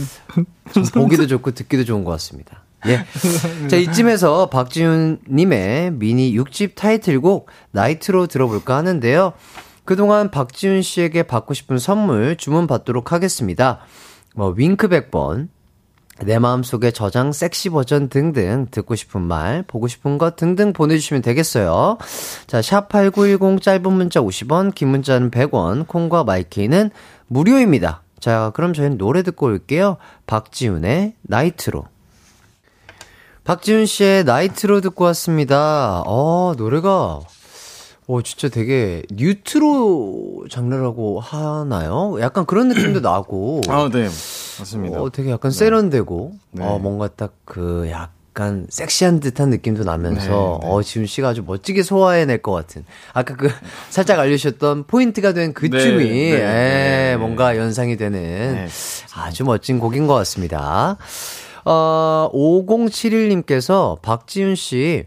좀 0.72 0.84
보기도 0.94 1.26
좋고 1.26 1.50
듣기도 1.50 1.84
좋은 1.84 2.02
것 2.02 2.12
같습니다. 2.12 2.64
예. 2.86 3.04
자, 3.68 3.76
이쯤에서 3.76 4.48
박지훈님의 4.48 5.90
미니 5.92 6.34
6집 6.34 6.76
타이틀곡 6.76 7.50
나이트로 7.72 8.26
들어볼까 8.26 8.74
하는데요. 8.78 9.34
그동안 9.84 10.30
박지훈 10.30 10.80
씨에게 10.80 11.24
받고 11.24 11.52
싶은 11.52 11.76
선물 11.76 12.38
주문 12.38 12.66
받도록 12.66 13.12
하겠습니다. 13.12 13.80
뭐, 14.34 14.54
윙크 14.56 14.88
100번, 14.88 15.48
내 16.24 16.38
마음속에 16.38 16.90
저장 16.90 17.32
섹시 17.32 17.70
버전 17.70 18.08
등등 18.08 18.66
듣고 18.70 18.94
싶은 18.94 19.22
말, 19.22 19.62
보고 19.62 19.88
싶은 19.88 20.18
것 20.18 20.36
등등 20.36 20.72
보내주시면 20.72 21.22
되겠어요. 21.22 21.98
자, 22.46 22.60
샵8910 22.60 23.62
짧은 23.62 23.92
문자 23.92 24.20
50원, 24.20 24.74
긴 24.74 24.88
문자는 24.88 25.30
100원, 25.30 25.86
콩과 25.86 26.24
마이케이는 26.24 26.90
무료입니다. 27.26 28.02
자, 28.20 28.52
그럼 28.54 28.74
저희는 28.74 28.98
노래 28.98 29.22
듣고 29.22 29.46
올게요. 29.46 29.96
박지훈의 30.26 31.14
나이트로. 31.22 31.84
박지훈 33.44 33.86
씨의 33.86 34.24
나이트로 34.24 34.82
듣고 34.82 35.04
왔습니다. 35.04 36.02
어, 36.06 36.54
노래가, 36.56 37.20
어, 38.10 38.22
진짜 38.22 38.48
되게 38.48 39.02
뉴트로 39.12 40.46
장르라고 40.50 41.20
하나요? 41.20 42.16
약간 42.20 42.44
그런 42.44 42.68
느낌도 42.68 43.00
나고. 43.00 43.60
아, 43.68 43.88
네. 43.92 44.04
맞습니다. 44.04 45.00
어, 45.00 45.10
되게 45.10 45.30
약간 45.30 45.50
세련되고, 45.50 46.32
네. 46.52 46.64
어, 46.64 46.78
뭔가 46.78 47.08
딱 47.08 47.32
그 47.50 47.88
약간 47.90 48.66
섹시한 48.70 49.18
듯한 49.18 49.50
느낌도 49.50 49.82
나면서, 49.82 50.60
네, 50.62 50.66
네. 50.68 50.72
어, 50.72 50.82
지훈 50.82 51.06
씨가 51.06 51.30
아주 51.30 51.42
멋지게 51.44 51.82
소화해낼 51.82 52.38
것 52.42 52.52
같은. 52.52 52.84
아까 53.12 53.34
그, 53.34 53.50
살짝 53.90 54.20
알려주셨던 54.20 54.84
포인트가 54.84 55.32
된그 55.32 55.68
네, 55.68 55.80
춤이, 55.80 56.04
네, 56.04 56.30
예, 56.30 56.38
네. 56.38 57.16
뭔가 57.16 57.56
연상이 57.56 57.96
되는 57.96 58.20
네. 58.20 58.68
아주 59.16 59.44
멋진 59.44 59.80
곡인 59.80 60.06
것 60.06 60.14
같습니다. 60.14 60.96
어, 61.64 62.30
5071님께서 62.32 64.00
박지훈 64.00 64.54
씨, 64.54 65.04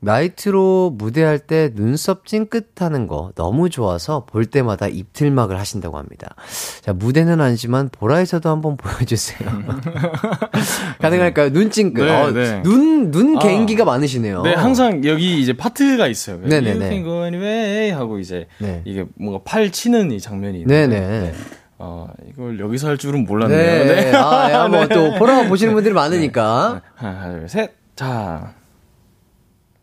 나이트로 0.00 0.94
무대할 0.96 1.38
때 1.38 1.72
눈썹 1.74 2.26
찡긋하는 2.26 3.06
거 3.06 3.32
너무 3.34 3.70
좋아서 3.70 4.24
볼 4.26 4.44
때마다 4.44 4.88
입틀막을 4.88 5.58
하신다고 5.58 5.98
합니다. 5.98 6.34
자, 6.82 6.92
무대는 6.92 7.40
아니지만 7.40 7.88
보라에서도 7.90 8.48
한번 8.48 8.76
보여주세요. 8.76 9.48
가능할까요? 11.00 11.50
눈 11.52 11.70
찡긋. 11.70 12.04
네, 12.04 12.10
어, 12.10 12.30
네. 12.30 12.62
눈, 12.62 13.10
눈 13.10 13.36
아. 13.36 13.40
개인기가 13.40 13.84
많으시네요. 13.84 14.42
네, 14.42 14.54
항상 14.54 15.04
여기 15.04 15.40
이제 15.40 15.54
파트가 15.54 16.06
있어요. 16.08 16.38
네네네. 16.38 17.02
Go 17.02 17.24
anyway 17.24 17.90
하고 17.90 18.18
이제 18.18 18.46
네. 18.58 18.82
이게 18.84 19.06
뭔가 19.16 19.42
팔 19.44 19.70
치는 19.72 20.12
이 20.12 20.20
장면이 20.20 20.60
있는데 20.60 20.86
네네. 20.86 21.32
어, 21.78 22.08
이걸 22.30 22.58
여기서 22.60 22.88
할 22.88 22.98
줄은 22.98 23.24
몰랐네요. 23.24 23.84
네. 23.84 24.12
아, 24.14 24.50
야, 24.50 24.68
뭐 24.68 24.80
네. 24.86 24.94
또 24.94 25.14
보라 25.18 25.48
보시는 25.48 25.74
분들이 25.74 25.94
많으니까. 25.94 26.82
하나, 26.94 27.30
둘, 27.32 27.48
셋. 27.48 27.74
자. 27.94 28.54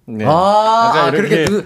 네. 0.05 0.25
아, 0.25 0.91
아, 0.95 1.11
그렇게 1.11 1.45
눈, 1.45 1.65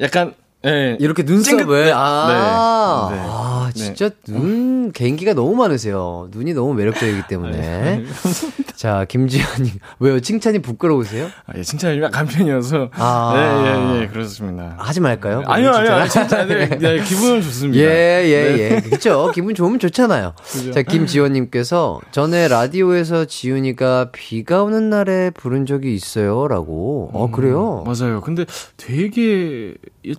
약간 0.00 0.34
예. 0.66 0.96
이렇게 1.00 1.22
눈썹을 1.22 1.64
찡긋- 1.64 1.92
아, 1.94 3.08
네. 3.10 3.16
네. 3.16 3.22
아 3.26 3.70
네. 3.74 3.80
진짜 3.80 4.10
눈 4.26 4.92
개인기가 4.92 5.32
너무 5.34 5.54
많으세요. 5.54 6.28
눈이 6.32 6.52
너무 6.54 6.74
매력적이기 6.74 7.22
때문에. 7.28 7.56
네. 7.56 8.04
자 8.76 9.04
김지현님 9.08 9.72
왜요? 10.00 10.20
칭찬이 10.20 10.58
부끄러우세요? 10.60 11.28
아, 11.46 11.52
예, 11.56 11.62
칭찬이 11.62 12.00
약 12.02 12.10
간 12.10 12.26
편이어서. 12.26 12.90
아. 12.92 13.32
네, 13.34 13.96
예, 13.98 14.02
예, 14.02 14.06
그렇습니다. 14.08 14.74
하지 14.78 15.00
말까요? 15.00 15.42
아니요, 15.46 15.70
아니요, 15.70 15.92
아니요. 15.94 16.08
칭찬? 16.08 16.28
진짜, 16.28 16.44
네, 16.46 16.68
네, 16.78 17.02
기분은 17.04 17.40
좋습니다. 17.42 17.78
예, 17.82 18.22
예, 18.26 18.56
네. 18.56 18.58
예. 18.76 18.80
그렇죠. 18.80 19.30
기분 19.34 19.54
좋으면 19.54 19.78
좋잖아요. 19.78 20.34
자, 20.74 20.82
김지원님께서 20.82 22.00
전에 22.10 22.48
라디오에서 22.48 23.24
지훈이가 23.26 24.10
비가 24.12 24.62
오는 24.64 24.90
날에 24.90 25.30
부른 25.30 25.64
적이 25.66 25.94
있어요. 25.94 26.48
라고. 26.48 27.10
어, 27.12 27.30
그래요? 27.30 27.84
맞아요. 27.86 28.20
근데 28.20 28.44
되게 28.76 29.74
예- 30.06 30.14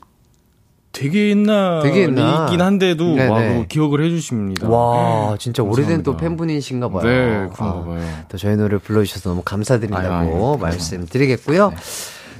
되게 0.91 1.29
옛날이긴 1.29 1.81
되게 1.91 2.01
옛날. 2.03 2.61
한데도 2.61 3.15
네네. 3.15 3.57
와, 3.59 3.65
기억을 3.67 4.03
해주십니다. 4.03 4.67
와, 4.69 5.37
진짜 5.39 5.63
오래된 5.63 6.03
또. 6.03 6.17
팬분이신가 6.17 6.89
봐요. 6.89 7.03
네, 7.03 7.49
그런가 7.53 7.65
아, 7.65 7.83
봐요. 7.83 8.23
또 8.29 8.37
저희 8.37 8.55
노래 8.57 8.77
불러주셔서 8.77 9.29
너무 9.29 9.41
감사드린다고 9.43 10.57
말씀드리겠고요. 10.57 11.73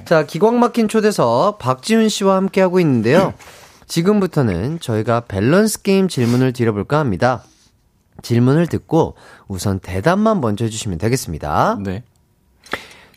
자, 0.04 0.24
기광 0.26 0.58
막힌 0.60 0.88
초대석 0.88 1.58
박지훈 1.58 2.08
씨와 2.08 2.36
함께 2.36 2.60
하고 2.60 2.78
있는데요. 2.80 3.32
지금부터는 3.86 4.80
저희가 4.80 5.20
밸런스 5.20 5.82
게임 5.82 6.08
질문을 6.08 6.52
드려볼까 6.52 6.98
합니다. 6.98 7.44
질문을 8.22 8.66
듣고 8.66 9.16
우선 9.48 9.80
대답만 9.80 10.40
먼저 10.40 10.64
해주시면 10.64 10.98
되겠습니다. 10.98 11.78
네. 11.82 12.02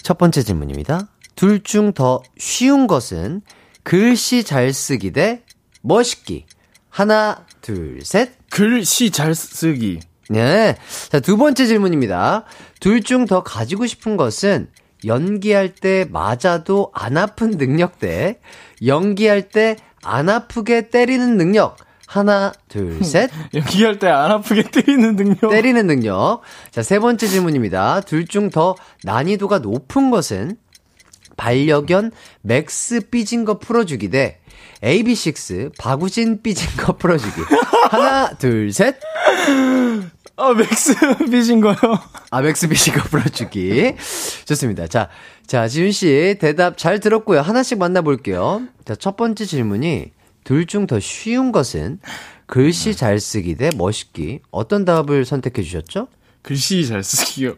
첫 0.01 0.17
번째 0.17 0.43
질문입니다. 0.43 1.07
둘 1.35 1.61
중 1.63 1.91
더 1.93 2.21
쉬운 2.37 2.87
것은 2.87 3.41
글씨 3.85 4.43
잘 4.43 4.73
쓰기 4.73 5.11
대 5.11 5.43
멋있기. 5.81 6.45
하나, 6.89 7.45
둘, 7.61 7.99
셋. 8.03 8.31
글씨 8.49 9.11
잘 9.11 9.35
쓰기. 9.35 9.99
네. 10.29 10.75
자, 11.09 11.19
두 11.19 11.37
번째 11.37 11.65
질문입니다. 11.67 12.45
둘 12.79 13.01
중 13.03 13.25
더 13.27 13.43
가지고 13.43 13.85
싶은 13.85 14.17
것은 14.17 14.69
연기할 15.05 15.69
때 15.75 16.07
맞아도 16.09 16.89
안 16.95 17.15
아픈 17.17 17.51
능력 17.51 17.99
대 17.99 18.39
연기할 18.85 19.49
때 19.49 19.75
안 20.03 20.29
아프게 20.29 20.89
때리는 20.89 21.37
능력. 21.37 21.77
하나, 22.07 22.53
둘, 22.69 23.01
셋. 23.05 23.29
연기할 23.53 23.99
때 23.99 24.07
안 24.07 24.31
아프게 24.31 24.63
때리는 24.63 25.15
능력. 25.15 25.49
때리는 25.51 25.85
능력. 25.85 26.41
자, 26.71 26.81
세 26.81 26.97
번째 26.99 27.27
질문입니다. 27.27 28.01
둘 28.01 28.25
중 28.27 28.49
더 28.49 28.75
난이도가 29.03 29.59
높은 29.59 30.09
것은 30.11 30.57
반려견 31.37 32.11
맥스 32.41 33.01
삐진 33.09 33.45
거 33.45 33.59
풀어주기 33.59 34.09
대 34.09 34.39
AB6IX 34.81 35.77
박우진 35.77 36.41
삐진 36.41 36.67
거 36.77 36.93
풀어주기. 36.97 37.41
하나, 37.89 38.29
둘, 38.37 38.71
셋. 38.71 38.95
아, 40.37 40.53
맥스 40.53 40.93
빚인 41.31 41.61
거요? 41.61 41.75
아, 42.29 42.41
맥스 42.41 42.67
삐진 42.67 42.93
거 42.93 43.01
풀어주기. 43.03 43.93
좋습니다. 44.45 44.87
자, 44.87 45.09
자, 45.47 45.67
지훈 45.67 45.91
씨 45.91 46.35
대답 46.39 46.77
잘 46.77 46.99
들었고요. 46.99 47.39
하나씩 47.41 47.77
만나볼게요. 47.77 48.63
자, 48.85 48.95
첫 48.95 49.15
번째 49.15 49.45
질문이 49.45 50.11
둘 50.43 50.65
중 50.67 50.85
더 50.87 50.99
쉬운 50.99 51.51
것은 51.51 51.99
글씨 52.45 52.95
잘 52.95 53.19
쓰기 53.19 53.55
대 53.55 53.71
멋있기. 53.75 54.41
어떤 54.51 54.85
답을 54.85 55.25
선택해 55.25 55.63
주셨죠? 55.63 56.07
글씨 56.43 56.85
잘 56.87 57.01
쓰기요. 57.03 57.55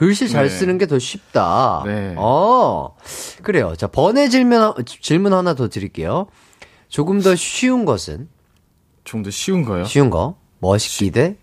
글씨 0.00 0.30
잘 0.30 0.44
네. 0.44 0.48
쓰는 0.48 0.78
게 0.78 0.86
더 0.86 0.98
쉽다. 0.98 1.82
네. 1.84 2.14
어, 2.16 2.96
그래요. 3.42 3.74
자, 3.76 3.86
번외 3.86 4.30
질문, 4.30 4.72
질문 4.86 5.34
하나 5.34 5.52
더 5.52 5.68
드릴게요. 5.68 6.26
조금 6.88 7.20
더 7.20 7.36
쉬운 7.36 7.84
것은, 7.84 8.28
좀 9.04 9.22
더 9.22 9.30
쉬운 9.30 9.62
거요? 9.66 9.84
쉬운 9.84 10.08
거, 10.08 10.36
멋있기 10.60 11.10
대, 11.10 11.36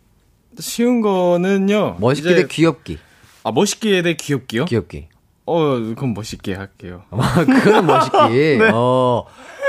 쉬운 0.59 1.01
거는요. 1.01 1.97
멋있기 1.99 2.33
대 2.33 2.47
귀엽기. 2.47 2.97
아, 3.43 3.51
멋있게 3.51 4.01
대 4.01 4.15
귀엽기요? 4.15 4.65
귀엽기. 4.65 5.07
어, 5.45 5.55
그럼 5.95 6.15
멋있게 6.15 6.55
할게요. 6.55 7.03
그건 7.11 7.85
멋있기. 7.85 8.57
어, 8.73 9.23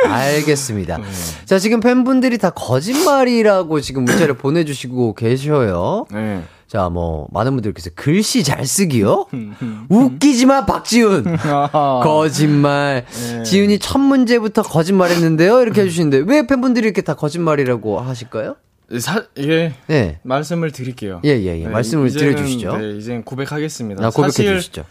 알겠습니다. 0.07 0.99
자, 1.45 1.59
지금 1.59 1.81
팬분들이 1.81 2.39
다 2.39 2.49
거짓말이라고 2.51 3.83
지금 3.83 4.07
문자를 4.07 4.33
보내주시고 4.39 5.15
계셔요. 5.15 6.07
네. 6.11 6.43
자, 6.69 6.91
뭐, 6.91 7.27
많은 7.33 7.53
분들께서 7.55 7.91
글씨 7.95 8.45
잘 8.45 8.67
쓰기요? 8.67 9.27
웃기지 9.89 10.45
마, 10.45 10.67
박지훈! 10.67 11.25
거짓말. 11.73 13.07
지훈이 13.45 13.79
첫 13.79 13.99
문제부터 13.99 14.63
거짓말 14.63 15.11
했는데요? 15.11 15.63
이렇게 15.63 15.81
해주시는데, 15.83 16.25
왜 16.31 16.47
팬분들이 16.47 16.85
이렇게 16.87 17.01
다 17.01 17.15
거짓말이라고 17.15 18.01
하실까요? 18.01 18.57
사, 19.01 19.25
예. 19.39 19.75
네. 19.87 20.19
말씀을 20.23 20.71
드릴게요. 20.71 21.21
예, 21.25 21.31
예, 21.31 21.61
예. 21.61 21.67
말씀을 21.69 22.09
이제는, 22.09 22.35
드려주시죠. 22.35 22.77
네, 22.77 22.97
이젠 22.97 23.23
고백하겠습니다. 23.23 24.01
나 24.03 24.11
고백해 24.11 24.31
주시죠. 24.33 24.85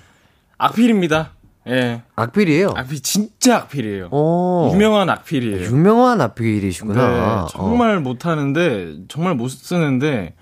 악필입니다. 0.58 1.32
예. 1.70 2.02
악필이에요? 2.16 2.74
악필 2.76 3.02
진짜 3.02 3.58
악필이에요. 3.58 4.10
어. 4.12 4.72
유명한 4.74 5.10
악필이에요. 5.10 5.66
유명한 5.66 6.20
네, 6.20 6.24
악필이시구나. 6.26 7.44
어. 7.44 7.48
정말 7.50 8.00
못하는데 8.00 8.98
정말 9.10 9.36
못 9.36 9.50
쓰는데 9.50 10.34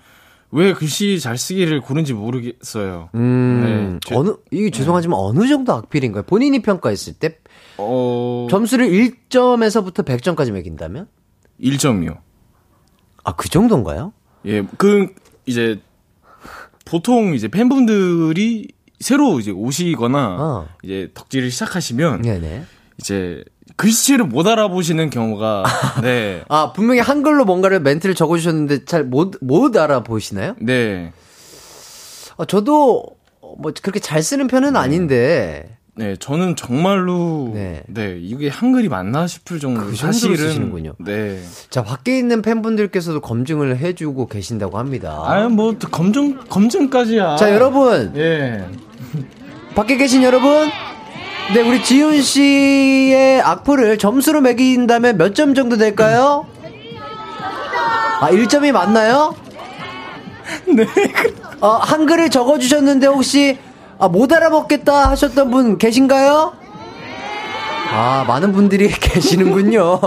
왜 0.56 0.72
글씨 0.72 1.20
잘 1.20 1.36
쓰기를 1.36 1.82
고른지 1.82 2.14
모르겠어요. 2.14 3.10
음, 3.14 3.60
네, 3.62 3.98
제- 4.08 4.14
어느, 4.14 4.30
이게 4.50 4.70
죄송하지만 4.70 5.18
어느 5.18 5.46
정도 5.46 5.74
악필인가요? 5.74 6.22
본인이 6.22 6.62
평가했을 6.62 7.12
때 7.12 7.38
어, 7.76 8.46
점수를 8.50 8.88
1점에서부터 8.88 10.02
100점까지 10.06 10.52
매긴다면? 10.52 11.08
1점이요. 11.60 12.18
아, 13.24 13.32
그 13.36 13.50
정도인가요? 13.50 14.14
예, 14.46 14.62
그 14.78 15.08
이제 15.44 15.78
보통 16.86 17.34
이제 17.34 17.48
팬분들이 17.48 18.68
새로 18.98 19.38
이제 19.38 19.50
오시거나 19.50 20.36
어. 20.40 20.68
이제 20.82 21.10
덕질을 21.12 21.50
시작하시면 21.50 22.22
네네. 22.22 22.64
이제 22.98 23.44
글씨를 23.76 24.24
못 24.24 24.46
알아보시는 24.46 25.10
경우가 25.10 25.64
네. 26.02 26.42
아, 26.48 26.72
분명히 26.72 27.00
한글로 27.00 27.44
뭔가를 27.44 27.80
멘트를 27.80 28.14
적어 28.14 28.36
주셨는데 28.36 28.84
잘 28.84 29.04
못, 29.04 29.34
못 29.40 29.76
알아보시나요? 29.76 30.56
네. 30.60 31.12
어, 32.36 32.44
저도 32.44 33.04
어, 33.40 33.54
뭐 33.58 33.72
그렇게 33.82 34.00
잘 34.00 34.22
쓰는 34.22 34.46
편은 34.46 34.76
아닌데, 34.76 35.76
네, 35.98 36.14
저는 36.16 36.56
정말로 36.56 37.52
네. 37.54 37.82
네, 37.86 38.18
이게 38.20 38.48
한글이 38.48 38.90
맞나 38.90 39.26
싶을 39.26 39.58
정도로 39.58 39.86
그 39.86 39.96
사실은 39.96 40.36
쓰시는군요. 40.36 40.92
네. 40.98 41.42
자, 41.70 41.82
밖에 41.82 42.18
있는 42.18 42.42
팬분들께서도 42.42 43.20
검증을 43.22 43.78
해 43.78 43.94
주고 43.94 44.26
계신다고 44.26 44.78
합니다. 44.78 45.22
아, 45.24 45.48
뭐또 45.48 45.88
검증 45.88 46.36
검증까지야. 46.48 47.36
자, 47.36 47.50
여러분, 47.54 48.12
예. 48.16 48.66
밖에 49.74 49.96
계신 49.96 50.22
여러분, 50.22 50.68
네, 51.54 51.60
우리 51.62 51.82
지훈 51.82 52.20
씨의 52.22 53.40
악플을 53.42 53.98
점수로 53.98 54.40
매긴다면 54.40 55.16
몇 55.16 55.34
점 55.34 55.54
정도 55.54 55.76
될까요? 55.76 56.46
아, 58.20 58.30
1점이 58.30 58.72
맞나요? 58.72 59.34
네. 60.66 60.86
어, 61.60 61.68
한글을 61.76 62.30
적어주셨는데 62.30 63.06
혹시, 63.06 63.58
아, 63.98 64.08
못 64.08 64.32
알아먹겠다 64.32 65.10
하셨던 65.10 65.50
분 65.50 65.78
계신가요? 65.78 66.52
아, 67.90 68.24
많은 68.26 68.52
분들이 68.52 68.88
계시는군요. 69.00 70.00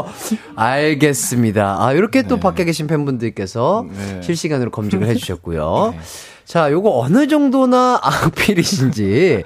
알겠습니다. 0.56 1.78
아, 1.80 1.94
이렇게 1.94 2.24
또 2.24 2.38
밖에 2.40 2.66
계신 2.66 2.88
팬분들께서 2.88 3.86
네. 3.90 4.22
실시간으로 4.22 4.72
검증을 4.72 5.08
해주셨고요. 5.08 5.94
자, 6.46 6.72
요거 6.72 7.00
어느 7.00 7.28
정도나 7.28 8.00
악필이신지. 8.02 9.44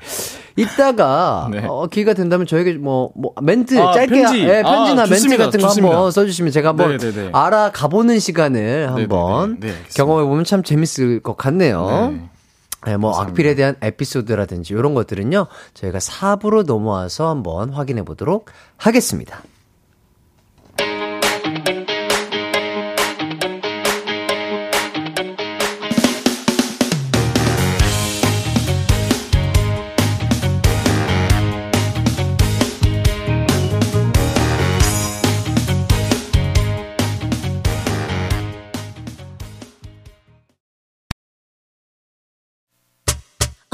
이따가 0.55 1.49
네. 1.51 1.65
어, 1.67 1.87
기회가 1.87 2.13
된다면 2.13 2.45
저에게 2.45 2.73
뭐, 2.73 3.11
뭐 3.15 3.33
멘트 3.41 3.79
아, 3.81 3.91
짧게 3.91 4.21
편지. 4.21 4.43
예, 4.43 4.61
편지나 4.61 5.03
아, 5.03 5.07
멘트. 5.07 5.37
같은 5.37 5.59
거 5.59 5.67
좋습니다. 5.67 5.95
한번 5.95 6.11
써주시면 6.11 6.51
제가 6.51 6.69
한번 6.69 6.95
네, 6.97 7.11
네, 7.11 7.11
네. 7.11 7.29
알아가보는 7.33 8.19
시간을 8.19 8.91
한번 8.91 9.57
네. 9.59 9.73
경험해 9.95 10.25
보면 10.27 10.43
참 10.43 10.61
재밌을 10.63 11.21
것 11.21 11.35
같네요. 11.37 12.13
네. 12.85 12.91
네, 12.91 12.97
뭐 12.97 13.19
악필에 13.19 13.55
대한 13.55 13.75
에피소드라든지 13.81 14.73
이런 14.73 14.93
것들은요 14.93 15.47
저희가 15.73 15.99
4부로 15.99 16.65
넘어와서 16.65 17.29
한번 17.29 17.69
확인해 17.71 18.03
보도록 18.03 18.49
하겠습니다. 18.77 19.41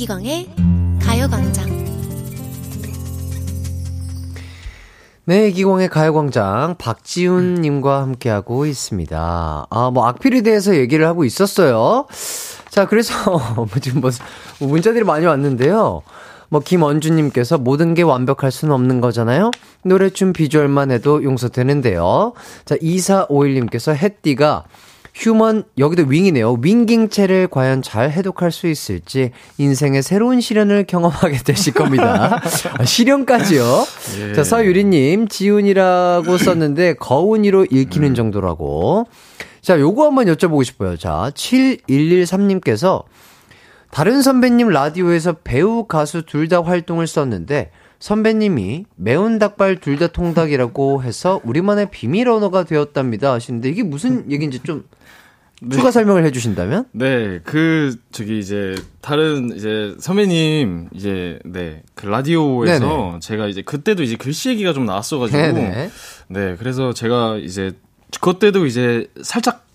이기광의 0.00 0.48
가요광장 1.02 1.68
네, 5.26 5.50
기공의 5.50 5.90
가요광장 5.90 6.76
박지훈님과 6.78 8.00
함께하고 8.00 8.64
있습니다. 8.64 9.66
아, 9.68 9.90
뭐 9.92 10.06
악필에 10.06 10.40
대해서 10.40 10.74
얘기를 10.74 11.06
하고 11.06 11.24
있었어요. 11.24 12.06
자, 12.70 12.86
그래서 12.86 13.12
뭐 13.56 13.66
지금 13.82 14.00
뭐 14.00 14.10
문자들이 14.60 15.04
많이 15.04 15.26
왔는데요. 15.26 16.00
뭐 16.48 16.60
김원주님께서 16.60 17.58
모든 17.58 17.92
게 17.92 18.00
완벽할 18.00 18.50
수는 18.50 18.74
없는 18.74 19.02
거잖아요. 19.02 19.50
노래춤 19.84 20.32
비주얼만 20.32 20.92
해도 20.92 21.22
용서되는데요. 21.22 22.32
자, 22.64 22.74
2451님께서 22.76 23.94
햇띠가 23.94 24.64
휴먼 25.20 25.64
여기도 25.76 26.04
윙이네요. 26.08 26.60
윙깅체를 26.62 27.48
과연 27.48 27.82
잘 27.82 28.10
해독할 28.10 28.50
수 28.50 28.66
있을지 28.68 29.32
인생의 29.58 30.02
새로운 30.02 30.40
시련을 30.40 30.84
경험하게 30.84 31.38
되실 31.44 31.74
겁니다. 31.74 32.40
아, 32.78 32.84
시련까지요. 32.84 33.84
예. 34.18 34.32
자 34.32 34.42
서유리님 34.42 35.28
지훈이라고 35.28 36.38
썼는데 36.38 36.94
거운이로 36.94 37.66
읽히는 37.70 38.14
정도라고. 38.14 39.06
자 39.60 39.78
요거 39.78 40.06
한번 40.06 40.24
여쭤보고 40.24 40.64
싶어요. 40.64 40.96
자 40.96 41.30
7113님께서 41.34 43.04
다른 43.90 44.22
선배님 44.22 44.68
라디오에서 44.68 45.34
배우 45.44 45.84
가수 45.84 46.22
둘 46.24 46.48
다 46.48 46.62
활동을 46.62 47.06
썼는데 47.06 47.70
선배님이 47.98 48.86
매운 48.96 49.38
닭발 49.38 49.76
둘 49.80 49.98
다 49.98 50.06
통닭이라고 50.06 51.02
해서 51.02 51.40
우리만의 51.44 51.90
비밀 51.90 52.30
언어가 52.30 52.64
되었답니다 52.64 53.32
하시는데 53.34 53.68
이게 53.68 53.82
무슨 53.82 54.30
얘기인지 54.32 54.60
좀 54.60 54.84
추가 55.70 55.90
설명을 55.90 56.24
해주신다면? 56.24 56.86
네, 56.92 57.40
그 57.44 57.94
저기 58.12 58.38
이제 58.38 58.74
다른 59.02 59.54
이제 59.54 59.94
선배님 59.98 60.88
이제 60.94 61.38
네그 61.44 62.06
라디오에서 62.06 62.86
네네. 62.86 63.18
제가 63.20 63.46
이제 63.46 63.60
그때도 63.62 64.02
이제 64.02 64.16
글씨 64.16 64.48
얘기가 64.48 64.72
좀 64.72 64.86
나왔어가지고 64.86 65.38
네네. 65.38 65.90
네 66.28 66.56
그래서 66.58 66.94
제가 66.94 67.36
이제 67.36 67.72
그때도 68.20 68.64
이제 68.66 69.06
살짝 69.22 69.66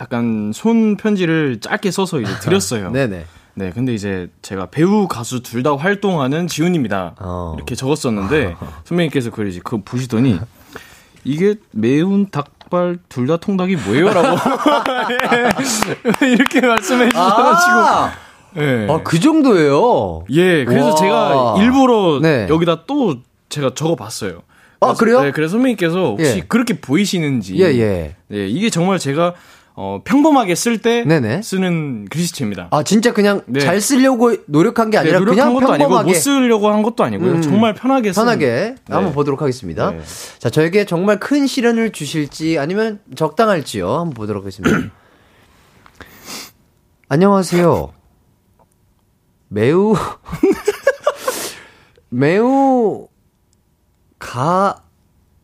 약간 0.00 0.52
손 0.54 0.96
편지를 0.96 1.60
짧게 1.60 1.90
써서 1.90 2.20
이제 2.20 2.32
드렸어요. 2.40 2.90
네네. 2.90 3.24
네, 3.54 3.72
근데 3.74 3.92
이제 3.92 4.30
제가 4.40 4.66
배우 4.70 5.06
가수 5.06 5.42
둘 5.42 5.62
다 5.62 5.76
활동하는 5.76 6.46
지훈입니다. 6.46 7.16
어. 7.20 7.52
이렇게 7.58 7.74
적었었는데 7.74 8.56
선배님께서 8.86 9.28
그걸 9.30 9.48
이제 9.48 9.60
그거 9.62 9.82
보시더니 9.84 10.38
이게 11.24 11.56
매운 11.72 12.30
닭 12.30 12.48
발 12.70 12.98
둘 13.08 13.26
다 13.26 13.36
통닭이 13.36 13.76
뭐예요라고 13.76 14.38
이렇게 16.26 16.60
말씀해 16.60 17.08
주셔가지고 17.10 17.72
아, 17.78 18.12
예. 18.56 18.86
아, 18.88 19.00
그 19.04 19.18
정도예요? 19.20 20.24
예, 20.30 20.64
그래서 20.64 20.88
와. 20.90 20.94
제가 20.94 21.54
일부러 21.58 22.20
네. 22.20 22.46
여기다 22.48 22.84
또 22.86 23.16
제가 23.48 23.72
적어 23.74 23.96
봤어요. 23.96 24.42
아, 24.80 24.94
그래서- 24.94 24.98
그래요? 24.98 25.22
네, 25.22 25.30
그래서 25.32 25.52
선배님께서 25.52 25.98
혹시 26.16 26.36
예. 26.38 26.40
그렇게 26.48 26.80
보이시는지. 26.80 27.56
예, 27.58 27.64
예. 27.78 28.16
네, 28.28 28.46
이게 28.48 28.70
정말 28.70 28.98
제가 28.98 29.34
어, 29.82 30.02
평범하게 30.04 30.54
쓸 30.56 30.76
때. 30.82 31.04
쓰는 31.40 32.04
글씨체입니다. 32.10 32.68
아, 32.70 32.82
진짜 32.82 33.14
그냥 33.14 33.40
네. 33.46 33.60
잘 33.60 33.80
쓰려고 33.80 34.36
노력한 34.44 34.90
게 34.90 34.98
네, 34.98 35.00
아니라 35.00 35.20
노력한 35.20 35.36
그냥 35.38 35.54
것도 35.54 35.72
아니고 35.72 35.88
평범하게 35.88 36.12
못 36.12 36.18
쓰려고 36.18 36.68
한 36.68 36.82
것도 36.82 37.02
아니고요. 37.02 37.32
음. 37.32 37.40
정말 37.40 37.72
편하게 37.72 38.10
쓰는- 38.10 38.14
편하게 38.16 38.46
네. 38.46 38.74
한번 38.94 39.14
보도록 39.14 39.40
하겠습니다. 39.40 39.92
네. 39.92 40.00
자, 40.38 40.50
저에게 40.50 40.84
정말 40.84 41.18
큰 41.18 41.46
시련을 41.46 41.92
주실지 41.92 42.58
아니면 42.58 43.00
적당할지요. 43.14 43.88
한번 43.90 44.10
보도록 44.10 44.42
하겠습니다. 44.44 44.92
안녕하세요. 47.08 47.94
매우 49.48 49.94
매우 52.10 53.08
가 54.18 54.82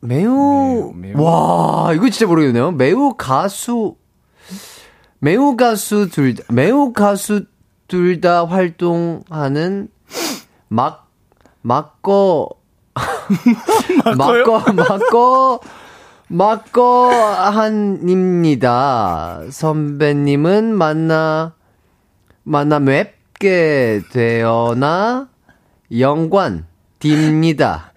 매우, 0.00 0.92
매우. 0.94 1.22
와 1.22 1.92
이거 1.94 2.10
진짜 2.10 2.26
모르겠네요. 2.26 2.72
매우 2.72 3.14
가수 3.16 3.96
매우 5.18 5.56
가수 5.56 6.08
둘 6.10 6.34
다- 6.34 6.44
매우 6.50 6.92
가수 6.92 7.44
둘 7.88 8.20
다 8.20 8.44
활동하는 8.46 9.88
막 10.68 11.08
막거 11.62 12.48
막거 14.16 14.72
막거 14.72 15.60
막거 16.28 17.10
한입니다. 17.52 18.62
선배님은 19.50 20.74
만나 20.74 21.54
만나 22.42 22.80
뵙게 22.80 24.00
되어나 24.12 25.28
영관입니다. 25.96 27.92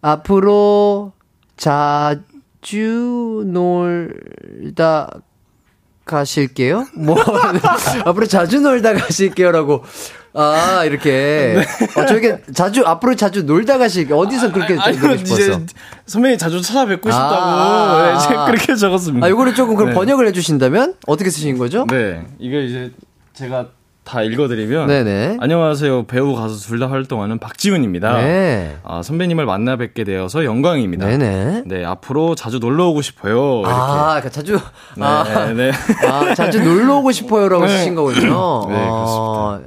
앞으로 0.00 1.12
자주 1.56 3.42
놀다 3.46 5.10
가실게요? 6.08 6.86
뭐, 6.94 7.16
앞으로 8.04 8.26
자주 8.26 8.60
놀다 8.60 8.94
가실게요라고. 8.94 9.84
아, 10.34 10.84
이렇게. 10.84 11.62
어, 11.96 12.06
저에게 12.06 12.38
자주, 12.54 12.82
앞으로 12.84 13.14
자주 13.14 13.44
놀다 13.44 13.78
가실게요. 13.78 14.16
어디서 14.16 14.52
그렇게 14.52 14.74
네. 14.74 14.80
아니, 14.80 14.98
적고 14.98 15.14
이제 15.14 15.44
싶었어? 15.44 15.60
선배님 16.06 16.38
자주 16.38 16.60
찾아뵙고 16.60 17.10
싶다고 17.10 17.34
아. 17.34 18.12
네, 18.12 18.28
제가 18.28 18.46
그렇게 18.46 18.74
적었습니다. 18.74 19.26
아, 19.26 19.30
요거를 19.30 19.54
조금 19.54 19.74
그럼 19.76 19.90
네. 19.90 19.94
번역을 19.94 20.26
해주신다면? 20.28 20.94
어떻게 21.06 21.30
쓰신 21.30 21.58
거죠? 21.58 21.86
네, 21.88 22.24
이게 22.38 22.64
이제 22.64 22.92
제가 23.34 23.68
다 24.08 24.22
읽어드리면 24.22 24.86
네네. 24.86 25.36
안녕하세요 25.38 26.06
배우 26.06 26.34
가수 26.34 26.66
둘 26.66 26.78
다 26.78 26.88
활동하는 26.90 27.38
박지훈입니다. 27.38 28.18
네. 28.22 28.76
아, 28.84 29.02
선배님을 29.02 29.44
만나 29.44 29.74
뵙게 29.76 30.04
되어서 30.04 30.44
영광입니다. 30.44 31.04
네네. 31.06 31.64
네, 31.66 31.84
앞으로 31.84 32.36
자주 32.36 32.58
놀러 32.60 32.86
오고 32.88 33.02
싶어요. 33.02 33.60
이렇게. 33.60 33.74
아, 33.74 34.04
그러니까 34.20 34.28
자주, 34.30 34.52
네, 34.96 35.04
아, 35.04 35.52
네. 35.52 35.72
아, 36.08 36.34
자주 36.34 36.62
놀러 36.62 36.98
오고 36.98 37.10
싶어요라고 37.12 37.66
네. 37.66 37.76
쓰신 37.78 37.96
거군요. 37.96 38.20
네, 38.68 38.76
어, 38.88 39.60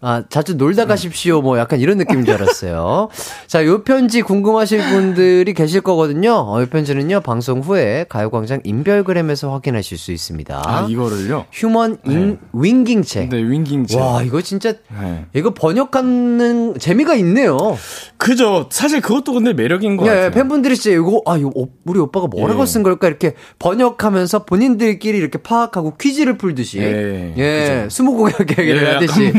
아, 0.00 0.22
자주 0.28 0.54
놀다 0.56 0.84
가십시오. 0.86 1.40
뭐 1.42 1.58
약간 1.58 1.80
이런 1.80 1.98
느낌인 1.98 2.24
줄 2.24 2.34
알았어요. 2.34 3.08
자, 3.48 3.64
요 3.66 3.82
편지 3.82 4.22
궁금하실 4.22 4.80
분들이 4.90 5.52
계실 5.54 5.80
거거든요. 5.80 6.34
어, 6.34 6.60
요 6.60 6.66
편지는요, 6.66 7.20
방송 7.22 7.60
후에 7.60 8.06
가요광장 8.08 8.60
인별그램에서 8.62 9.50
확인하실 9.52 9.98
수 9.98 10.12
있습니다. 10.12 10.62
아, 10.64 10.86
이거를요? 10.88 11.46
휴먼 11.52 11.98
인, 12.06 12.38
윙깅체. 12.52 13.28
네, 13.30 13.38
윙깅체. 13.42 13.98
와, 13.98 14.22
이거 14.22 14.40
진짜, 14.40 14.74
네. 15.00 15.26
이거 15.34 15.52
번역하는 15.52 16.78
재미가 16.78 17.14
있네요. 17.16 17.56
그죠. 18.18 18.66
사실 18.70 19.00
그것도 19.00 19.32
근데 19.32 19.52
매력인 19.52 19.96
것 19.96 20.04
예, 20.06 20.10
같아요. 20.10 20.30
팬분들이 20.30 20.76
진짜 20.76 20.96
이거, 20.96 21.22
아, 21.26 21.36
이거 21.36 21.50
오- 21.54 21.68
우리 21.84 21.98
오빠가 21.98 22.26
뭐라고 22.28 22.62
예. 22.62 22.66
쓴 22.66 22.82
걸까? 22.84 23.08
이렇게 23.08 23.34
번역하면서 23.58 24.44
본인들끼리 24.44 25.18
이렇게 25.18 25.38
파악하고 25.38 25.96
퀴즈를 25.96 26.38
풀듯이. 26.38 26.78
예, 26.78 27.34
예, 27.36 27.88
스무고개 27.90 28.32
얘기를 28.62 28.82
예, 28.86 28.92
하듯이. 28.92 29.32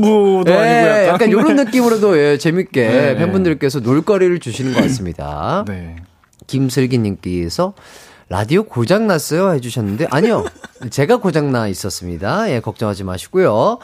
무스부도 0.00 0.50
예, 0.50 0.56
아니고 0.56 0.88
약간. 0.88 1.06
약간 1.14 1.28
이런 1.28 1.56
느낌으로도 1.56 2.18
예, 2.18 2.38
재밌게 2.38 2.88
네. 2.88 3.16
팬분들께서 3.16 3.80
놀거리를 3.80 4.38
주시는 4.40 4.72
것 4.74 4.82
같습니다. 4.82 5.64
네. 5.68 5.96
김슬기님께서 6.46 7.74
라디오 8.28 8.62
고장 8.62 9.06
났어요 9.08 9.52
해주셨는데 9.54 10.06
아니요 10.10 10.44
제가 10.90 11.16
고장 11.18 11.50
나 11.52 11.66
있었습니다. 11.68 12.50
예 12.50 12.60
걱정하지 12.60 13.04
마시고요. 13.04 13.78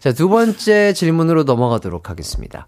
자 0.00 0.12
두 0.12 0.28
번째 0.28 0.92
질문으로 0.94 1.44
넘어가도록 1.44 2.08
하겠습니다. 2.10 2.66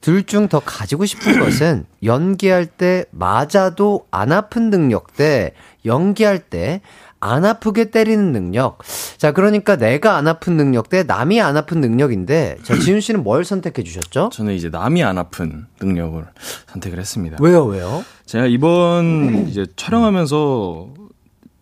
둘 0.00 0.24
중 0.24 0.48
더 0.48 0.60
가지고 0.60 1.04
싶은 1.04 1.38
것은 1.40 1.84
연기할 2.02 2.66
때 2.66 3.04
맞아도 3.10 4.06
안 4.10 4.32
아픈 4.32 4.70
능력 4.70 5.14
대 5.16 5.52
연기할 5.84 6.38
때 6.40 6.80
안 7.22 7.44
아프게 7.44 7.92
때리는 7.92 8.32
능력. 8.32 8.78
자, 9.16 9.30
그러니까 9.30 9.76
내가 9.76 10.16
안 10.16 10.26
아픈 10.26 10.56
능력 10.56 10.88
대 10.88 11.04
남이 11.04 11.40
안 11.40 11.56
아픈 11.56 11.80
능력인데, 11.80 12.56
자, 12.64 12.76
지훈 12.76 13.00
씨는 13.00 13.22
뭘 13.22 13.44
선택해 13.44 13.84
주셨죠? 13.84 14.30
저는 14.32 14.54
이제 14.54 14.68
남이 14.68 15.04
안 15.04 15.18
아픈 15.18 15.66
능력을 15.80 16.24
선택을 16.66 16.98
했습니다. 16.98 17.36
왜요, 17.40 17.64
왜요? 17.64 18.04
제가 18.26 18.46
이번 18.46 19.46
이제 19.48 19.66
촬영하면서 19.76 20.88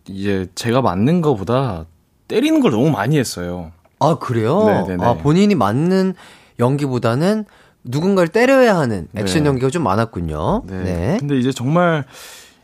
이제 0.09 0.47
제가 0.55 0.81
맞는 0.81 1.21
거보다 1.21 1.85
때리는 2.27 2.59
걸 2.59 2.71
너무 2.71 2.89
많이 2.89 3.19
했어요. 3.19 3.71
아, 3.99 4.17
그래요? 4.17 4.65
네네네. 4.65 5.05
아, 5.05 5.13
본인이 5.13 5.53
맞는 5.53 6.15
연기보다는 6.57 7.45
누군가를 7.83 8.29
때려야 8.29 8.77
하는 8.79 9.07
액션 9.15 9.43
네. 9.43 9.49
연기가 9.49 9.69
좀 9.69 9.83
많았군요. 9.83 10.63
네. 10.65 10.83
네. 10.83 11.17
근데 11.19 11.37
이제 11.37 11.51
정말 11.51 12.05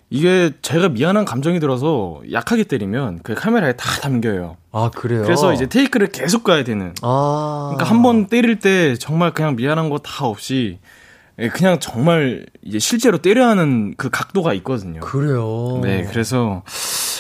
이게 0.10 0.52
제가 0.62 0.90
미안한 0.90 1.26
감정이 1.26 1.60
들어서 1.60 2.22
약하게 2.32 2.64
때리면 2.64 3.20
그 3.24 3.36
카메라에 3.36 3.74
다 3.74 4.00
담겨요. 4.02 4.56
아, 4.72 4.90
그래요? 4.96 5.24
그래서 5.24 5.52
이제 5.54 5.66
테이크를 5.68 6.08
계속 6.08 6.44
가야 6.44 6.64
되는. 6.64 6.94
아. 7.02 7.74
그러니까 7.76 7.94
한 7.94 8.02
번 8.02 8.28
때릴 8.28 8.60
때 8.60 8.96
정말 8.96 9.34
그냥 9.34 9.56
미안한 9.58 9.90
거 9.90 9.98
다 9.98 10.26
없이 10.26 10.80
예, 11.40 11.50
그냥 11.50 11.80
정말 11.80 12.46
이제 12.64 12.80
실제로 12.80 13.18
때려야 13.20 13.50
하는 13.50 13.94
그 13.98 14.10
각도가 14.10 14.54
있거든요. 14.56 15.02
그래요. 15.02 15.80
네, 15.84 16.08
그래서 16.10 16.64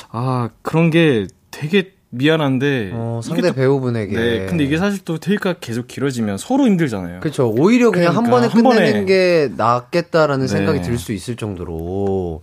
아 0.10 0.50
그런 0.62 0.90
게 0.90 1.28
되게 1.52 1.92
미안한데 2.10 2.92
어, 2.94 3.20
상대 3.24 3.50
또- 3.50 3.54
배우분에게. 3.54 4.16
네, 4.16 4.46
근데 4.46 4.64
이게 4.64 4.78
사실 4.78 5.04
또 5.04 5.18
테이크가 5.18 5.56
계속 5.60 5.88
길어지면 5.88 6.38
서로 6.38 6.66
힘들잖아요. 6.66 7.20
그렇죠. 7.20 7.50
오히려 7.50 7.92
그냥 7.92 8.16
한 8.16 8.24
번에 8.24 8.48
그러니까 8.48 8.58
한 8.58 8.64
끝내는 8.78 8.92
번에. 8.94 9.06
게 9.06 9.50
낫겠다라는 9.58 10.46
네. 10.46 10.48
생각이 10.48 10.82
들 10.82 10.98
수 10.98 11.12
있을 11.12 11.36
정도로. 11.36 12.42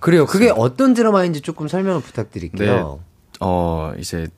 그래요. 0.00 0.24
그게 0.26 0.50
어떤 0.54 0.94
드라마인지 0.94 1.42
조금 1.42 1.68
설명을 1.68 2.00
부탁드릴게요. 2.00 3.00
어, 3.40 3.92
이제 3.98 4.28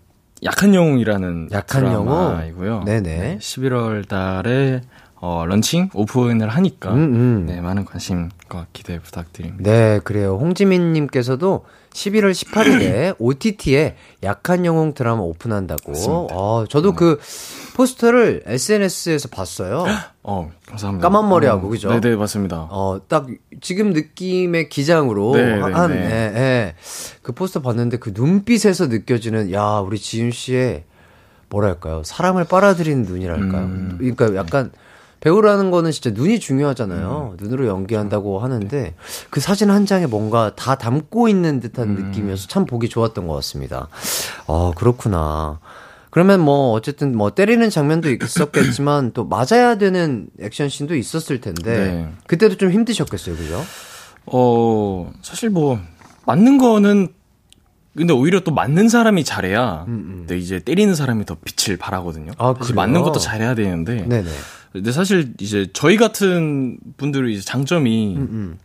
약한 0.44 0.74
영웅이라는 0.74 1.48
약한 1.52 1.84
드라마이고요. 1.84 2.82
네네. 2.84 3.38
11월 3.40 4.06
달에 4.08 4.80
어, 5.20 5.44
런칭 5.46 5.90
오픈을 5.94 6.48
하니까 6.48 6.92
음, 6.92 6.98
음. 7.14 7.46
네, 7.46 7.60
많은 7.60 7.84
관심과 7.84 8.66
기대 8.72 9.00
부탁드립니다. 9.00 9.68
네, 9.70 10.00
그래요. 10.04 10.36
홍지민님께서도 10.40 11.64
11월 11.92 12.32
18일에 12.32 13.16
OTT에 13.18 13.96
약한 14.22 14.64
영웅 14.64 14.94
드라마 14.94 15.22
오픈한다고. 15.22 15.92
어, 16.32 16.64
저도 16.68 16.92
그 16.94 17.18
포스터를 17.74 18.42
SNS에서 18.46 19.28
봤어요. 19.28 19.84
어, 20.22 20.50
감사합니다. 20.66 21.08
까만 21.08 21.28
머리하고, 21.28 21.66
어, 21.66 21.70
그죠? 21.70 21.88
네네, 22.00 22.16
맞습니다. 22.16 22.68
어, 22.70 23.00
딱 23.08 23.26
지금 23.60 23.92
느낌의 23.92 24.68
기장으로 24.68 25.36
네, 25.36 25.56
네, 25.56 25.60
한, 25.60 25.90
네. 25.90 25.96
예, 26.04 26.40
예. 26.40 26.74
그 27.22 27.32
포스터 27.32 27.60
봤는데 27.62 27.98
그 27.98 28.12
눈빛에서 28.14 28.86
느껴지는, 28.88 29.52
야, 29.52 29.78
우리 29.84 29.98
지윤 29.98 30.30
씨의 30.30 30.84
뭐랄까요. 31.50 32.02
사람을 32.04 32.44
빨아들이는 32.44 33.04
눈이랄까요. 33.04 33.64
음. 33.64 33.96
그러니까 33.98 34.34
약간 34.34 34.70
배우라는 35.20 35.70
거는 35.70 35.90
진짜 35.90 36.10
눈이 36.10 36.38
중요하잖아요. 36.40 37.36
눈으로 37.40 37.66
연기한다고 37.66 38.38
하는데 38.38 38.94
그 39.30 39.40
사진 39.40 39.70
한 39.70 39.84
장에 39.84 40.06
뭔가 40.06 40.54
다 40.54 40.76
담고 40.76 41.28
있는 41.28 41.60
듯한 41.60 41.94
느낌이어서 41.94 42.46
참 42.48 42.64
보기 42.64 42.88
좋았던 42.88 43.26
것 43.26 43.34
같습니다. 43.34 43.88
어, 44.46 44.72
그렇구나. 44.72 45.58
그러면 46.10 46.40
뭐 46.40 46.72
어쨌든 46.72 47.16
뭐 47.16 47.30
때리는 47.30 47.68
장면도 47.68 48.10
있었겠지만 48.10 49.12
또 49.12 49.26
맞아야 49.26 49.76
되는 49.76 50.28
액션 50.40 50.68
씬도 50.68 50.94
있었을 50.96 51.40
텐데 51.40 51.76
네. 51.76 52.12
그때도 52.26 52.56
좀 52.56 52.70
힘드셨겠어요, 52.70 53.36
그죠? 53.36 53.62
어, 54.26 55.10
사실 55.22 55.50
뭐, 55.50 55.78
맞는 56.26 56.58
거는, 56.58 57.08
근데 57.96 58.12
오히려 58.12 58.40
또 58.40 58.52
맞는 58.52 58.88
사람이 58.88 59.24
잘해야, 59.24 59.84
근데 59.86 60.38
이제 60.38 60.60
때리는 60.60 60.94
사람이 60.94 61.24
더 61.24 61.36
빛을 61.44 61.76
발하거든요. 61.76 62.32
음, 62.32 62.34
아, 62.38 62.54
그래요? 62.54 62.74
맞는 62.74 63.02
것도 63.02 63.18
잘해야 63.18 63.54
되는데, 63.54 64.02
네네. 64.06 64.28
근데 64.72 64.92
사실 64.92 65.34
이제 65.40 65.66
저희 65.72 65.96
같은 65.96 66.78
분들의 66.96 67.32
이제 67.32 67.42
장점이, 67.42 68.16
음, 68.16 68.58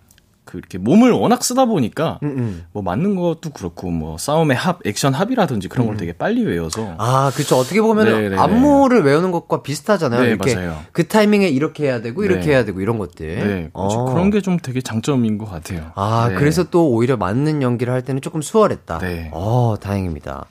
그 0.46 0.58
이렇게 0.58 0.78
몸을 0.78 1.12
워낙 1.12 1.44
쓰다 1.44 1.66
보니까, 1.66 2.20
음, 2.24 2.28
음. 2.38 2.66
뭐 2.72 2.84
맞는 2.84 3.16
것도 3.16 3.50
그렇고, 3.52 3.89
뭐 3.89 4.18
싸움의 4.18 4.58
합, 4.58 4.80
액션 4.86 5.14
합이라든지 5.14 5.68
그런 5.70 5.88
걸 5.88 5.98
되게 5.98 6.14
빨리 6.14 6.44
외워서, 6.44 6.96
아, 6.98 7.32
그렇죠. 7.34 7.58
어떻게 7.58 7.82
보면 7.82 8.06
네, 8.06 8.12
네, 8.22 8.30
네. 8.30 8.38
안무를 8.38 9.04
외우는 9.04 9.32
것과 9.32 9.62
비슷하잖아요. 9.64 10.22
네, 10.22 10.28
이렇게 10.30 10.56
맞아요. 10.56 10.78
그 10.91 11.08
타이밍에 11.08 11.48
이렇게 11.48 11.86
해야 11.86 12.02
되고 12.02 12.24
이렇게 12.24 12.41
네. 12.48 12.52
해야 12.52 12.66
되고 12.66 12.82
이런 12.82 12.98
것들. 12.98 13.28
네, 13.48 13.70
어. 13.74 14.06
그런 14.14 14.30
게 14.32 14.41
좀 14.41 14.58
되게 14.60 14.82
장점인 14.82 15.38
것 15.38 15.50
같아요. 15.50 15.91
아, 15.96 16.28
네. 16.30 16.36
그래서 16.36 16.64
또 16.66 16.89
오히려 16.89 17.16
맞는 17.16 17.62
연기를 17.62 17.94
할 17.94 18.02
때는 18.02 18.22
조금 18.22 18.41
수월했다. 18.41 18.98
네. 19.00 19.30
어, 19.34 19.76
다행입니다. 19.80 20.46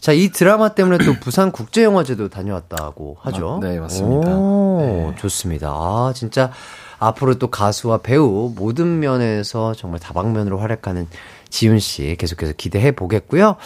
자, 0.00 0.12
이 0.12 0.28
드라마 0.30 0.70
때문에 0.70 0.98
또 1.04 1.14
부산 1.20 1.50
국제영화제도 1.52 2.28
다녀왔다고 2.28 3.16
하죠. 3.20 3.60
아, 3.62 3.66
네, 3.66 3.78
맞습니다. 3.80 4.30
오, 4.36 5.12
좋습니다. 5.18 5.68
아, 5.70 6.12
진짜 6.14 6.50
앞으로 6.98 7.34
또 7.38 7.48
가수와 7.48 7.98
배우 7.98 8.52
모든 8.56 8.98
면에서 9.00 9.74
정말 9.74 10.00
다방면으로 10.00 10.58
활약하는 10.58 11.06
지훈 11.50 11.78
씨 11.78 12.16
계속해서 12.18 12.54
기대해 12.56 12.92
보겠고요. 12.92 13.56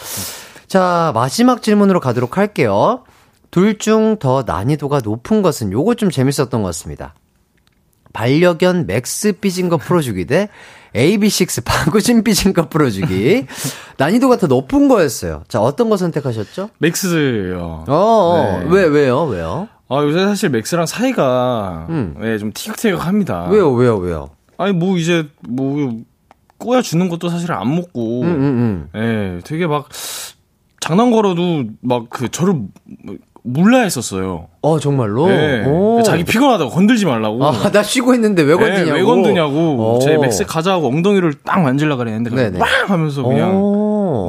자, 0.67 1.11
마지막 1.15 1.61
질문으로 1.61 1.99
가도록 1.99 2.37
할게요. 2.37 3.03
둘 3.51 3.77
중 3.77 4.17
더 4.19 4.43
난이도가 4.45 5.01
높은 5.03 5.41
것은 5.41 5.71
요거 5.73 5.95
좀 5.95 6.09
재밌었던 6.09 6.49
것 6.61 6.63
같습니다. 6.67 7.13
반려견 8.13 8.87
맥스 8.87 9.31
삐진 9.33 9.69
거 9.69 9.77
풀어주기 9.77 10.25
대 10.25 10.49
AB6IX 10.95 11.63
박우진 11.65 12.23
삐진 12.23 12.53
거 12.53 12.67
풀어주기. 12.67 13.45
난이도가 13.97 14.37
더 14.37 14.47
높은 14.47 14.87
거였어요. 14.89 15.43
자, 15.47 15.61
어떤 15.61 15.89
거 15.89 15.95
선택하셨죠? 15.97 16.69
맥스예요. 16.79 17.85
어, 17.87 17.93
어. 17.95 18.59
네. 18.63 18.65
왜, 18.69 18.83
왜요, 18.85 19.23
왜요? 19.23 19.69
아, 19.93 20.01
요새 20.03 20.19
사실 20.23 20.47
맥스랑 20.47 20.85
사이가, 20.85 21.87
음. 21.89 22.15
예, 22.23 22.37
좀 22.37 22.53
티격태격합니다. 22.53 23.49
왜요, 23.49 23.73
왜요, 23.73 23.97
왜요? 23.97 24.29
아니, 24.57 24.71
뭐, 24.71 24.97
이제, 24.97 25.27
뭐, 25.49 25.97
꼬야 26.57 26.81
주는 26.81 27.09
것도 27.09 27.27
사실 27.27 27.51
안 27.51 27.75
먹고, 27.75 28.21
음, 28.21 28.27
음, 28.27 28.89
음. 28.95 29.37
예, 29.37 29.41
되게 29.43 29.67
막, 29.67 29.89
장난 30.79 31.11
걸어도 31.11 31.65
막 31.81 32.05
그, 32.09 32.29
저를 32.29 32.55
물라 33.43 33.79
했었어요. 33.79 34.47
어, 34.61 34.79
정말로? 34.79 35.29
예. 35.29 35.65
오. 35.65 36.01
자기 36.03 36.23
피곤하다고 36.23 36.69
건들지 36.69 37.05
말라고. 37.05 37.43
아, 37.45 37.71
나 37.71 37.83
쉬고 37.83 38.13
있는데 38.13 38.43
왜 38.43 38.53
예, 38.53 38.55
건드냐고? 38.55 38.93
왜 38.93 39.03
건드냐고. 39.03 39.95
오. 39.95 39.99
제 39.99 40.15
맥스 40.17 40.45
가자고 40.45 40.87
엉덩이를 40.87 41.33
딱 41.43 41.61
만질라 41.61 41.97
그랬는데, 41.97 42.29
네네. 42.29 42.59
빵! 42.59 42.69
하면서 42.87 43.23
그냥, 43.23 43.61
오. 43.61 43.80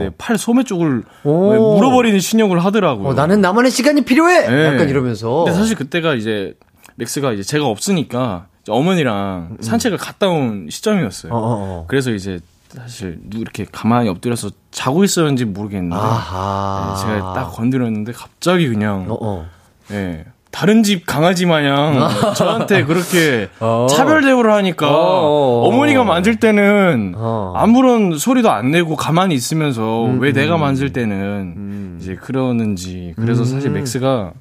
네, 0.05 0.11
팔 0.18 0.38
소매 0.38 0.64
쪽을 0.64 1.03
오. 1.24 1.53
네, 1.53 1.59
물어버리는 1.59 2.18
시늉을 2.18 2.64
하더라고요. 2.64 3.09
어, 3.09 3.14
나는 3.14 3.40
나만의 3.40 3.70
시간이 3.70 4.03
필요해! 4.03 4.46
예. 4.50 4.66
약간 4.66 4.88
이러면서. 4.88 5.44
근데 5.44 5.59
사실 5.59 5.76
그때가 5.76 6.14
이제 6.14 6.55
맥스가 6.96 7.32
이제 7.32 7.42
제가 7.42 7.66
없으니까 7.66 8.46
어머니랑 8.68 9.59
산책을 9.61 9.98
갔다 9.98 10.28
온 10.28 10.68
시점이었어요. 10.70 11.32
음. 11.32 11.34
어, 11.34 11.38
어, 11.38 11.42
어. 11.42 11.84
그래서 11.88 12.11
이제 12.12 12.38
사실 12.68 13.18
누 13.24 13.38
이렇게 13.38 13.66
가만히 13.70 14.09
엎드려서 14.09 14.50
자고 14.70 15.05
있었는지 15.05 15.44
모르겠는데 15.44 15.96
아하. 15.96 16.94
네, 16.96 17.03
제가 17.03 17.32
딱 17.34 17.50
건드렸는데 17.53 18.12
갑자기 18.12 18.68
그냥 18.68 19.07
어, 19.11 19.18
어. 19.20 19.46
예. 19.90 20.24
다른 20.53 20.82
집 20.82 21.07
강아지 21.07 21.46
마냥 21.46 22.09
저한테 22.36 22.84
그렇게 22.84 23.48
어. 23.59 23.86
차별 23.90 24.22
대우를 24.22 24.53
하니까 24.53 24.86
어, 24.86 24.92
어, 24.92 25.62
어. 25.62 25.68
어머니가 25.68 26.05
만질 26.05 26.36
때는 26.36 27.14
어. 27.16 27.55
아무런 27.57 28.16
소리도 28.18 28.50
안 28.50 28.70
내고 28.70 28.94
가만히 28.94 29.34
있으면서 29.34 30.05
음, 30.05 30.20
왜 30.20 30.32
내가 30.32 30.59
만질 30.59 30.92
때는 30.92 31.98
이제 32.00 32.14
그러는지 32.14 33.14
음. 33.18 33.22
그래서 33.22 33.44
사실 33.44 33.70
맥스가 33.70 34.34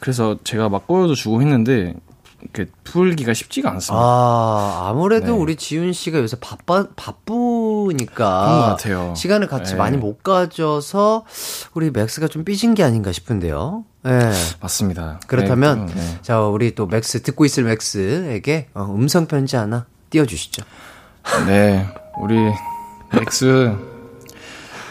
그래서 0.00 0.36
제가 0.42 0.68
막 0.68 0.86
꼬여도 0.86 1.14
주고 1.14 1.40
했는데 1.40 1.94
이렇게 2.42 2.66
풀기가 2.82 3.32
쉽지가 3.32 3.70
않습니다. 3.70 4.04
아, 4.04 4.88
아무래도 4.90 5.26
네. 5.26 5.32
우리 5.32 5.54
지훈 5.54 5.92
씨가 5.92 6.18
요새 6.18 6.36
바빠, 6.40 6.86
바쁘니까. 6.96 8.44
그런 8.44 8.60
것 8.60 8.66
같아요. 8.66 9.14
시간을 9.16 9.46
같이 9.46 9.72
네. 9.74 9.78
많이 9.78 9.96
못 9.96 10.24
가져서 10.24 11.24
우리 11.74 11.92
맥스가 11.92 12.26
좀 12.26 12.44
삐진 12.44 12.74
게 12.74 12.82
아닌가 12.82 13.12
싶은데요. 13.12 13.84
예. 14.06 14.32
맞습니다. 14.60 15.20
그렇다면, 15.26 15.86
네, 15.86 15.92
또, 15.94 15.98
네. 16.00 16.18
자, 16.22 16.40
우리 16.40 16.74
또 16.74 16.86
맥스, 16.86 17.22
듣고 17.22 17.44
있을 17.44 17.64
맥스에게 17.64 18.68
어, 18.74 18.92
음성 18.94 19.26
편지 19.26 19.56
하나 19.56 19.86
띄워주시죠. 20.10 20.64
네, 21.46 21.86
우리 22.20 22.36
맥스 23.12 23.72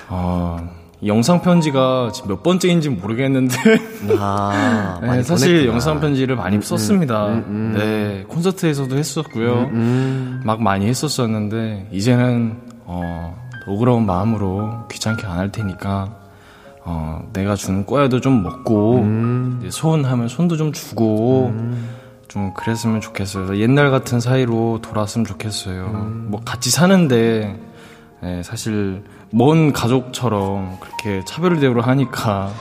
어, 0.07 0.69
이 1.01 1.07
영상 1.09 1.41
편지가 1.41 2.11
지금 2.13 2.29
몇 2.29 2.43
번째인지 2.43 2.89
모르겠는데 2.89 3.55
아, 4.19 4.99
네, 5.03 5.23
사실. 5.23 5.65
영상 5.67 5.99
편지를 5.99 6.35
많이 6.35 6.61
썼습니다. 6.61 7.27
음, 7.27 7.73
네, 7.77 8.23
콘서트에서도 8.29 8.95
했었고요. 8.97 9.53
음, 9.73 10.41
막 10.45 10.61
많이 10.61 10.87
했었었는데 10.87 11.89
이제는 11.91 12.57
어, 12.85 13.35
너그러운 13.67 14.05
마음으로 14.05 14.87
귀찮게 14.89 15.25
안 15.27 15.37
할 15.39 15.51
테니까 15.51 16.20
어, 16.83 17.27
내가 17.33 17.55
주는 17.55 17.85
꼬야도 17.85 18.21
좀 18.21 18.43
먹고 18.43 18.99
음. 18.99 19.59
이제 19.61 19.69
소원하면 19.71 20.27
손도 20.27 20.57
좀 20.57 20.71
주고 20.71 21.53
좀 22.27 22.53
그랬으면 22.53 23.01
좋겠어요. 23.01 23.57
옛날 23.57 23.91
같은 23.91 24.19
사이로 24.19 24.79
돌아왔으면 24.81 25.25
좋겠어요. 25.25 25.91
음. 25.93 26.27
뭐 26.29 26.41
같이 26.43 26.71
사는데 26.71 27.59
예, 28.23 28.41
사실 28.43 29.03
먼 29.31 29.73
가족처럼 29.73 30.77
그렇게 30.79 31.23
차별 31.25 31.59
대우를 31.59 31.85
하니까 31.87 32.51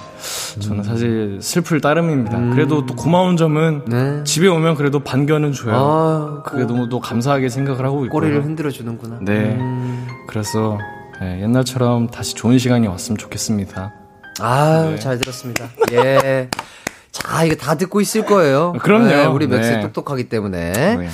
음. 0.57 0.61
저는 0.61 0.83
사실 0.85 1.39
슬플 1.41 1.81
따름입니다. 1.81 2.39
그래도 2.55 2.87
또 2.87 2.95
고마운 2.95 3.37
점은 3.37 3.83
네. 3.87 4.25
집에 4.25 4.49
오면 4.49 4.75
그래도 4.77 5.01
반겨는 5.01 5.53
줘요. 5.53 5.75
아, 5.75 6.43
그게 6.45 6.65
너무 6.65 6.89
또 6.89 7.01
감사하게 7.01 7.49
생각을 7.49 7.85
하고 7.85 8.05
있고요. 8.07 8.21
꼬리를 8.21 8.43
흔들어 8.45 8.71
주는구나. 8.71 9.19
네. 9.21 9.57
음. 9.57 10.07
그래서 10.27 10.79
예, 11.23 11.43
옛날처럼 11.43 12.09
다시 12.09 12.35
좋은 12.35 12.59
시간이 12.59 12.87
왔으면 12.87 13.19
좋겠습니다. 13.19 13.93
아유, 14.39 14.91
네. 14.91 14.99
잘 14.99 15.19
들었습니다. 15.19 15.69
예. 15.93 16.49
자, 17.13 17.45
이거 17.45 17.57
다 17.57 17.77
듣고 17.77 18.01
있을 18.01 18.25
거예요. 18.25 18.73
그럼요. 18.81 19.09
네, 19.09 19.25
우리 19.27 19.47
맥스 19.47 19.71
네. 19.71 19.81
똑똑하기 19.81 20.29
때문에. 20.29 20.73
네. 20.97 21.09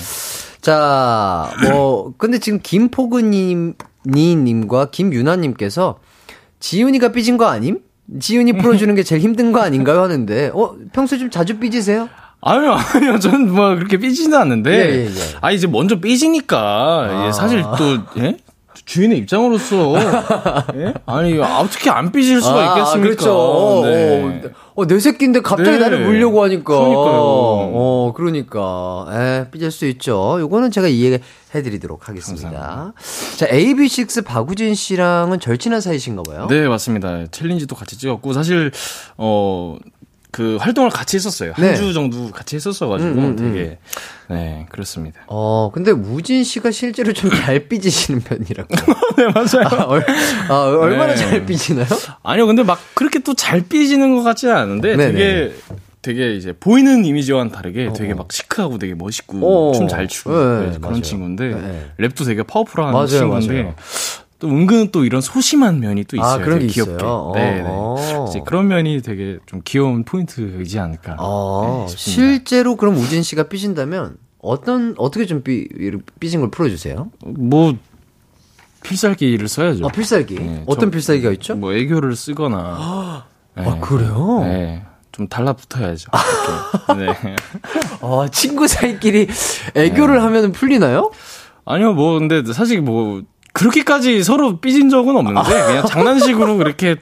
자, 0.60 1.50
뭐, 1.70 2.12
근데 2.18 2.38
지금 2.38 2.60
김포근님, 2.62 3.74
님과 4.06 4.90
김유나님께서 4.90 5.98
지훈이가 6.60 7.12
삐진 7.12 7.36
거 7.36 7.46
아님? 7.46 7.80
지훈이 8.20 8.52
풀어주는 8.58 8.94
게 8.94 9.02
제일 9.02 9.20
힘든 9.22 9.52
거 9.52 9.60
아닌가요? 9.60 10.02
하는데, 10.02 10.50
어, 10.54 10.76
평소에 10.92 11.18
좀 11.18 11.30
자주 11.30 11.58
삐지세요? 11.58 12.08
아니요, 12.40 12.72
아니요. 12.94 13.18
저는 13.20 13.52
뭐 13.52 13.74
그렇게 13.74 13.96
삐지는 13.96 14.38
않는데. 14.38 14.70
예, 14.70 14.94
예, 14.94 15.06
예. 15.06 15.10
아, 15.40 15.50
이제 15.50 15.66
먼저 15.66 15.98
삐지니까. 15.98 17.26
예, 17.26 17.32
사실 17.32 17.62
또, 17.62 18.22
예? 18.22 18.36
주인의 18.86 19.18
입장으로서 19.18 19.94
예? 20.76 20.94
아니 21.06 21.38
어떻게 21.40 21.90
안 21.90 22.12
삐질 22.12 22.40
수가 22.40 22.68
있겠습니까? 22.78 23.00
그렇죠. 23.00 23.82
네. 23.84 24.42
어, 24.44 24.50
어, 24.76 24.86
내 24.86 25.00
새끼인데 25.00 25.40
갑자기 25.40 25.72
네. 25.72 25.78
나를 25.78 26.06
물려고 26.06 26.42
하니까. 26.44 26.62
그러니까요. 26.78 27.20
어, 27.20 28.12
그러니까. 28.14 29.06
에, 29.10 29.50
삐질 29.50 29.72
수 29.72 29.86
있죠. 29.86 30.36
요거는 30.38 30.70
제가 30.70 30.86
이해해 30.86 31.20
드리도록 31.52 32.08
하겠습니다. 32.08 32.92
자, 33.36 33.46
AB6 33.48 34.24
박우진 34.24 34.74
씨랑은 34.76 35.40
절친한 35.40 35.80
사이신가 35.80 36.22
봐요. 36.22 36.46
네, 36.48 36.68
맞습니다. 36.68 37.26
챌린지도 37.30 37.74
같이 37.74 37.98
찍었고 37.98 38.32
사실 38.32 38.70
어. 39.16 39.76
그 40.32 40.56
활동을 40.56 40.90
같이 40.90 41.16
했었어요. 41.16 41.52
네. 41.58 41.68
한주 41.68 41.92
정도 41.94 42.30
같이 42.30 42.56
했었어가지고 42.56 43.10
음, 43.10 43.18
음, 43.18 43.36
되게 43.36 43.78
네 44.28 44.66
그렇습니다. 44.70 45.20
어, 45.28 45.70
근데 45.72 45.90
우진 45.92 46.44
씨가 46.44 46.70
실제로 46.72 47.12
좀 47.12 47.30
잘 47.30 47.68
삐지시는 47.68 48.20
편이라고. 48.20 48.68
네 49.16 49.24
맞아요. 49.34 49.66
아, 49.70 49.84
얼, 49.84 50.04
아, 50.48 50.54
얼마나 50.78 51.14
네. 51.14 51.16
잘 51.16 51.46
삐지나요? 51.46 51.86
아니요, 52.22 52.46
근데 52.46 52.62
막 52.62 52.78
그렇게 52.94 53.20
또 53.20 53.34
잘 53.34 53.60
삐지는 53.62 54.16
것 54.16 54.22
같지는 54.24 54.54
않은데 54.56 54.96
네네. 54.96 55.12
되게 55.12 55.54
되게 56.02 56.34
이제 56.34 56.52
보이는 56.52 57.04
이미지와는 57.04 57.50
다르게 57.52 57.92
되게 57.94 58.14
막 58.14 58.30
시크하고 58.32 58.78
되게 58.78 58.94
멋있고 58.94 59.70
어. 59.70 59.72
춤잘 59.72 60.06
추고 60.08 60.30
네, 60.30 60.36
네, 60.36 60.66
맞아요. 60.66 60.80
그런 60.80 61.02
친구인데 61.02 61.48
네. 61.48 61.90
랩도 62.06 62.24
되게 62.26 62.42
파워풀한 62.42 62.92
맞아요, 62.92 63.06
친구인데 63.06 63.62
맞아요. 63.62 63.74
또 64.38 64.48
은근 64.48 64.90
또 64.92 65.04
이런 65.04 65.20
소심한 65.20 65.80
면이 65.80 66.04
또 66.04 66.16
있어요. 66.16 66.28
아, 66.28 66.38
그런 66.38 66.58
게 66.58 66.66
귀엽게. 66.66 66.94
있어요? 66.96 67.32
네, 67.34 67.62
네. 67.62 67.64
어. 67.66 68.26
그런 68.44 68.68
면이 68.68 69.00
되게 69.02 69.38
좀 69.46 69.62
귀여운 69.64 70.04
포인트이지 70.04 70.78
않을까. 70.78 71.16
아, 71.18 71.86
네. 71.88 71.94
실제로 71.96 72.76
그럼 72.76 72.96
우진 72.96 73.22
씨가 73.22 73.44
삐진다면 73.44 74.16
어떤, 74.42 74.94
어떻게 74.98 75.24
좀 75.26 75.42
삐, 75.42 75.68
삐진 76.20 76.40
걸 76.40 76.50
풀어주세요? 76.50 77.10
뭐 77.24 77.74
필살기를 78.82 79.48
써야죠. 79.48 79.86
아, 79.86 79.88
필살기. 79.88 80.34
네, 80.34 80.62
어떤 80.66 80.86
저- 80.88 80.90
필살기가 80.92 81.32
있죠? 81.32 81.56
뭐 81.56 81.72
애교를 81.72 82.14
쓰거나. 82.14 83.24
네. 83.56 83.64
아, 83.66 83.80
그래요? 83.80 84.40
네. 84.44 84.84
좀 85.12 85.26
달라붙어야죠. 85.28 86.10
네. 86.98 87.06
아, 88.02 88.28
친구 88.30 88.68
사이끼리 88.68 89.28
애교를 89.74 90.22
하면 90.22 90.52
풀리나요? 90.52 91.10
아니요, 91.64 91.94
뭐, 91.94 92.18
근데 92.18 92.42
사실 92.52 92.82
뭐, 92.82 93.22
그렇게까지 93.56 94.22
서로 94.22 94.60
삐진 94.60 94.90
적은 94.90 95.16
없는데, 95.16 95.40
그냥 95.66 95.86
장난식으로 95.86 96.58
그렇게 96.58 96.96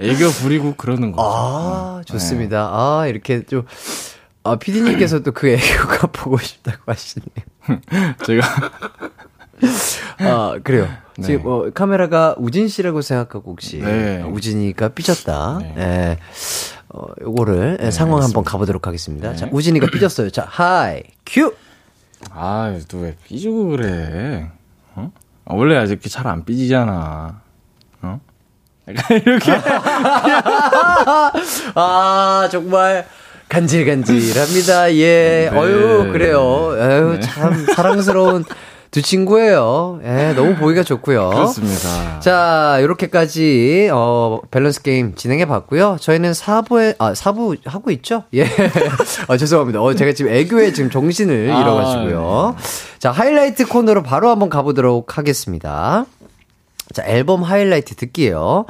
애교 0.00 0.30
부리고 0.30 0.74
그러는 0.76 1.12
거죠. 1.12 1.28
아, 1.28 2.02
좋습니다. 2.06 2.70
아, 2.72 3.06
이렇게 3.06 3.44
좀, 3.44 3.66
아, 4.42 4.56
피디님께서도 4.56 5.32
그 5.32 5.48
애교가 5.50 6.06
보고 6.12 6.38
싶다고 6.38 6.78
하시네요. 6.86 7.80
제가, 8.24 8.48
아, 10.20 10.58
그래요. 10.64 10.88
네. 11.18 11.26
지금 11.26 11.42
뭐, 11.42 11.70
카메라가 11.70 12.34
우진 12.38 12.68
씨라고 12.68 13.02
생각하고 13.02 13.50
혹시, 13.50 13.78
네. 13.78 14.22
우진이가 14.22 14.88
삐졌다. 14.88 15.58
네. 15.60 15.74
예. 15.76 16.18
어, 16.92 17.04
요거를 17.20 17.78
예, 17.82 17.90
상황 17.90 18.22
한번 18.22 18.42
가보도록 18.42 18.86
하겠습니다. 18.86 19.36
자, 19.36 19.48
우진이가 19.52 19.88
삐졌어요. 19.92 20.30
자, 20.30 20.46
하이, 20.48 21.02
큐! 21.26 21.54
아, 22.30 22.76
또왜 22.88 23.16
삐지고 23.28 23.68
그래? 23.68 24.50
어? 25.50 25.52
아, 25.52 25.56
원래 25.56 25.76
아직 25.76 25.92
이렇게 25.94 26.08
잘 26.08 26.26
안 26.26 26.44
삐지잖아. 26.44 27.40
어? 28.02 28.20
이렇게. 28.86 29.52
아, 31.74 32.48
정말 32.50 33.06
간질간질합니다. 33.48 34.94
예. 34.94 35.50
네. 35.52 35.58
어유, 35.58 36.12
그래요. 36.12 36.74
에휴, 36.78 37.20
참 37.20 37.66
사랑스러운 37.74 38.44
두 38.90 39.02
친구예요. 39.02 40.00
예, 40.04 40.32
너무 40.34 40.56
보기가 40.56 40.82
좋고요. 40.82 41.30
그렇습니다. 41.34 42.18
자, 42.20 42.78
요렇게까지, 42.80 43.90
어, 43.92 44.40
밸런스 44.50 44.82
게임 44.82 45.14
진행해 45.14 45.46
봤고요. 45.46 45.96
저희는 46.00 46.32
4부에, 46.32 46.96
아, 46.98 47.12
4부 47.12 47.58
하고 47.66 47.90
있죠? 47.92 48.24
예. 48.34 48.46
아, 49.28 49.36
죄송합니다. 49.36 49.80
어, 49.80 49.94
제가 49.94 50.12
지금 50.12 50.32
애교에 50.32 50.72
지금 50.72 50.90
정신을 50.90 51.52
아, 51.52 51.60
잃어 51.60 51.74
가지고요. 51.74 52.56
자, 52.98 53.12
하이라이트 53.12 53.66
코너로 53.68 54.02
바로 54.02 54.28
한번 54.28 54.48
가 54.50 54.62
보도록 54.62 55.18
하겠습니다. 55.18 56.04
자, 56.92 57.04
앨범 57.06 57.42
하이라이트 57.42 57.94
듣기예요. 57.94 58.66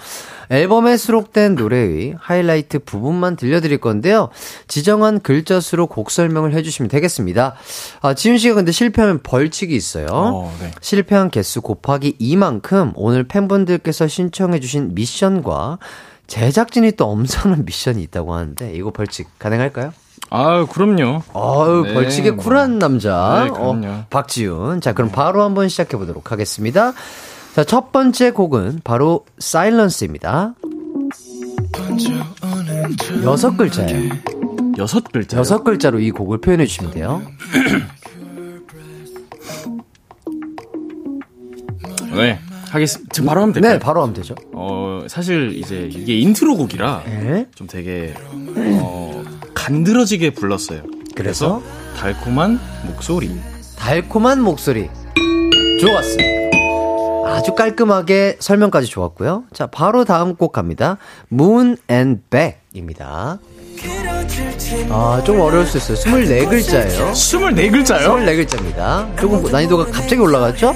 앨범에 0.50 0.96
수록된 0.96 1.54
노래의 1.54 2.16
하이라이트 2.18 2.80
부분만 2.80 3.36
들려드릴 3.36 3.78
건데요. 3.78 4.28
지정한 4.68 5.20
글자 5.20 5.60
수로 5.60 5.86
곡 5.86 6.10
설명을 6.10 6.52
해주시면 6.54 6.88
되겠습니다. 6.88 7.54
아, 8.02 8.14
지훈 8.14 8.36
씨가 8.36 8.56
근데 8.56 8.72
실패하면 8.72 9.20
벌칙이 9.22 9.74
있어요. 9.74 10.06
어, 10.10 10.52
네. 10.60 10.70
실패한 10.80 11.30
개수 11.30 11.62
곱하기 11.62 12.18
2만큼 12.20 12.92
오늘 12.94 13.26
팬분들께서 13.26 14.08
신청해주신 14.08 14.94
미션과 14.94 15.78
제작진이 16.26 16.92
또 16.92 17.06
엄청난 17.06 17.64
미션이 17.66 18.02
있다고 18.02 18.34
하는데 18.34 18.72
이거 18.74 18.90
벌칙 18.90 19.28
가능할까요? 19.38 19.92
아, 20.32 20.64
그럼요. 20.66 21.22
아유, 21.34 21.82
네, 21.86 21.94
벌칙에 21.94 22.30
뭐. 22.30 22.44
쿨한 22.44 22.78
남자. 22.78 23.42
네, 23.44 23.50
그럼요. 23.50 23.86
어, 23.88 24.04
박지윤. 24.10 24.80
자, 24.80 24.92
그럼 24.92 25.10
바로 25.10 25.42
한번 25.42 25.68
시작해 25.68 25.96
보도록 25.96 26.30
하겠습니다. 26.30 26.92
자, 27.54 27.64
첫 27.64 27.92
번째 27.92 28.30
곡은 28.30 28.80
바로 28.84 29.24
사일런스입니다. 29.38 30.54
여섯 33.24 33.56
글자예요. 33.56 34.10
여섯 34.78 35.04
글자. 35.12 35.36
여섯 35.36 35.64
글자로 35.64 36.00
이 36.00 36.10
곡을 36.10 36.40
표현해 36.40 36.64
주시면 36.66 36.92
돼요. 36.92 37.22
네. 42.14 42.38
하겠습니다. 42.70 43.10
지금 43.12 43.26
바로 43.26 43.42
하면 43.42 43.52
될까요? 43.52 43.72
네, 43.72 43.78
바로 43.80 44.00
하면 44.02 44.14
되죠. 44.14 44.34
어, 44.52 45.04
사실 45.08 45.52
이제 45.56 45.88
이게 45.90 46.18
인트로 46.18 46.56
곡이라 46.56 47.02
네. 47.04 47.46
좀 47.54 47.66
되게 47.66 48.14
어, 48.80 49.24
간드러지게 49.54 50.34
불렀어요. 50.34 50.82
그래서 51.16 51.60
달콤한 51.96 52.60
목소리. 52.86 53.30
달콤한 53.76 54.40
목소리. 54.40 54.88
좋았습니다. 55.80 56.49
아주 57.30 57.54
깔끔하게 57.54 58.36
설명까지 58.40 58.86
좋았고요. 58.88 59.44
자, 59.52 59.66
바로 59.66 60.04
다음 60.04 60.34
곡 60.34 60.52
갑니다. 60.52 60.98
Moon 61.32 61.76
and 61.90 62.22
Back입니다. 62.30 63.38
아, 64.90 65.22
좀 65.24 65.40
어려울 65.40 65.66
수 65.66 65.78
있어요. 65.78 65.96
24글자예요. 65.96 67.12
24글자요? 67.12 68.06
24글자입니다. 68.08 69.18
조금 69.18 69.42
난이도가 69.50 69.86
갑자기 69.86 70.16
올라갔죠? 70.20 70.74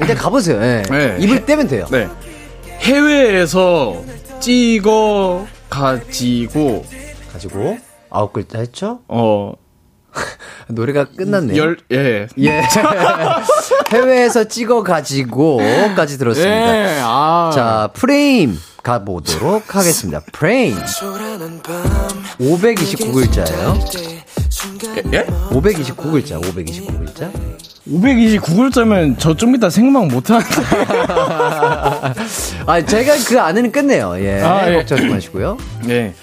일단 0.00 0.16
가보세요. 0.16 0.60
예. 0.62 0.82
네. 0.90 1.16
입을 1.20 1.44
떼면 1.44 1.68
돼요. 1.68 1.86
네. 1.90 2.08
해외에서 2.80 4.02
찍어 4.40 5.46
가지고 5.68 6.84
가지고 7.30 7.78
아홉 8.08 8.32
글자 8.32 8.58
했죠? 8.58 9.00
어 9.06 9.52
노래가 10.68 11.04
끝났네요. 11.04 11.60
열, 11.60 11.76
예. 11.92 12.28
예. 12.38 12.62
해외에서 13.92 14.44
찍어가지고까지 14.44 16.18
들었습니다. 16.18 16.76
예, 16.76 17.00
아. 17.02 17.50
자, 17.52 17.90
프레임 17.94 18.56
가보도록 18.82 19.74
하겠습니다. 19.76 20.20
프레임. 20.32 20.76
529글자예요. 22.40 23.78
예? 25.12 25.24
529글자, 25.50 26.40
529글자. 26.40 27.30
529글자면 27.90 29.18
저 29.18 29.34
좀 29.34 29.54
이따 29.54 29.68
생방 29.70 30.08
못하는데. 30.08 30.50
아, 32.66 32.84
제가 32.86 33.14
그 33.26 33.40
안에는 33.40 33.72
끝내요. 33.72 34.16
예. 34.20 34.40
아, 34.42 34.70
예. 34.70 34.74
걱정하지 34.76 35.08
마시고요. 35.08 35.56
네. 35.84 36.14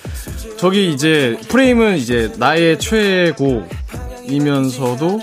저기 0.57 0.91
이제 0.93 1.37
프레임은 1.49 1.97
이제 1.97 2.31
나의 2.37 2.79
최애곡이면서도 2.79 3.67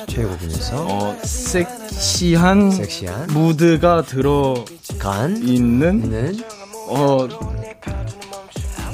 최고분에서 0.07 0.87
어 0.89 1.17
섹시한 1.23 2.71
섹시한 2.71 3.27
무드가 3.29 4.03
들어 4.03 4.65
간 4.99 5.37
있는 5.37 6.01
는 6.11 6.37
어, 6.89 7.29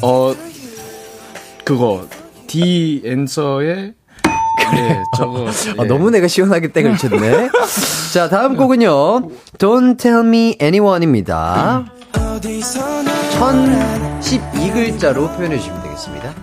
어, 0.02 0.34
그거, 1.64 2.06
디 2.46 3.02
앤서의, 3.04 3.94
예, 4.76 5.02
저거. 5.16 5.48
아, 5.48 5.52
예. 5.82 5.86
너무 5.86 6.10
내가 6.10 6.28
시원하게 6.28 6.68
땡을 6.68 6.96
쳤네. 6.96 7.50
자, 8.12 8.28
다음 8.28 8.56
곡은요. 8.56 9.28
Don't 9.58 9.98
Tell 9.98 10.24
Me 10.26 10.56
Anyone입니다. 10.60 11.86
1012글자로 14.20 15.36
표현해 15.36 15.58
주시면 15.58 15.82
되겠습니다. 15.82 16.34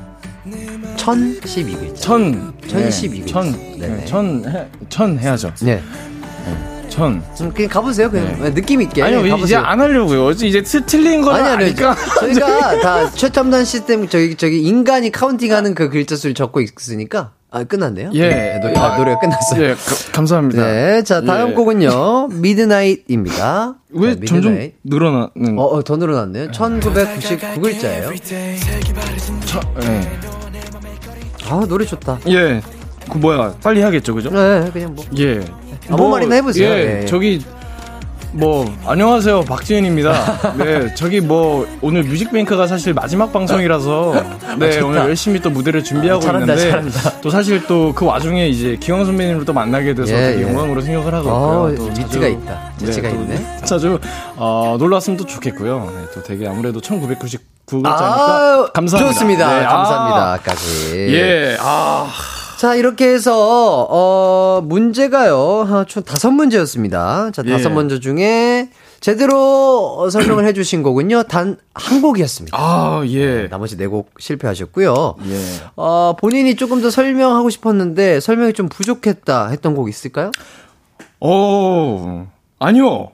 1012글자. 0.97 1.95
천. 1.95 2.53
천 2.67 2.81
예, 2.81 2.91
십이 2.91 3.19
글자. 3.21 3.33
천. 3.41 3.51
네네. 3.79 4.01
예, 4.01 4.05
천, 4.05 4.45
해, 4.45 4.67
천 4.89 5.17
해야죠. 5.19 5.53
네. 5.61 5.81
천. 6.97 7.21
좀 7.37 7.51
그냥 7.53 7.69
가보세요. 7.69 8.09
그냥 8.09 8.41
네. 8.41 8.51
느낌 8.55 8.81
있게. 8.81 9.03
아니요, 9.03 9.19
이제 9.21 9.29
가보세요. 9.29 9.59
안 9.59 9.79
하려고요. 9.79 10.31
이제 10.31 10.63
트, 10.63 10.83
틀린 10.87 11.21
거 11.21 11.31
아니, 11.31 11.47
아니, 11.47 11.63
아니까. 11.65 11.95
저희가 12.19 12.79
다 12.81 13.09
최첨단 13.11 13.63
시스템, 13.65 14.07
저기, 14.09 14.35
저기, 14.35 14.61
인간이 14.63 15.11
counting하는 15.11 15.75
그 15.75 15.89
글자 15.89 16.15
수를 16.15 16.33
적고 16.33 16.59
있으니까, 16.61 17.33
아, 17.51 17.63
끝났네요? 17.63 18.09
예. 18.15 18.29
네, 18.29 18.59
노래, 18.63 18.73
아, 18.79 18.97
노래가 18.97 19.19
끝났어요. 19.19 19.63
예, 19.63 19.73
가- 19.75 20.11
감사합니다. 20.11 20.63
네, 20.65 21.03
자, 21.03 21.21
다음 21.21 21.51
예. 21.51 21.53
곡은요. 21.53 22.29
Midnight입니다. 22.29 23.75
왜 23.91 24.15
자, 24.15 24.21
점점 24.25 24.51
Midnight. 24.53 24.73
늘어나는? 24.83 25.59
어, 25.59 25.63
어, 25.65 25.83
더 25.83 25.97
늘어났네요. 25.97 26.49
1999글자예요. 26.49 28.33
예. 29.83 30.09
아, 31.49 31.65
노래 31.69 31.85
좋다. 31.85 32.19
예. 32.29 32.61
그 33.09 33.17
뭐야? 33.19 33.55
빨리 33.63 33.79
해야겠죠, 33.81 34.15
그죠? 34.15 34.29
네, 34.31 34.69
그냥 34.73 34.95
뭐. 34.95 35.05
예. 35.19 35.39
아무 35.89 36.09
말이나 36.09 36.35
해보세요. 36.35 36.69
예, 36.69 37.01
예. 37.01 37.05
저기 37.05 37.41
뭐 38.33 38.65
안녕하세요 38.85 39.45
박지은입니다. 39.45 40.53
네, 40.57 40.93
저기 40.95 41.21
뭐 41.21 41.65
오늘 41.81 42.03
뮤직뱅크가 42.03 42.67
사실 42.67 42.93
마지막 42.93 43.31
방송이라서 43.31 44.13
네 44.59 44.79
오늘 44.81 44.99
열심히 44.99 45.39
또 45.39 45.49
무대를 45.49 45.83
준비하고 45.83 46.21
잘한다, 46.21 46.53
있는데 46.53 46.69
잘한다. 46.69 47.21
또 47.21 47.29
사실 47.29 47.65
또 47.65 47.93
그 47.95 48.05
와중에 48.05 48.47
이제 48.49 48.75
기광 48.79 49.05
선배님을 49.05 49.45
또 49.45 49.53
만나게 49.53 49.95
돼서 49.95 50.13
예, 50.13 50.31
되게 50.33 50.39
예. 50.43 50.47
영광으로 50.47 50.81
생각을 50.81 51.13
하고 51.13 51.29
어, 51.29 51.69
있고요. 51.71 51.87
또 51.87 51.93
재치가 51.93 52.27
있다. 52.27 52.71
재치가 52.77 53.09
또 53.09 53.15
있네. 53.15 53.43
자주 53.63 53.97
어, 54.35 54.75
놀랐으면 54.77 55.17
또 55.17 55.25
좋겠고요. 55.25 55.91
네, 55.95 56.05
또 56.13 56.21
되게 56.21 56.47
아무래도 56.47 56.79
1999글자니까 56.81 57.85
아, 57.85 58.67
감사합니다. 58.73 59.13
좋습니다. 59.13 59.59
네, 59.59 59.65
아, 59.65 59.69
감사합니다까지. 59.69 61.13
예, 61.15 61.57
아 61.61 62.07
자, 62.57 62.73
이렇게 62.73 63.07
해서, 63.07 63.85
어, 63.87 64.61
문제가요. 64.65 65.37
하, 65.67 65.85
총 65.85 66.01
다섯 66.03 66.31
문제였습니다. 66.31 67.29
자, 67.31 67.43
다섯 67.43 67.69
예. 67.69 67.73
문제 67.73 67.99
중에 67.99 68.69
제대로 68.99 69.95
어, 69.99 70.09
설명을 70.09 70.43
해주신 70.47 70.81
곡은요. 70.81 71.23
단 71.23 71.57
한 71.75 72.01
곡이었습니다. 72.01 72.57
아, 72.59 73.03
예. 73.05 73.47
나머지 73.49 73.77
네 73.77 73.85
곡 73.85 74.09
실패하셨고요. 74.19 75.15
예. 75.29 75.39
어, 75.75 76.15
본인이 76.19 76.55
조금 76.55 76.81
더 76.81 76.89
설명하고 76.89 77.51
싶었는데 77.51 78.19
설명이 78.21 78.53
좀 78.53 78.67
부족했다 78.69 79.49
했던 79.49 79.75
곡 79.75 79.87
있을까요? 79.87 80.31
어, 81.19 82.27
아니요. 82.57 83.09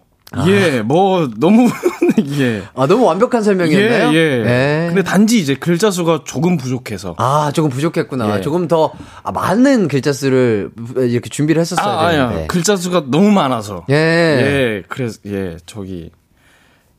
예, 0.48 0.82
뭐, 0.82 1.30
너무, 1.38 1.70
예. 2.40 2.64
아, 2.76 2.88
너무 2.88 3.06
완벽한 3.06 3.44
설명이었나요? 3.44 4.14
예, 4.14 4.40
예. 4.40 4.44
네. 4.44 4.86
근데 4.88 5.04
단지 5.04 5.40
이제 5.40 5.56
글자 5.56 5.92
수가 5.92 6.22
조금 6.26 6.58
부족해서. 6.58 7.16
아, 7.18 7.52
조금 7.54 7.70
부족했구나. 7.70 8.38
예. 8.38 8.42
조금 8.42 8.68
더 8.68 8.92
아, 9.24 9.32
많은 9.32 9.88
글자 9.88 10.12
수를 10.12 10.72
이렇게 10.98 11.30
준비를 11.30 11.60
했었어야 11.62 11.86
아, 11.86 12.12
되는데. 12.12 12.34
아니야. 12.36 12.48
글자 12.48 12.76
수가 12.76 13.06
너무 13.08 13.32
많아서. 13.32 13.86
예. 13.90 13.94
예, 13.96 14.84
그래서, 14.88 15.20
예, 15.28 15.58
저기. 15.66 16.12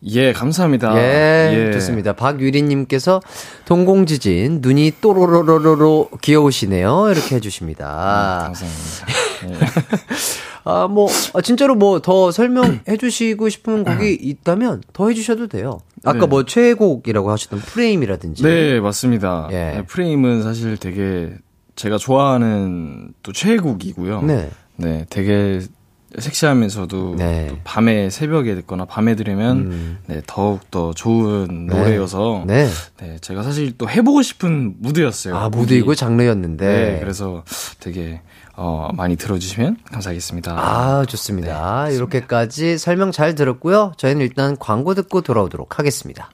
예, 0.06 0.34
감사합니다. 0.34 0.94
예, 0.98 1.70
좋습니다. 1.72 2.12
박유리님께서 2.12 3.22
동공지진 3.64 4.58
눈이 4.60 4.92
또로로로로로 5.00 6.10
귀여우시네요. 6.20 7.10
이렇게 7.10 7.36
해주십니다. 7.36 8.52
감사합니다. 8.54 9.72
아, 10.64 10.86
뭐, 10.88 11.08
아, 11.34 11.40
진짜로 11.40 11.74
뭐 11.74 12.00
더 12.00 12.30
설명해 12.30 12.96
주시고 12.98 13.48
싶은 13.48 13.84
곡이 13.84 14.18
있다면 14.20 14.82
더 14.92 15.08
해주셔도 15.08 15.46
돼요. 15.46 15.80
아까 16.04 16.20
네. 16.20 16.26
뭐 16.26 16.44
최애곡이라고 16.44 17.30
하셨던 17.30 17.60
프레임이라든지. 17.60 18.42
네, 18.42 18.80
맞습니다. 18.80 19.48
예. 19.52 19.54
네, 19.54 19.82
프레임은 19.86 20.42
사실 20.42 20.76
되게 20.76 21.32
제가 21.76 21.98
좋아하는 21.98 23.12
또 23.22 23.32
최애곡이고요. 23.32 24.22
네. 24.22 24.50
네, 24.76 25.06
되게 25.08 25.60
섹시하면서도 26.18 27.16
네. 27.18 27.46
또 27.50 27.56
밤에 27.64 28.08
새벽에 28.10 28.54
듣거나 28.54 28.84
밤에 28.84 29.16
들으면 29.16 29.98
네, 30.06 30.20
더욱 30.26 30.70
더 30.70 30.92
좋은 30.92 31.66
네. 31.66 31.76
노래여서 31.76 32.44
네. 32.46 32.68
네, 33.00 33.16
제가 33.20 33.42
사실 33.42 33.76
또 33.76 33.88
해보고 33.88 34.22
싶은 34.22 34.76
무드였어요. 34.78 35.36
아. 35.36 35.48
무드이고 35.48 35.94
장르였는데. 35.94 36.66
네, 36.66 37.00
그래서 37.00 37.44
되게 37.80 38.20
어, 38.56 38.88
많이 38.94 39.16
들어주시면 39.16 39.78
감사하겠습니다. 39.90 40.52
아, 40.52 41.04
좋습니다. 41.06 41.88
이렇게까지 41.90 42.78
설명 42.78 43.10
잘 43.10 43.34
들었고요. 43.34 43.92
저희는 43.96 44.22
일단 44.22 44.56
광고 44.58 44.94
듣고 44.94 45.20
돌아오도록 45.22 45.78
하겠습니다. 45.78 46.30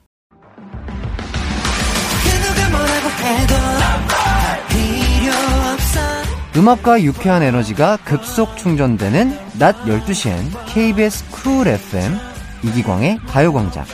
음악과 6.57 7.01
유쾌한 7.01 7.43
에너지가 7.43 7.97
급속 8.03 8.57
충전되는 8.57 9.37
낮 9.57 9.75
12시엔 9.85 10.49
KBS 10.67 11.29
쿨 11.31 11.67
FM 11.67 12.17
이기광의 12.63 13.19
가요광장. 13.27 13.85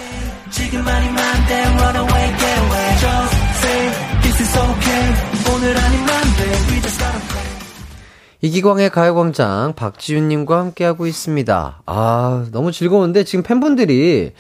이기광의 8.41 8.91
가요광장 8.91 9.73
박지윤님과 9.75 10.59
함께하고 10.59 11.07
있습니다. 11.07 11.81
아 11.85 12.45
너무 12.51 12.71
즐거운데 12.71 13.23
지금 13.23 13.41
팬분들이 13.43 14.33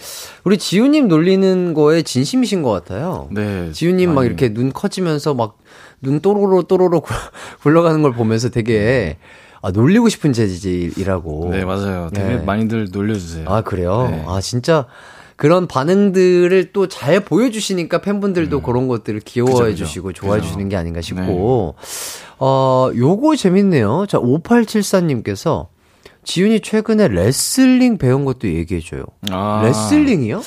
우리 0.43 0.57
지윤님 0.59 1.07
놀리는 1.07 1.73
거에 1.73 2.03
진심이신 2.03 2.61
것 2.61 2.69
같아요. 2.71 3.27
네. 3.31 3.71
지윤님 3.71 4.13
막. 4.13 4.23
이렇게 4.25 4.53
눈 4.53 4.71
커지면서 4.71 5.33
막 5.33 5.57
눈 5.99 6.19
또로로 6.19 6.61
또로로 6.61 7.01
굴- 7.01 7.15
굴러가는 7.63 8.03
걸 8.03 8.13
보면서 8.13 8.49
되게 8.49 9.17
아, 9.63 9.71
놀리고 9.71 10.09
싶은 10.09 10.31
재질이라고. 10.31 11.49
네, 11.51 11.65
맞아요. 11.65 12.11
되게 12.13 12.35
네. 12.35 12.37
많이들 12.37 12.89
놀려주세요. 12.91 13.49
아 13.49 13.61
그래요? 13.61 14.07
네. 14.11 14.23
아 14.27 14.39
진짜 14.39 14.85
그런 15.37 15.67
반응들을 15.67 16.71
또 16.71 16.85
잘 16.85 17.19
보여주시니까 17.21 18.01
팬분들도 18.01 18.61
그런 18.61 18.87
것들을 18.87 19.21
귀여워해 19.21 19.53
음. 19.53 19.57
그죠, 19.57 19.71
그죠. 19.71 19.85
주시고 19.85 20.13
좋아해 20.13 20.35
그죠. 20.39 20.49
주시는 20.49 20.69
게 20.69 20.75
아닌가 20.75 21.01
싶고 21.01 21.73
어 22.39 22.89
요거 22.95 23.35
재밌네요. 23.35 24.05
자 24.07 24.19
5874님께서 24.19 25.67
지윤이 26.23 26.59
최근에 26.61 27.07
레슬링 27.07 27.97
배운 27.97 28.25
것도 28.25 28.47
얘기해 28.47 28.81
줘요. 28.81 29.03
아. 29.31 29.61
레슬링이요? 29.63 30.41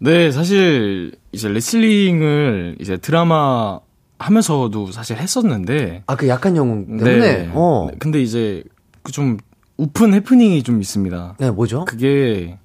네, 0.00 0.30
사실 0.30 1.12
이제 1.32 1.48
레슬링을 1.48 2.76
이제 2.80 2.96
드라마 2.98 3.80
하면서도 4.18 4.92
사실 4.92 5.16
했었는데 5.16 6.02
아 6.06 6.14
그 6.16 6.28
약한 6.28 6.56
영웅 6.56 6.98
때문에 6.98 7.18
네. 7.18 7.50
어. 7.52 7.88
네, 7.90 7.96
근데 7.98 8.20
이제 8.22 8.62
그좀 9.02 9.38
오픈 9.76 10.14
해프닝이 10.14 10.62
좀 10.62 10.80
있습니다. 10.80 11.36
네 11.40 11.50
뭐죠? 11.50 11.84
그게 11.84 12.58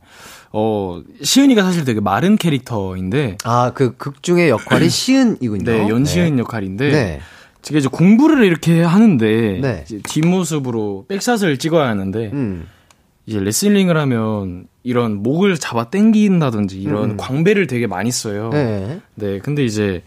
어 0.51 1.01
시은이가 1.21 1.63
사실 1.63 1.85
되게 1.85 1.99
마른 2.01 2.35
캐릭터인데 2.37 3.37
아 3.45 3.71
그 3.73 3.95
극 3.97 4.21
중의 4.21 4.49
역할이 4.49 4.89
시은이군요. 4.89 5.63
네, 5.63 5.87
연시은 5.89 6.39
역할인데 6.39 6.91
네. 6.91 7.19
제가 7.69 7.77
이제 7.77 7.87
공부를 7.87 8.43
이렇게 8.45 8.81
하는데 8.81 9.59
네. 9.61 9.85
뒷모습으로 10.03 11.05
백샷을 11.07 11.59
찍어야 11.59 11.87
하는데 11.87 12.31
음. 12.33 12.67
이제 13.27 13.39
레슬링을 13.39 13.95
하면 13.95 14.65
이런 14.81 15.21
목을 15.21 15.55
잡아 15.57 15.91
당긴다든지 15.91 16.81
이런 16.81 17.11
음. 17.11 17.17
광배를 17.17 17.67
되게 17.67 17.85
많이 17.85 18.09
써요. 18.09 18.49
네. 18.51 19.01
네, 19.13 19.37
근데 19.37 19.63
이제 19.63 20.01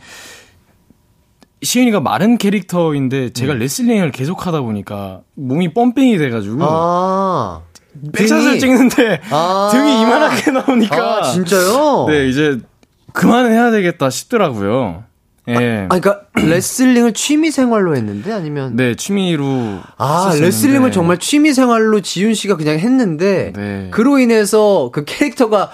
시은이가 1.62 2.00
마른 2.00 2.36
캐릭터인데 2.36 3.26
음. 3.26 3.32
제가 3.32 3.54
레슬링을 3.54 4.10
계속 4.10 4.44
하다 4.44 4.62
보니까 4.62 5.20
몸이 5.34 5.72
뻔뺑이 5.72 6.18
돼가지고 6.18 6.58
아. 6.62 7.62
백샷을 8.12 8.58
찍는데 8.58 9.20
아. 9.30 9.68
등이 9.72 10.00
이만하게 10.00 10.50
나오니까 10.50 11.18
아, 11.18 11.22
진짜요? 11.30 12.06
네 12.08 12.28
이제 12.28 12.58
그만해야 13.12 13.70
되겠다 13.70 14.10
싶더라고요. 14.10 15.04
예. 15.48 15.86
아, 15.88 15.98
그러니까 15.98 16.20
레슬링을 16.34 17.12
취미 17.14 17.50
생활로 17.50 17.96
했는데 17.96 18.32
아니면 18.32 18.76
네 18.76 18.94
취미로 18.94 19.44
아 19.96 20.26
했었는데 20.26 20.46
레슬링을 20.46 20.92
정말 20.92 21.18
취미 21.18 21.52
생활로 21.52 22.00
지윤 22.00 22.34
씨가 22.34 22.56
그냥 22.56 22.78
했는데 22.78 23.52
네. 23.56 23.88
그로 23.90 24.18
인해서 24.18 24.90
그 24.92 25.04
캐릭터가 25.04 25.70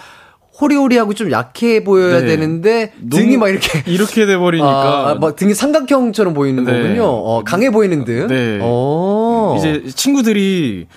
호리호리하고 0.60 1.14
좀 1.14 1.30
약해 1.30 1.84
보여야 1.84 2.20
네. 2.20 2.26
되는데 2.26 2.92
등이 3.10 3.36
막 3.36 3.48
이렇게 3.48 3.82
이렇게 3.86 4.26
돼 4.26 4.36
버리니까 4.36 5.10
아, 5.10 5.14
막 5.14 5.36
등이 5.36 5.54
삼각형처럼 5.54 6.34
보이는 6.34 6.64
네. 6.64 6.72
거군요. 6.72 7.04
어, 7.04 7.44
강해 7.44 7.70
보이는 7.70 8.04
등. 8.04 8.26
네. 8.26 8.58
어. 8.60 9.54
이제 9.58 9.84
친구들이 9.94 10.88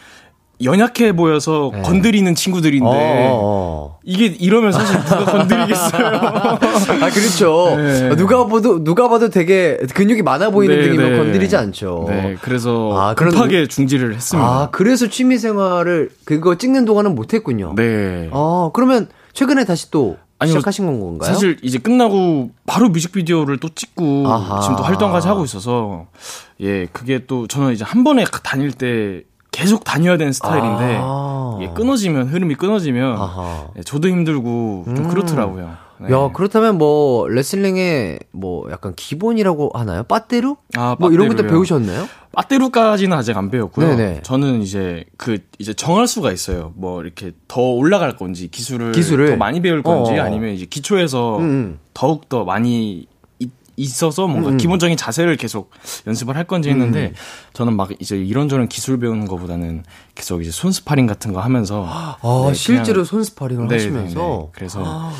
연약해 0.63 1.15
보여서 1.15 1.71
네. 1.73 1.81
건드리는 1.81 2.33
친구들인데 2.35 2.85
어, 2.85 2.91
어, 2.91 3.39
어. 3.43 3.99
이게 4.03 4.25
이러면 4.25 4.71
사실 4.71 4.97
누가 5.03 5.25
건드리겠어요. 5.25 6.05
아 7.01 7.09
그렇죠. 7.09 7.75
네. 7.77 8.15
누가 8.15 8.45
봐도 8.47 8.83
누가 8.83 9.07
봐도 9.09 9.29
되게 9.29 9.77
근육이 9.93 10.21
많아 10.21 10.49
보이는 10.49 10.75
네, 10.75 10.83
등이면 10.83 11.11
네. 11.11 11.17
건드리지 11.17 11.55
않죠. 11.55 12.05
네, 12.07 12.35
그래서 12.41 12.91
아, 12.99 13.13
그런 13.13 13.33
급하게 13.33 13.67
중지를 13.67 14.13
했습니다. 14.15 14.47
아 14.47 14.69
그래서 14.71 15.07
취미 15.07 15.37
생활을 15.37 16.09
그거 16.25 16.55
찍는 16.55 16.85
동안은 16.85 17.15
못했군요. 17.15 17.73
네. 17.75 18.29
아 18.31 18.69
그러면 18.73 19.07
최근에 19.33 19.65
다시 19.65 19.91
또 19.91 20.17
아니요, 20.41 20.53
시작하신 20.53 20.87
건가요? 20.87 21.31
사실 21.31 21.57
이제 21.61 21.77
끝나고 21.77 22.49
바로 22.65 22.89
뮤직비디오를 22.89 23.59
또 23.59 23.69
찍고 23.69 24.27
아하. 24.27 24.61
지금 24.61 24.75
또 24.75 24.83
활동까지 24.83 25.27
하고 25.27 25.43
있어서 25.45 26.07
예 26.59 26.87
그게 26.87 27.25
또 27.27 27.47
저는 27.47 27.73
이제 27.73 27.83
한 27.83 28.03
번에 28.03 28.25
다닐 28.43 28.71
때 28.71 29.21
계속 29.51 29.83
다녀야 29.83 30.17
되는 30.17 30.31
스타일인데 30.33 30.97
아. 31.01 31.57
예, 31.61 31.67
끊어지면 31.73 32.27
흐름이 32.29 32.55
끊어지면 32.55 33.17
아하. 33.17 33.67
예, 33.77 33.81
저도 33.83 34.07
힘들고 34.07 34.83
좀 34.87 34.97
음. 34.97 35.07
그렇더라고요. 35.09 35.75
네. 35.99 36.11
야, 36.11 36.31
그렇다면 36.33 36.79
뭐, 36.79 37.27
레슬링의 37.27 38.21
뭐, 38.31 38.65
약간 38.71 38.95
기본이라고 38.95 39.69
하나요? 39.75 40.01
빠떼루? 40.01 40.55
아, 40.75 40.95
뭐 40.99 41.11
이런 41.11 41.27
것도. 41.29 41.45
배우셨나요? 41.45 42.07
빠떼루까지는 42.31 43.15
아직 43.15 43.37
안 43.37 43.51
배웠고요. 43.51 43.95
네네. 43.95 44.21
저는 44.23 44.63
이제 44.63 45.05
그 45.17 45.37
이제 45.59 45.73
정할 45.75 46.07
수가 46.07 46.31
있어요. 46.31 46.73
뭐 46.75 47.03
이렇게 47.03 47.33
더 47.47 47.61
올라갈 47.61 48.15
건지 48.15 48.47
기술을, 48.49 48.93
기술을? 48.93 49.29
더 49.31 49.35
많이 49.35 49.61
배울 49.61 49.83
건지 49.83 50.17
어. 50.17 50.23
아니면 50.23 50.55
이제 50.55 50.65
기초에서 50.65 51.37
음. 51.37 51.77
더욱 51.93 52.29
더 52.29 52.45
많이 52.45 52.93
이- 53.01 53.07
있어서 53.81 54.27
뭔가 54.27 54.49
음. 54.51 54.57
기본적인 54.57 54.95
자세를 54.97 55.35
계속 55.37 55.71
연습을 56.07 56.35
할 56.35 56.43
건지 56.45 56.69
했는데 56.69 57.13
저는 57.53 57.75
막 57.75 57.89
이제 57.99 58.17
이런저런 58.17 58.67
기술 58.67 58.99
배우는 58.99 59.27
것보다는 59.27 59.83
계속 60.15 60.41
이제 60.41 60.51
손 60.51 60.71
스파링 60.71 61.07
같은 61.07 61.33
거 61.33 61.39
하면서 61.41 61.85
아, 61.87 62.17
네, 62.47 62.53
실제로 62.53 62.93
그냥- 62.93 63.05
손 63.05 63.23
스파링을 63.23 63.67
네, 63.67 63.75
하시면서. 63.75 64.19
네, 64.19 64.25
네. 64.45 64.47
그래서 64.53 65.11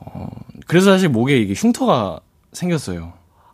어, 0.00 0.28
그래서 0.66 0.90
사실 0.92 1.08
목에 1.08 1.36
이게 1.38 1.54
흉터가 1.54 2.20
생겼어요. 2.52 3.12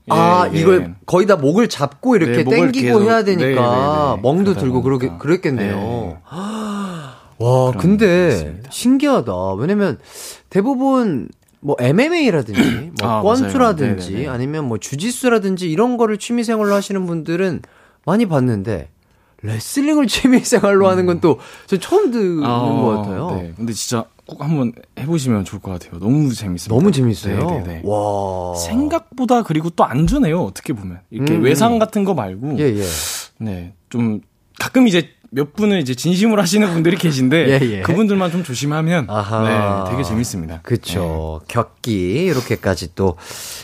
아, 0.09 0.49
예, 0.53 0.57
예. 0.57 0.61
이걸 0.61 0.95
거의 1.07 1.27
다 1.27 1.37
목을 1.37 1.69
잡고 1.69 2.17
이렇게 2.17 2.39
네, 2.39 2.43
목을 2.45 2.73
땡기고 2.73 2.99
계속- 2.99 3.03
해야 3.09 3.23
네, 3.25 3.37
되니까. 3.37 4.19
멍도 4.23 4.55
들고 4.55 4.83
그러게. 4.83 5.11
그랬겠네요. 5.19 5.77
네. 5.77 6.17
와, 7.39 7.73
근데. 7.79 8.61
신기하다. 8.71 9.55
왜냐면 9.55 9.99
대부분 10.51 11.29
뭐 11.63 11.77
MMA라든지 11.79 12.91
뭐 13.01 13.11
아, 13.11 13.23
권투라든지 13.23 14.11
맞아요. 14.11 14.17
네네네. 14.19 14.29
아니면 14.29 14.69
뭐 14.69 14.79
주짓수라든지 14.79 15.71
이런 15.71 15.97
거를 15.97 16.19
취미 16.19 16.45
생활로 16.45 16.75
하시는 16.75 17.07
분들은 17.07 17.63
많이 18.05 18.27
봤는데 18.27 18.91
레슬링을 19.43 20.07
취미 20.09 20.41
생활로 20.41 20.89
하는 20.89 21.07
건또저 21.07 21.79
처음 21.81 22.11
듣는 22.11 22.45
아, 22.45 22.59
것 22.59 22.97
같아요. 22.99 23.41
네. 23.41 23.53
근데 23.57 23.73
진짜 23.73 24.05
꼭 24.27 24.41
한번 24.41 24.73
해보시면 24.99 25.45
좋을 25.45 25.63
것 25.63 25.73
같아요. 25.73 25.99
너무 26.01 26.33
재밌습니다. 26.35 26.75
너무 26.75 26.93
재밌어요. 26.93 27.47
네, 27.51 27.59
네, 27.59 27.63
네. 27.65 27.83
와. 27.85 28.55
생각보다 28.55 29.43
그리고 29.43 29.71
또 29.71 29.85
안전해요. 29.85 30.43
어떻게 30.43 30.73
보면 30.73 31.01
이렇게 31.11 31.35
음. 31.35 31.43
외상 31.43 31.79
같은 31.79 32.05
거 32.05 32.15
말고, 32.15 32.59
예, 32.59 32.65
예. 32.65 32.85
네, 33.39 33.75
좀 33.91 34.21
가끔 34.61 34.87
이제 34.87 35.09
몇 35.35 35.55
분은 35.55 35.81
이제 35.81 35.95
진심으로 35.95 36.43
하시는 36.43 36.71
분들이 36.75 36.97
계신데 36.97 37.49
예, 37.49 37.79
예. 37.79 37.81
그분들만 37.81 38.31
좀 38.31 38.45
조심하면 38.45 39.07
아하. 39.09 39.85
네, 39.87 39.91
되게 39.91 40.03
재밌습니다. 40.03 40.61
그쵸. 40.63 41.41
격기, 41.49 42.25
이렇게까지 42.27 42.95
또, 42.95 43.17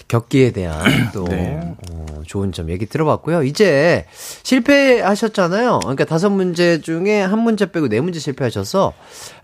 격기에 0.09 0.53
대한 0.53 0.83
또, 1.13 1.25
네. 1.25 1.61
어, 1.91 2.23
좋은 2.27 2.53
점 2.53 2.71
얘기 2.71 2.87
들어봤고요. 2.87 3.43
이제 3.43 4.07
실패하셨잖아요. 4.45 5.81
그러니까 5.81 6.07
다섯 6.07 6.31
문제 6.31 6.81
중에 6.81 7.21
한 7.21 7.41
문제 7.41 7.71
빼고 7.71 7.89
네 7.89 8.01
문제 8.01 8.19
실패하셔서, 8.19 8.95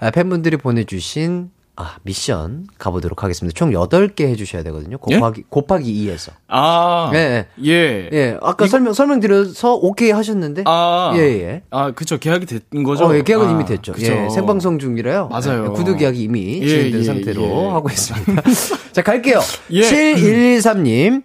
아, 0.01 0.11
팬분들이 0.11 0.57
보내주신, 0.57 1.51
아, 1.77 1.97
미션 2.05 2.69
가보도록 2.79 3.25
하겠습니다. 3.25 3.57
총 3.57 3.71
8개 3.71 4.27
해주셔야 4.29 4.63
되거든요. 4.65 4.97
곱하기, 4.99 5.45
곱하기 5.49 6.07
2에서. 6.07 6.31
아, 6.47 7.11
네, 7.13 7.49
예, 7.65 8.09
예. 8.13 8.39
아까 8.43 8.69
설명, 8.69 8.93
설명드려서 8.93 9.75
오케이 9.75 10.13
하셨는데. 10.13 10.63
아, 10.67 11.13
예, 11.17 11.21
예. 11.21 11.63
아, 11.71 11.91
그쵸. 11.91 12.19
계약이 12.19 12.47
된 12.47 12.85
거죠. 12.85 13.07
어, 13.07 13.15
예, 13.17 13.23
계약은 13.23 13.49
아, 13.49 13.51
이미 13.51 13.65
됐죠. 13.65 13.93
그쵸. 13.93 14.13
예, 14.13 14.31
생방송 14.31 14.79
중이라요. 14.79 15.29
맞아요. 15.29 15.65
예, 15.65 15.69
구두 15.69 15.97
계약이 15.97 16.23
이미 16.23 16.61
예, 16.63 16.69
진행된 16.69 17.01
예, 17.01 17.05
상태로 17.05 17.43
예. 17.43 17.69
하고 17.71 17.89
있습니다. 17.91 18.43
자, 18.93 19.03
갈게요. 19.03 19.41
예. 19.71 19.81
7113님. 19.81 21.25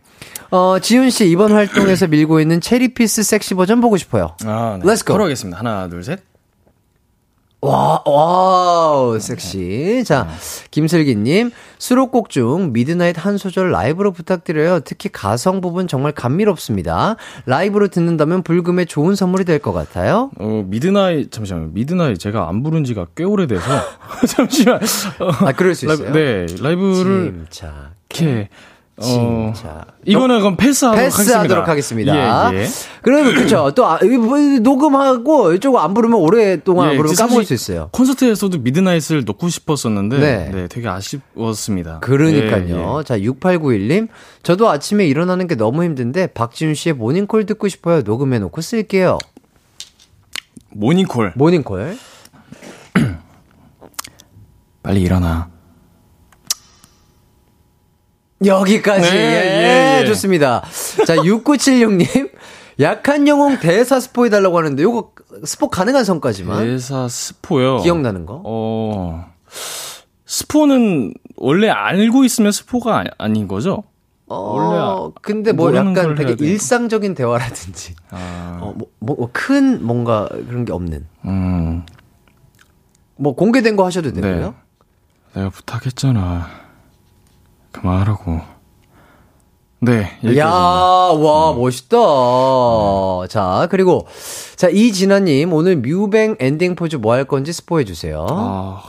어, 0.51 0.79
지훈 0.79 1.11
씨 1.11 1.29
이번 1.29 1.51
활동에서 1.51 2.07
밀고 2.07 2.39
있는 2.39 2.59
체리피스 2.59 3.21
섹시 3.21 3.53
버전 3.53 3.81
보고 3.81 3.97
싶어요. 3.97 4.35
아, 4.45 4.79
네. 4.83 4.89
Let's 4.89 5.05
go. 5.05 5.13
걸어가겠습니다. 5.13 5.59
하나, 5.59 5.87
둘, 5.87 6.03
셋. 6.03 6.21
와, 7.61 8.01
와우, 8.05 9.19
섹시. 9.19 10.03
자, 10.05 10.29
김슬기님, 10.71 11.51
수록곡 11.77 12.29
중 12.29 12.71
Midnight 12.71 13.17
한 13.25 13.37
소절 13.37 13.71
라이브로 13.71 14.13
부탁드려요. 14.13 14.79
특히 14.79 15.09
가성 15.11 15.59
부분 15.59 15.85
정말 15.89 16.13
감미롭습니다. 16.13 17.17
라이브로 17.45 17.89
듣는다면 17.89 18.43
불금에 18.43 18.85
좋은 18.85 19.13
선물이 19.15 19.43
될 19.43 19.59
것 19.59 19.73
같아요. 19.73 20.31
어, 20.39 20.63
Midnight, 20.67 21.31
잠시만요. 21.33 21.71
Midnight 21.73 22.17
제가 22.17 22.47
안 22.47 22.63
부른 22.63 22.85
지가 22.85 23.07
꽤 23.15 23.25
오래돼서. 23.25 23.65
잠시만. 24.25 24.79
어, 25.19 25.29
아, 25.45 25.51
그럴 25.51 25.75
수 25.75 25.85
라이브, 25.85 26.03
있어요. 26.03 26.13
네, 26.13 26.45
라이브를. 26.61 27.45
이렇게. 28.09 28.47
어, 29.01 29.53
진짜. 29.55 29.85
이거는 30.05 30.39
그럼 30.39 30.55
패스하도록 30.57 31.05
패스하도록 31.05 31.67
하겠습니다. 31.67 32.53
예, 32.53 32.57
예. 32.59 32.67
그러면 33.01 33.33
그쵸. 33.35 33.71
또 33.75 33.85
아, 33.85 33.99
이 34.01 34.07
뭐, 34.07 34.37
녹음하고 34.37 35.53
이쪽 35.53 35.77
안 35.77 35.93
부르면 35.93 36.19
오랫동안 36.19 36.93
예, 36.93 36.97
부르면 36.97 37.15
까먹을 37.15 37.45
수 37.45 37.53
있어요. 37.53 37.89
콘서트에서도 37.91 38.57
Midnight을 38.59 39.23
넣고 39.25 39.49
싶었었는데, 39.49 40.19
네. 40.19 40.51
네, 40.53 40.67
되게 40.67 40.87
아쉬웠습니다. 40.87 41.99
그러니까요. 41.99 42.95
예, 42.95 42.99
예. 42.99 43.03
자, 43.03 43.17
6891님. 43.17 44.07
저도 44.43 44.69
아침에 44.69 45.05
일어나는 45.05 45.47
게 45.47 45.55
너무 45.55 45.83
힘든데 45.83 46.27
박지훈 46.27 46.73
씨의 46.73 46.93
모닝콜 46.93 47.45
듣고 47.45 47.67
싶어요. 47.67 48.01
녹음해 48.01 48.39
놓고 48.39 48.61
쓸게요. 48.61 49.17
모닝콜. 50.71 51.33
모닝콜. 51.35 51.97
빨리 54.83 55.01
일어나. 55.01 55.49
여기까지. 58.45 59.11
네, 59.11 59.17
예, 59.17 59.97
예, 59.97 60.01
예. 60.01 60.05
좋습니다. 60.05 60.63
자, 61.05 61.15
6976님. 61.23 62.31
약한 62.79 63.27
영웅 63.27 63.59
대사 63.59 63.99
스포 63.99 64.25
해 64.25 64.29
달라고 64.29 64.57
하는데 64.57 64.81
요거 64.81 65.11
스포 65.43 65.69
가능한 65.69 66.05
선까지만 66.05 66.65
대사 66.65 67.09
스포요. 67.09 67.79
기억나는 67.81 68.25
거? 68.25 68.41
어, 68.45 69.25
스포는 70.25 71.13
원래 71.35 71.67
알고 71.69 72.23
있으면 72.23 72.53
스포가 72.53 72.99
아, 72.99 73.03
아닌 73.17 73.49
거죠? 73.49 73.83
원래 74.27 74.77
어, 74.79 75.11
근데 75.21 75.51
뭐 75.51 75.75
약간 75.75 75.93
걸 75.93 76.15
되게. 76.15 76.35
일상적인 76.45 77.15
대화라든지 77.15 77.95
아, 78.11 78.59
어, 78.61 78.73
뭐, 78.77 78.87
뭐, 78.99 79.29
큰 79.33 79.83
뭔가 79.85 80.29
그런 80.29 80.63
게 80.63 80.71
없는. 80.71 81.05
음, 81.25 81.83
뭐 83.17 83.35
공개된 83.35 83.75
거 83.75 83.85
하셔도 83.85 84.13
되고요. 84.13 84.53
네. 85.33 85.39
내가 85.41 85.49
부탁했잖아. 85.49 86.68
그만하라고. 87.71 88.41
네, 89.81 90.11
야. 90.35 90.47
와, 90.49 91.53
멋있다. 91.53 91.97
자, 93.29 93.67
그리고, 93.71 94.07
자, 94.57 94.67
이진아님, 94.67 95.53
오늘 95.53 95.77
뮤뱅 95.77 96.35
엔딩 96.39 96.75
포즈 96.75 96.97
뭐 96.97 97.13
할 97.13 97.23
건지 97.23 97.53
스포해 97.53 97.85
주세요. 97.85 98.25
아, 98.29 98.81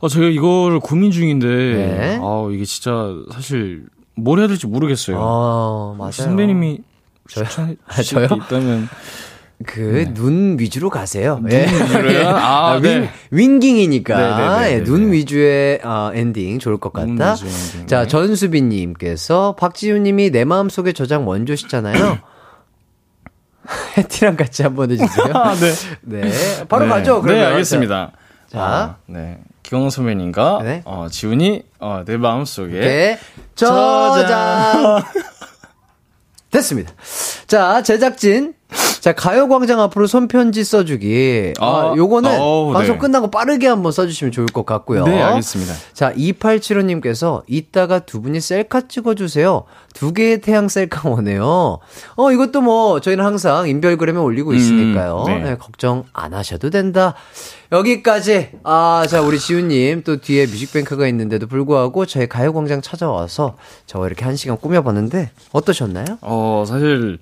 어, 0.00 0.08
제가 0.08 0.26
이거를 0.26 0.80
고민 0.80 1.12
중인데, 1.12 1.46
네. 1.46 2.18
아, 2.20 2.48
이게 2.50 2.64
진짜 2.64 3.14
사실 3.32 3.86
뭘 4.16 4.40
해야 4.40 4.48
될지 4.48 4.66
모르겠어요. 4.66 5.16
아, 5.20 5.94
맞아요. 5.96 6.10
선배님이 6.12 6.80
추천해 7.28 7.76
아, 7.86 8.02
저요? 8.02 8.26
게 8.26 8.34
있다면 8.34 8.88
그, 9.64 10.12
눈 10.12 10.58
위주로 10.58 10.90
가세요. 10.90 11.40
네. 11.44 11.66
눈 11.66 11.82
위주로요? 11.84 12.28
아, 12.28 12.74
윈, 12.74 12.82
네. 12.82 13.10
윙깅이니까. 13.30 14.16
네, 14.16 14.22
네, 14.26 14.60
네, 14.60 14.72
예, 14.72 14.78
네, 14.78 14.84
눈 14.84 15.06
네. 15.06 15.12
위주의 15.12 15.80
어, 15.82 16.10
엔딩 16.12 16.58
좋을 16.58 16.78
것눈 16.78 17.16
같다. 17.16 17.42
엔딩, 17.42 17.86
자, 17.86 18.02
네. 18.02 18.08
전수빈님께서 18.08 19.56
박지훈님이 19.58 20.30
내 20.30 20.44
마음 20.44 20.68
속에 20.68 20.92
저장 20.92 21.26
원조시잖아요. 21.26 22.18
해티랑 23.98 24.36
같이 24.36 24.62
한번 24.62 24.90
해주세요. 24.90 25.26
아, 25.34 25.54
네. 25.54 25.72
네. 26.02 26.30
바로 26.68 26.84
네. 26.84 26.90
가죠, 26.90 27.22
그러면. 27.22 27.42
네, 27.42 27.46
알겠습니다. 27.46 28.12
자. 28.48 28.60
아, 28.60 28.96
네. 29.06 29.38
기광 29.62 29.90
선배님과 29.90 30.60
네. 30.62 30.82
어, 30.84 31.08
지훈이 31.10 31.64
어, 31.80 32.04
내 32.06 32.16
마음 32.16 32.44
속에 32.44 32.78
네. 32.78 33.18
저장. 33.56 35.02
됐습니다. 36.50 36.92
자, 37.48 37.82
제작진. 37.82 38.54
자, 39.06 39.12
가요광장 39.12 39.80
앞으로 39.80 40.08
손편지 40.08 40.64
써주기. 40.64 41.52
아, 41.60 41.66
아, 41.66 41.94
요거는 41.96 42.40
어우, 42.40 42.72
방송 42.72 42.96
네. 42.96 42.98
끝나고 42.98 43.30
빠르게 43.30 43.68
한번 43.68 43.92
써주시면 43.92 44.32
좋을 44.32 44.46
것 44.46 44.66
같고요. 44.66 45.04
네, 45.04 45.22
알겠습니다. 45.22 45.74
자, 45.92 46.12
2875님께서 46.14 47.44
이따가 47.46 48.00
두 48.00 48.20
분이 48.20 48.40
셀카 48.40 48.88
찍어주세요. 48.88 49.62
두 49.94 50.12
개의 50.12 50.40
태양 50.40 50.68
셀카 50.68 51.08
오네요. 51.08 51.78
어, 52.16 52.32
이것도 52.32 52.62
뭐, 52.62 53.00
저희는 53.00 53.24
항상 53.24 53.68
인별그램에 53.68 54.18
올리고 54.18 54.54
있으니까요. 54.54 55.22
네. 55.28 55.38
네, 55.38 55.56
걱정 55.56 56.02
안 56.12 56.34
하셔도 56.34 56.70
된다. 56.70 57.14
여기까지. 57.70 58.50
아, 58.64 59.06
자, 59.08 59.22
우리 59.22 59.38
지훈님 59.38 60.02
또 60.02 60.20
뒤에 60.20 60.46
뮤직뱅크가 60.46 61.06
있는데도 61.06 61.46
불구하고 61.46 62.06
저희 62.06 62.26
가요광장 62.26 62.82
찾아와서 62.82 63.56
저 63.86 64.04
이렇게 64.04 64.24
한 64.24 64.34
시간 64.34 64.56
꾸며봤는데 64.56 65.30
어떠셨나요? 65.52 66.18
어, 66.22 66.64
사실 66.66 67.20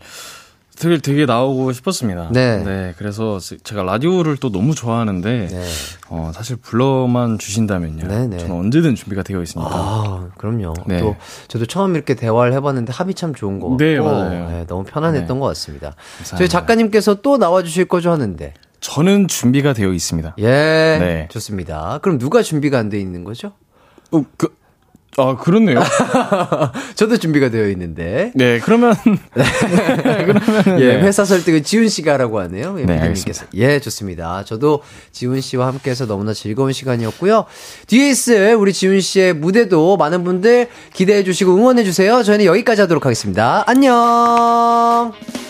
되게 0.77 0.99
되게 0.99 1.25
나오고 1.27 1.73
싶었습니다. 1.73 2.31
네. 2.33 2.95
그래서 2.99 3.39
제가 3.63 3.83
라디오를 3.85 4.37
또 4.39 4.51
너무 4.51 4.75
좋아하는데 4.75 5.47
네. 5.49 5.65
어, 6.09 6.33
사실 6.35 6.57
불러만 6.57 7.39
주신다면요. 7.39 8.07
네, 8.09 8.27
네. 8.27 8.39
저는 8.39 8.55
언제든 8.57 8.95
준비가 8.95 9.23
되어 9.23 9.43
있으니까. 9.43 9.71
아, 9.73 10.29
그럼요. 10.37 10.75
네. 10.87 11.01
또 11.01 11.17
저도 11.49 11.67
처음 11.67 11.95
이렇게 11.95 12.15
대화를 12.15 12.53
해봤는데 12.55 12.93
합이 12.93 13.15
참 13.15 13.35
좋은 13.35 13.61
것 13.61 13.69
같고 13.71 13.85
네, 13.85 13.99
맞아요. 14.01 14.49
네, 14.51 14.67
너무 14.67 14.85
편안했던 14.85 15.37
네. 15.37 15.41
것 15.41 15.47
같습니다. 15.49 15.95
감사합니다. 16.19 16.37
저희 16.39 16.49
작가님께서 16.49 17.15
또 17.23 17.37
나와주실 17.39 17.85
거죠 17.87 18.11
하는데 18.11 18.53
저는 18.81 19.29
준비가 19.29 19.73
되어 19.73 19.93
있습니다. 19.93 20.35
예, 20.41 20.45
네. 20.45 21.29
좋습니다. 21.31 22.01
그럼 22.03 22.19
누가 22.19 22.43
준비가 22.43 22.79
안 22.79 22.91
돼 22.91 22.99
있는 23.01 23.25
거죠? 23.25 23.53
어, 24.13 24.25
그 24.37 24.55
아, 25.16 25.36
그렇네요. 25.36 25.81
저도 26.97 27.16
준비가 27.19 27.49
되어 27.49 27.69
있는데. 27.69 28.32
네, 28.35 28.59
그러면. 28.61 28.95
네, 29.05 30.24
그러면. 30.24 30.81
예, 30.81 31.01
회사 31.01 31.24
설득은 31.24 31.62
지훈 31.62 31.89
씨가 31.89 32.15
하라고 32.15 32.41
하네요. 32.41 32.77
예, 32.81 32.85
네, 32.85 32.99
부모님께서. 32.99 33.47
예, 33.55 33.81
좋습니다. 33.81 34.45
저도 34.45 34.82
지훈 35.12 35.41
씨와 35.41 35.69
함께 35.69 35.91
해서 35.91 36.07
너무나 36.07 36.32
즐거운 36.32 36.73
시간이었고요. 36.73 37.45
뒤에 37.86 38.11
있을 38.11 38.55
우리 38.57 38.73
지훈 38.73 39.01
씨의 39.01 39.35
무대도 39.35 39.97
많은 39.97 40.24
분들 40.24 40.69
기대해 40.93 41.23
주시고 41.23 41.55
응원해 41.55 41.85
주세요. 41.85 42.23
저희는 42.23 42.45
여기까지 42.47 42.81
하도록 42.82 43.05
하겠습니다. 43.05 43.65
안녕! 43.66 45.44